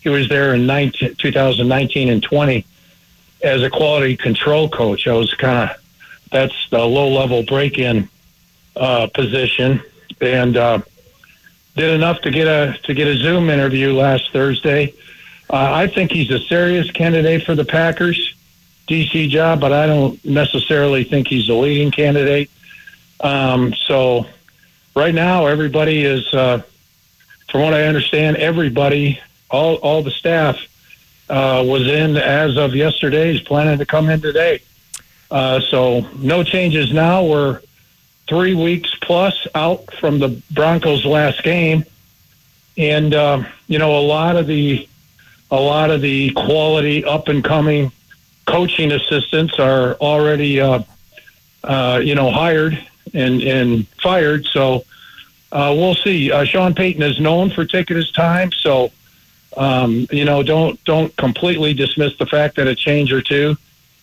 He 0.00 0.08
was 0.08 0.28
there 0.28 0.54
in 0.54 0.66
19, 0.66 1.14
2019 1.16 2.08
and 2.08 2.22
20 2.22 2.66
as 3.42 3.62
a 3.62 3.70
quality 3.70 4.16
control 4.16 4.68
coach. 4.68 5.06
I 5.06 5.12
was 5.12 5.32
kind 5.34 5.70
of 5.70 5.76
that's 6.30 6.68
the 6.70 6.78
low 6.78 7.08
level 7.08 7.42
break 7.42 7.78
in 7.78 8.08
position, 8.74 9.82
and 10.20 10.56
did 11.76 11.90
enough 11.90 12.20
to 12.22 12.30
get 12.30 12.46
a 12.46 12.78
to 12.84 12.94
get 12.94 13.08
a 13.08 13.16
Zoom 13.16 13.50
interview 13.50 13.92
last 13.92 14.30
Thursday. 14.32 14.94
Uh, 15.50 15.70
I 15.72 15.86
think 15.86 16.10
he's 16.10 16.30
a 16.30 16.38
serious 16.40 16.90
candidate 16.90 17.44
for 17.44 17.54
the 17.54 17.64
Packers 17.64 18.34
DC 18.88 19.28
job, 19.28 19.60
but 19.60 19.72
I 19.72 19.86
don't 19.86 20.22
necessarily 20.24 21.04
think 21.04 21.28
he's 21.28 21.48
a 21.48 21.54
leading 21.54 21.90
candidate. 21.90 22.50
Um, 23.22 23.74
so 23.74 24.26
right 24.94 25.14
now, 25.14 25.46
everybody 25.46 26.04
is, 26.04 26.32
uh, 26.34 26.62
from 27.50 27.62
what 27.62 27.74
I 27.74 27.84
understand, 27.84 28.36
everybody, 28.36 29.20
all 29.50 29.76
all 29.76 30.02
the 30.02 30.10
staff 30.10 30.58
uh, 31.28 31.62
was 31.66 31.86
in 31.86 32.16
as 32.16 32.56
of 32.56 32.74
yesterday. 32.74 33.34
Is 33.34 33.40
planning 33.40 33.78
to 33.78 33.86
come 33.86 34.08
in 34.10 34.20
today. 34.20 34.60
Uh, 35.30 35.60
so 35.60 36.00
no 36.18 36.42
changes 36.42 36.92
now. 36.92 37.24
We're 37.24 37.60
three 38.28 38.54
weeks 38.54 38.94
plus 39.00 39.46
out 39.54 39.92
from 39.94 40.18
the 40.18 40.42
Broncos' 40.50 41.04
last 41.04 41.42
game, 41.42 41.84
and 42.76 43.14
um, 43.14 43.46
you 43.68 43.78
know 43.78 43.98
a 43.98 44.02
lot 44.02 44.36
of 44.36 44.46
the 44.46 44.88
a 45.50 45.60
lot 45.60 45.90
of 45.90 46.00
the 46.00 46.32
quality 46.32 47.04
up 47.04 47.28
and 47.28 47.44
coming 47.44 47.92
coaching 48.46 48.90
assistants 48.90 49.58
are 49.58 49.94
already 49.94 50.60
uh, 50.60 50.82
uh, 51.62 52.00
you 52.02 52.14
know 52.14 52.30
hired 52.30 52.86
and 53.14 53.42
and 53.42 53.88
fired. 54.02 54.46
So 54.46 54.84
uh, 55.50 55.74
we'll 55.76 55.94
see. 55.94 56.30
Uh, 56.32 56.44
Sean 56.44 56.74
Payton 56.74 57.02
is 57.02 57.20
known 57.20 57.50
for 57.50 57.64
taking 57.64 57.96
his 57.96 58.10
time, 58.10 58.52
so. 58.52 58.90
Um, 59.54 60.06
you 60.10 60.24
know, 60.24 60.42
don't 60.42 60.82
don't 60.84 61.14
completely 61.18 61.74
dismiss 61.74 62.16
the 62.16 62.24
fact 62.24 62.56
that 62.56 62.68
a 62.68 62.74
change 62.74 63.12
or 63.12 63.20
two 63.20 63.54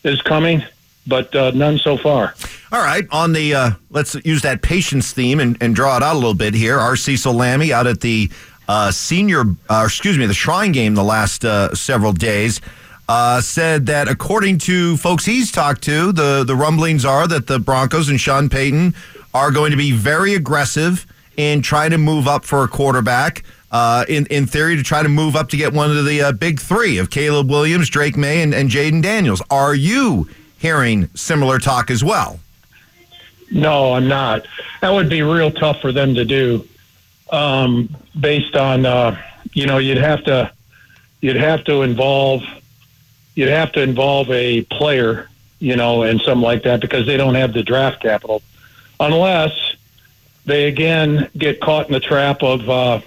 is 0.03 0.21
coming 0.21 0.63
but 1.09 1.35
uh, 1.35 1.51
none 1.51 1.77
so 1.79 1.97
far. 1.97 2.35
All 2.71 2.81
right, 2.81 3.05
on 3.11 3.33
the 3.33 3.55
uh, 3.55 3.71
let's 3.89 4.15
use 4.23 4.43
that 4.43 4.61
patience 4.61 5.11
theme 5.11 5.39
and, 5.39 5.57
and, 5.59 5.75
draw 5.75 5.97
it 5.97 6.03
out 6.03 6.13
a 6.13 6.19
little 6.19 6.35
bit 6.35 6.53
here. 6.53 6.77
Our 6.77 6.95
Cecil 6.95 7.33
Lammey 7.33 7.71
out 7.71 7.87
at 7.87 7.99
the 7.99 8.29
uh, 8.67 8.91
senior, 8.91 9.43
uh, 9.69 9.83
excuse 9.85 10.17
me, 10.17 10.27
the 10.27 10.33
Shrine 10.33 10.71
game 10.71 10.93
the 10.93 11.03
last 11.03 11.41
several 11.75 12.13
days. 12.13 12.61
Uh, 13.09 13.41
said 13.41 13.87
that 13.87 14.07
according 14.07 14.59
to 14.59 14.95
folks 14.97 15.25
he's 15.25 15.51
talked 15.51 15.81
to, 15.81 16.11
the, 16.11 16.43
the 16.43 16.55
rumblings 16.55 17.03
are 17.03 17.27
that 17.27 17.47
the 17.47 17.57
Broncos 17.57 18.07
and 18.07 18.21
Sean 18.21 18.49
Payton 18.49 18.93
are 19.33 19.49
going 19.49 19.71
to 19.71 19.77
be 19.77 19.91
very 19.91 20.35
aggressive 20.35 21.07
in 21.35 21.63
trying 21.63 21.89
to 21.89 21.97
move 21.97 22.27
up 22.27 22.45
for 22.45 22.63
a 22.63 22.67
quarterback. 22.67 23.43
Uh, 23.71 24.05
in 24.07 24.27
in 24.27 24.45
theory, 24.45 24.75
to 24.75 24.83
try 24.83 25.01
to 25.01 25.09
move 25.09 25.35
up 25.35 25.49
to 25.49 25.57
get 25.57 25.73
one 25.73 25.89
of 25.89 26.05
the 26.05 26.21
uh, 26.21 26.31
big 26.31 26.59
three 26.59 26.99
of 26.99 27.09
Caleb 27.09 27.49
Williams, 27.49 27.89
Drake 27.89 28.15
Maye, 28.15 28.43
and, 28.43 28.53
and 28.53 28.69
Jayden 28.69 29.01
Daniels. 29.01 29.41
Are 29.49 29.73
you 29.73 30.27
hearing 30.59 31.09
similar 31.15 31.57
talk 31.57 31.89
as 31.89 32.03
well. 32.03 32.39
No, 33.51 33.93
I'm 33.93 34.07
not. 34.07 34.45
That 34.81 34.91
would 34.91 35.09
be 35.09 35.23
real 35.23 35.51
tough 35.51 35.81
for 35.81 35.91
them 35.91 36.13
to 36.15 36.23
do, 36.23 36.67
um, 37.31 37.95
based 38.19 38.55
on 38.55 38.85
uh, 38.85 39.19
you 39.53 39.65
know 39.65 39.79
you'd 39.79 39.97
have 39.97 40.23
to 40.25 40.51
you'd 41.21 41.37
have 41.37 41.63
to 41.63 41.81
involve 41.81 42.43
you'd 43.35 43.49
have 43.49 43.71
to 43.73 43.81
involve 43.81 44.29
a 44.31 44.61
player, 44.63 45.29
you 45.59 45.75
know, 45.75 46.03
and 46.03 46.19
something 46.21 46.41
like 46.41 46.63
that 46.63 46.81
because 46.81 47.05
they 47.05 47.17
don't 47.17 47.35
have 47.35 47.53
the 47.53 47.63
draft 47.63 48.01
capital, 48.01 48.41
unless 48.99 49.75
they 50.45 50.67
again 50.67 51.29
get 51.37 51.61
caught 51.61 51.87
in 51.87 51.93
the 51.93 51.99
trap 51.99 52.41
of 52.43 52.69
uh, 52.69 53.01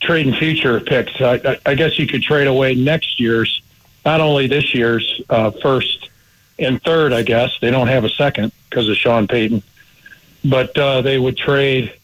trading 0.00 0.34
future 0.34 0.80
picks. 0.80 1.20
I, 1.20 1.58
I, 1.64 1.74
guess 1.74 1.98
you 1.98 2.06
could 2.06 2.22
trade 2.22 2.46
away 2.46 2.74
next 2.74 3.18
year's, 3.20 3.62
not 4.04 4.20
only 4.20 4.46
this 4.46 4.74
year's 4.74 5.20
uh, 5.30 5.50
first 5.50 6.10
and 6.58 6.82
third, 6.82 7.12
I 7.12 7.22
guess. 7.22 7.58
They 7.60 7.70
don't 7.70 7.88
have 7.88 8.04
a 8.04 8.08
second 8.08 8.52
because 8.68 8.88
of 8.88 8.96
Sean 8.96 9.26
Payton. 9.26 9.62
But 10.44 10.76
uh, 10.76 11.02
they 11.02 11.18
would 11.18 11.36
trade, 11.36 11.94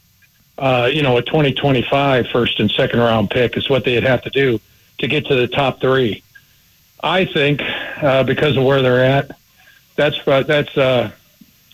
uh, 0.58 0.88
you 0.92 1.02
know, 1.02 1.16
a 1.16 1.22
2025 1.22 2.28
first 2.28 2.60
and 2.60 2.70
second 2.70 3.00
round 3.00 3.30
pick 3.30 3.56
is 3.56 3.68
what 3.68 3.84
they'd 3.84 4.04
have 4.04 4.22
to 4.22 4.30
do 4.30 4.60
to 4.98 5.08
get 5.08 5.26
to 5.26 5.34
the 5.34 5.48
top 5.48 5.80
three. 5.80 6.22
I 7.00 7.24
think 7.24 7.60
uh, 8.02 8.24
because 8.24 8.56
of 8.56 8.64
where 8.64 8.82
they're 8.82 9.04
at, 9.04 9.30
that's 9.96 10.16
uh, 10.26 10.42
that's 10.42 10.76
uh, 10.76 11.10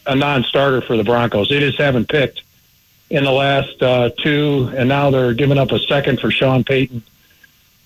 a 0.06 0.14
non-starter 0.14 0.80
for 0.82 0.96
the 0.96 1.04
Broncos. 1.04 1.48
They 1.48 1.60
just 1.60 1.78
haven't 1.78 2.08
picked 2.08 2.42
in 3.10 3.24
the 3.24 3.32
last 3.32 3.82
uh, 3.82 4.10
two, 4.18 4.70
and 4.76 4.88
now 4.88 5.10
they're 5.10 5.34
giving 5.34 5.58
up 5.58 5.72
a 5.72 5.78
second 5.78 6.20
for 6.20 6.30
Sean 6.30 6.64
Payton. 6.64 7.02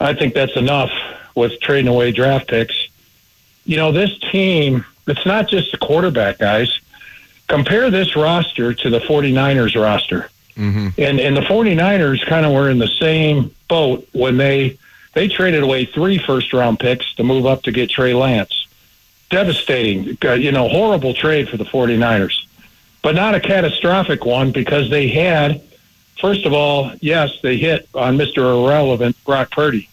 I 0.00 0.14
think 0.14 0.34
that's 0.34 0.56
enough 0.56 0.90
with 1.34 1.60
trading 1.60 1.88
away 1.88 2.12
draft 2.12 2.48
picks 2.48 2.88
you 3.68 3.76
know, 3.76 3.92
this 3.92 4.18
team, 4.32 4.84
it's 5.06 5.26
not 5.26 5.46
just 5.46 5.70
the 5.72 5.76
quarterback, 5.76 6.38
guys. 6.38 6.80
Compare 7.48 7.90
this 7.90 8.16
roster 8.16 8.72
to 8.72 8.90
the 8.90 8.98
49ers 9.00 9.80
roster. 9.80 10.30
Mm-hmm. 10.56 10.88
And, 10.98 11.20
and 11.20 11.36
the 11.36 11.42
49ers 11.42 12.24
kind 12.26 12.46
of 12.46 12.52
were 12.52 12.70
in 12.70 12.78
the 12.78 12.88
same 12.88 13.54
boat 13.68 14.08
when 14.12 14.38
they 14.38 14.78
they 15.18 15.26
traded 15.26 15.64
away 15.64 15.84
three 15.84 16.16
first 16.16 16.52
round 16.52 16.78
picks 16.78 17.12
to 17.14 17.24
move 17.24 17.44
up 17.44 17.64
to 17.64 17.72
get 17.72 17.90
Trey 17.90 18.14
Lance. 18.14 18.68
Devastating, 19.30 20.16
uh, 20.24 20.34
you 20.34 20.52
know, 20.52 20.68
horrible 20.68 21.12
trade 21.12 21.48
for 21.48 21.56
the 21.56 21.64
49ers, 21.64 22.46
but 23.02 23.16
not 23.16 23.34
a 23.34 23.40
catastrophic 23.40 24.24
one 24.24 24.52
because 24.52 24.88
they 24.90 25.08
had, 25.08 25.60
first 26.20 26.46
of 26.46 26.52
all, 26.52 26.92
yes, 27.00 27.32
they 27.42 27.56
hit 27.56 27.88
on 27.94 28.16
Mr. 28.16 28.38
Irrelevant 28.38 29.16
Brock 29.24 29.50
Purdy, 29.50 29.88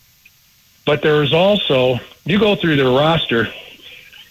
but 0.85 1.01
there 1.01 1.23
is 1.23 1.33
also, 1.33 1.99
you 2.25 2.37
go 2.37 2.55
through 2.55 2.75
their 2.75 2.91
roster, 2.91 3.51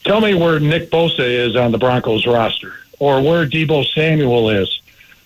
Tell 0.05 0.21
me 0.21 0.35
where 0.35 0.61
Nick 0.61 0.91
Bosa 0.91 1.27
is 1.27 1.57
on 1.57 1.73
the 1.73 1.79
Broncos 1.79 2.27
roster, 2.27 2.75
or 2.99 3.23
where 3.23 3.47
Deebo 3.47 3.85
Samuel 3.87 4.51
is, 4.51 4.83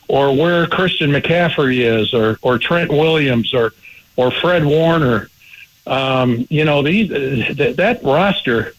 or 0.07 0.35
where 0.35 0.69
Christian 0.69 1.11
McCaffrey 1.11 1.81
is, 1.81 2.15
or 2.15 2.39
or 2.43 2.59
Trent 2.59 2.89
Williams, 2.89 3.53
or 3.53 3.73
or 4.17 4.31
Fred 4.31 4.65
Warner. 4.65 5.29
Um, 5.89 6.47
you 6.51 6.65
know, 6.65 6.83
these 6.83 7.09
th- 7.09 7.77
that 7.77 8.05
roster 8.05 8.75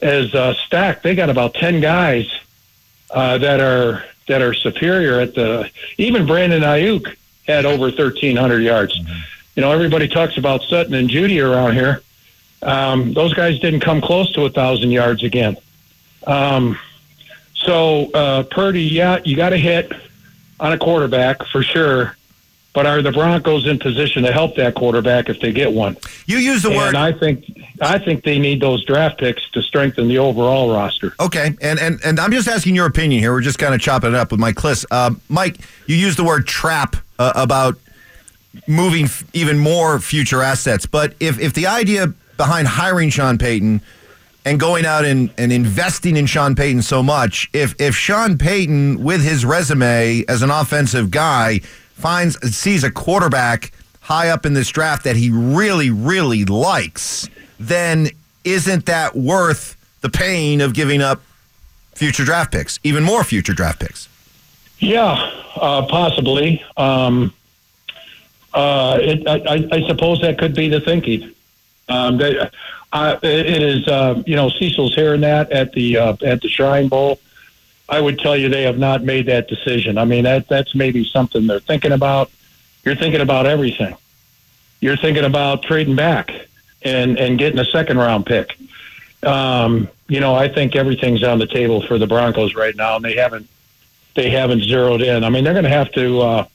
is 0.00 0.34
uh, 0.34 0.54
stacked. 0.54 1.02
They 1.02 1.14
got 1.14 1.28
about 1.28 1.54
ten 1.54 1.80
guys 1.80 2.30
uh, 3.10 3.38
that 3.38 3.60
are 3.60 4.04
that 4.28 4.40
are 4.40 4.54
superior 4.54 5.20
at 5.20 5.34
the. 5.34 5.70
Even 5.98 6.26
Brandon 6.26 6.62
Aiyuk 6.62 7.16
had 7.46 7.64
over 7.64 7.90
thirteen 7.90 8.36
hundred 8.36 8.62
yards. 8.62 8.96
Mm-hmm. 8.98 9.20
You 9.56 9.60
know, 9.62 9.72
everybody 9.72 10.08
talks 10.08 10.36
about 10.36 10.62
Sutton 10.62 10.94
and 10.94 11.08
Jeudy 11.08 11.44
around 11.44 11.74
here. 11.74 12.02
Um, 12.62 13.12
those 13.12 13.34
guys 13.34 13.58
didn't 13.58 13.80
come 13.80 14.00
close 14.00 14.32
to 14.32 14.44
a 14.44 14.50
thousand 14.50 14.90
yards 14.90 15.22
again. 15.22 15.56
Um, 16.26 16.78
so 17.54 18.10
uh, 18.12 18.44
Purdy, 18.44 18.82
yeah, 18.82 19.20
you 19.24 19.36
got 19.36 19.50
to 19.50 19.58
hit 19.58 19.92
on 20.60 20.72
a 20.72 20.78
quarterback 20.78 21.44
for 21.46 21.62
sure. 21.62 22.16
But 22.74 22.86
are 22.86 23.00
the 23.02 23.12
Broncos 23.12 23.66
in 23.66 23.78
position 23.78 24.24
to 24.24 24.32
help 24.32 24.56
that 24.56 24.74
quarterback 24.74 25.28
if 25.28 25.38
they 25.40 25.52
get 25.52 25.72
one? 25.72 25.96
You 26.26 26.38
use 26.38 26.62
the 26.62 26.70
and 26.70 26.76
word. 26.76 26.94
I 26.96 27.12
think 27.12 27.44
I 27.80 27.98
think 27.98 28.24
they 28.24 28.38
need 28.38 28.60
those 28.60 28.84
draft 28.84 29.18
picks 29.18 29.48
to 29.52 29.62
strengthen 29.62 30.08
the 30.08 30.18
overall 30.18 30.74
roster. 30.74 31.14
Okay, 31.20 31.54
and 31.62 31.78
and 31.78 32.00
and 32.04 32.18
I'm 32.18 32.32
just 32.32 32.48
asking 32.48 32.74
your 32.74 32.86
opinion 32.86 33.20
here. 33.20 33.32
We're 33.32 33.42
just 33.42 33.60
kind 33.60 33.74
of 33.74 33.80
chopping 33.80 34.10
it 34.10 34.16
up 34.16 34.32
with 34.32 34.40
Mike 34.40 34.56
Klis. 34.56 34.84
Uh, 34.90 35.14
Mike, 35.28 35.58
you 35.86 35.94
used 35.94 36.18
the 36.18 36.24
word 36.24 36.48
trap 36.48 36.96
uh, 37.18 37.32
about 37.36 37.78
moving 38.66 39.04
f- 39.04 39.24
even 39.32 39.58
more 39.58 40.00
future 40.00 40.42
assets. 40.42 40.84
But 40.84 41.14
if 41.20 41.38
if 41.38 41.54
the 41.54 41.68
idea 41.68 42.12
behind 42.36 42.66
hiring 42.66 43.10
Sean 43.10 43.38
Payton 43.38 43.80
and 44.44 44.60
going 44.60 44.84
out 44.84 45.04
and, 45.04 45.30
and 45.38 45.52
investing 45.52 46.16
in 46.16 46.26
Sean 46.26 46.54
Payton 46.54 46.82
so 46.82 47.02
much, 47.02 47.48
if 47.52 47.80
if 47.80 47.94
Sean 47.94 48.36
Payton, 48.36 49.02
with 49.02 49.22
his 49.22 49.44
resume 49.44 50.24
as 50.28 50.42
an 50.42 50.50
offensive 50.50 51.10
guy, 51.10 51.60
finds 51.94 52.38
sees 52.56 52.84
a 52.84 52.90
quarterback 52.90 53.72
high 54.00 54.28
up 54.28 54.44
in 54.44 54.52
this 54.54 54.68
draft 54.68 55.04
that 55.04 55.16
he 55.16 55.30
really, 55.30 55.90
really 55.90 56.44
likes, 56.44 57.28
then 57.58 58.08
isn't 58.44 58.86
that 58.86 59.16
worth 59.16 59.76
the 60.02 60.10
pain 60.10 60.60
of 60.60 60.74
giving 60.74 61.00
up 61.00 61.22
future 61.94 62.24
draft 62.24 62.52
picks, 62.52 62.78
even 62.84 63.02
more 63.02 63.24
future 63.24 63.54
draft 63.54 63.80
picks. 63.80 64.08
Yeah, 64.78 65.12
uh, 65.56 65.86
possibly. 65.86 66.62
Um, 66.76 67.32
uh, 68.52 68.98
it, 69.00 69.26
I, 69.26 69.66
I, 69.72 69.86
suppose 69.88 70.20
that 70.20 70.38
could 70.38 70.54
be 70.54 70.68
the 70.68 70.80
thinking. 70.80 71.32
Um, 71.88 72.18
they, 72.18 72.38
uh, 72.92 73.16
it 73.22 73.62
is, 73.62 73.88
uh, 73.88 74.22
you 74.26 74.36
know, 74.36 74.50
Cecil's 74.50 74.94
hearing 74.94 75.22
that 75.22 75.50
at 75.50 75.72
the 75.72 75.96
uh, 75.96 76.16
at 76.22 76.40
the 76.42 76.48
Shrine 76.48 76.88
Bowl. 76.88 77.18
I 77.88 78.00
would 78.00 78.18
tell 78.18 78.36
you 78.36 78.48
they 78.48 78.62
have 78.62 78.78
not 78.78 79.04
made 79.04 79.26
that 79.26 79.48
decision. 79.48 79.98
I 79.98 80.04
mean, 80.04 80.24
that 80.24 80.48
that's 80.48 80.74
maybe 80.74 81.04
something 81.04 81.46
they're 81.46 81.60
thinking 81.60 81.92
about. 81.92 82.30
You're 82.84 82.96
thinking 82.96 83.20
about 83.20 83.46
everything. 83.46 83.96
You're 84.80 84.96
thinking 84.96 85.24
about 85.24 85.62
trading 85.62 85.96
back 85.96 86.30
and 86.82 87.18
and 87.18 87.38
getting 87.38 87.58
a 87.58 87.64
second 87.64 87.98
round 87.98 88.26
pick. 88.26 88.56
Um, 89.22 89.88
you 90.08 90.20
know, 90.20 90.34
I 90.34 90.48
think 90.48 90.76
everything's 90.76 91.22
on 91.22 91.38
the 91.38 91.46
table 91.46 91.82
for 91.82 91.98
the 91.98 92.06
Broncos 92.06 92.54
right 92.54 92.76
now, 92.76 92.96
and 92.96 93.04
they 93.04 93.16
haven't 93.16 93.48
they 94.14 94.30
haven't 94.30 94.62
zeroed 94.62 95.02
in. 95.02 95.24
I 95.24 95.30
mean, 95.30 95.44
they're 95.44 95.54
going 95.54 95.64
to 95.64 95.70
have 95.70 95.92
to. 95.92 96.20
Uh, 96.20 96.46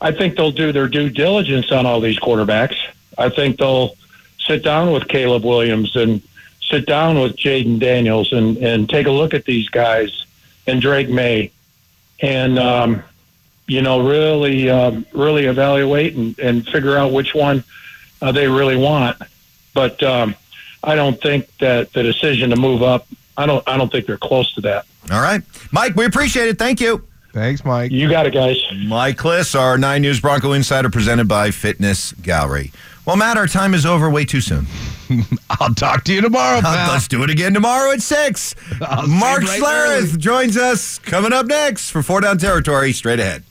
I 0.00 0.12
think 0.12 0.36
they'll 0.36 0.52
do 0.52 0.72
their 0.72 0.88
due 0.88 1.10
diligence 1.10 1.70
on 1.70 1.86
all 1.86 2.00
these 2.00 2.18
quarterbacks. 2.18 2.76
I 3.18 3.28
think 3.28 3.58
they'll 3.58 3.96
sit 4.38 4.64
down 4.64 4.92
with 4.92 5.08
Caleb 5.08 5.44
Williams 5.44 5.94
and 5.94 6.22
sit 6.62 6.86
down 6.86 7.20
with 7.20 7.36
Jayden 7.36 7.78
Daniels 7.78 8.32
and 8.32 8.56
and 8.58 8.88
take 8.88 9.06
a 9.06 9.10
look 9.10 9.34
at 9.34 9.44
these 9.44 9.68
guys 9.68 10.26
and 10.70 10.80
Drake 10.80 11.08
Maye, 11.08 11.50
and 12.20 12.58
um, 12.58 13.02
you 13.66 13.82
know, 13.82 14.06
really 14.06 14.70
um, 14.70 15.04
really 15.12 15.46
evaluate 15.46 16.14
and, 16.14 16.38
and 16.38 16.66
figure 16.66 16.96
out 16.96 17.12
which 17.12 17.34
one 17.34 17.64
uh, 18.22 18.32
they 18.32 18.48
really 18.48 18.76
want. 18.76 19.20
But 19.74 20.02
um, 20.02 20.34
I 20.82 20.94
don't 20.94 21.20
think 21.20 21.56
that 21.58 21.92
the 21.92 22.02
decision 22.02 22.50
to 22.50 22.56
move 22.56 22.82
up. 22.82 23.06
I 23.36 23.46
don't. 23.46 23.66
I 23.68 23.76
don't 23.76 23.90
think 23.90 24.06
they're 24.06 24.18
close 24.18 24.52
to 24.54 24.60
that. 24.62 24.86
All 25.10 25.20
right, 25.20 25.42
Mike. 25.72 25.96
We 25.96 26.04
appreciate 26.04 26.48
it. 26.48 26.58
Thank 26.58 26.80
you. 26.80 27.06
Thanks, 27.32 27.64
Mike. 27.64 27.92
You 27.92 28.10
got 28.10 28.26
it, 28.26 28.34
guys. 28.34 28.56
Mike 28.86 29.16
Klis, 29.16 29.58
our 29.58 29.78
Nine 29.78 30.02
News 30.02 30.20
Bronco 30.20 30.52
Insider, 30.52 30.90
presented 30.90 31.28
by 31.28 31.52
Fitness 31.52 32.12
Gallery. 32.12 32.72
Well, 33.10 33.16
Mat, 33.16 33.36
our 33.36 33.48
time 33.48 33.74
is 33.74 33.84
over 33.84 34.08
way 34.08 34.24
too 34.24 34.40
soon. 34.40 34.68
I'll 35.60 35.74
talk 35.74 36.04
to 36.04 36.14
you 36.14 36.20
tomorrow, 36.20 36.58
uh, 36.58 36.62
pal. 36.62 36.92
Let's 36.92 37.08
do 37.08 37.24
it 37.24 37.30
again 37.30 37.52
tomorrow 37.52 37.90
at 37.90 38.02
6. 38.02 38.54
Mark 39.08 39.42
right 39.42 39.60
Schlereth 39.60 40.16
joins 40.16 40.56
us 40.56 41.00
coming 41.00 41.32
up 41.32 41.46
next 41.46 41.90
for 41.90 42.04
Four 42.04 42.20
Down 42.20 42.38
Territory, 42.38 42.92
straight 42.92 43.18
ahead. 43.18 43.42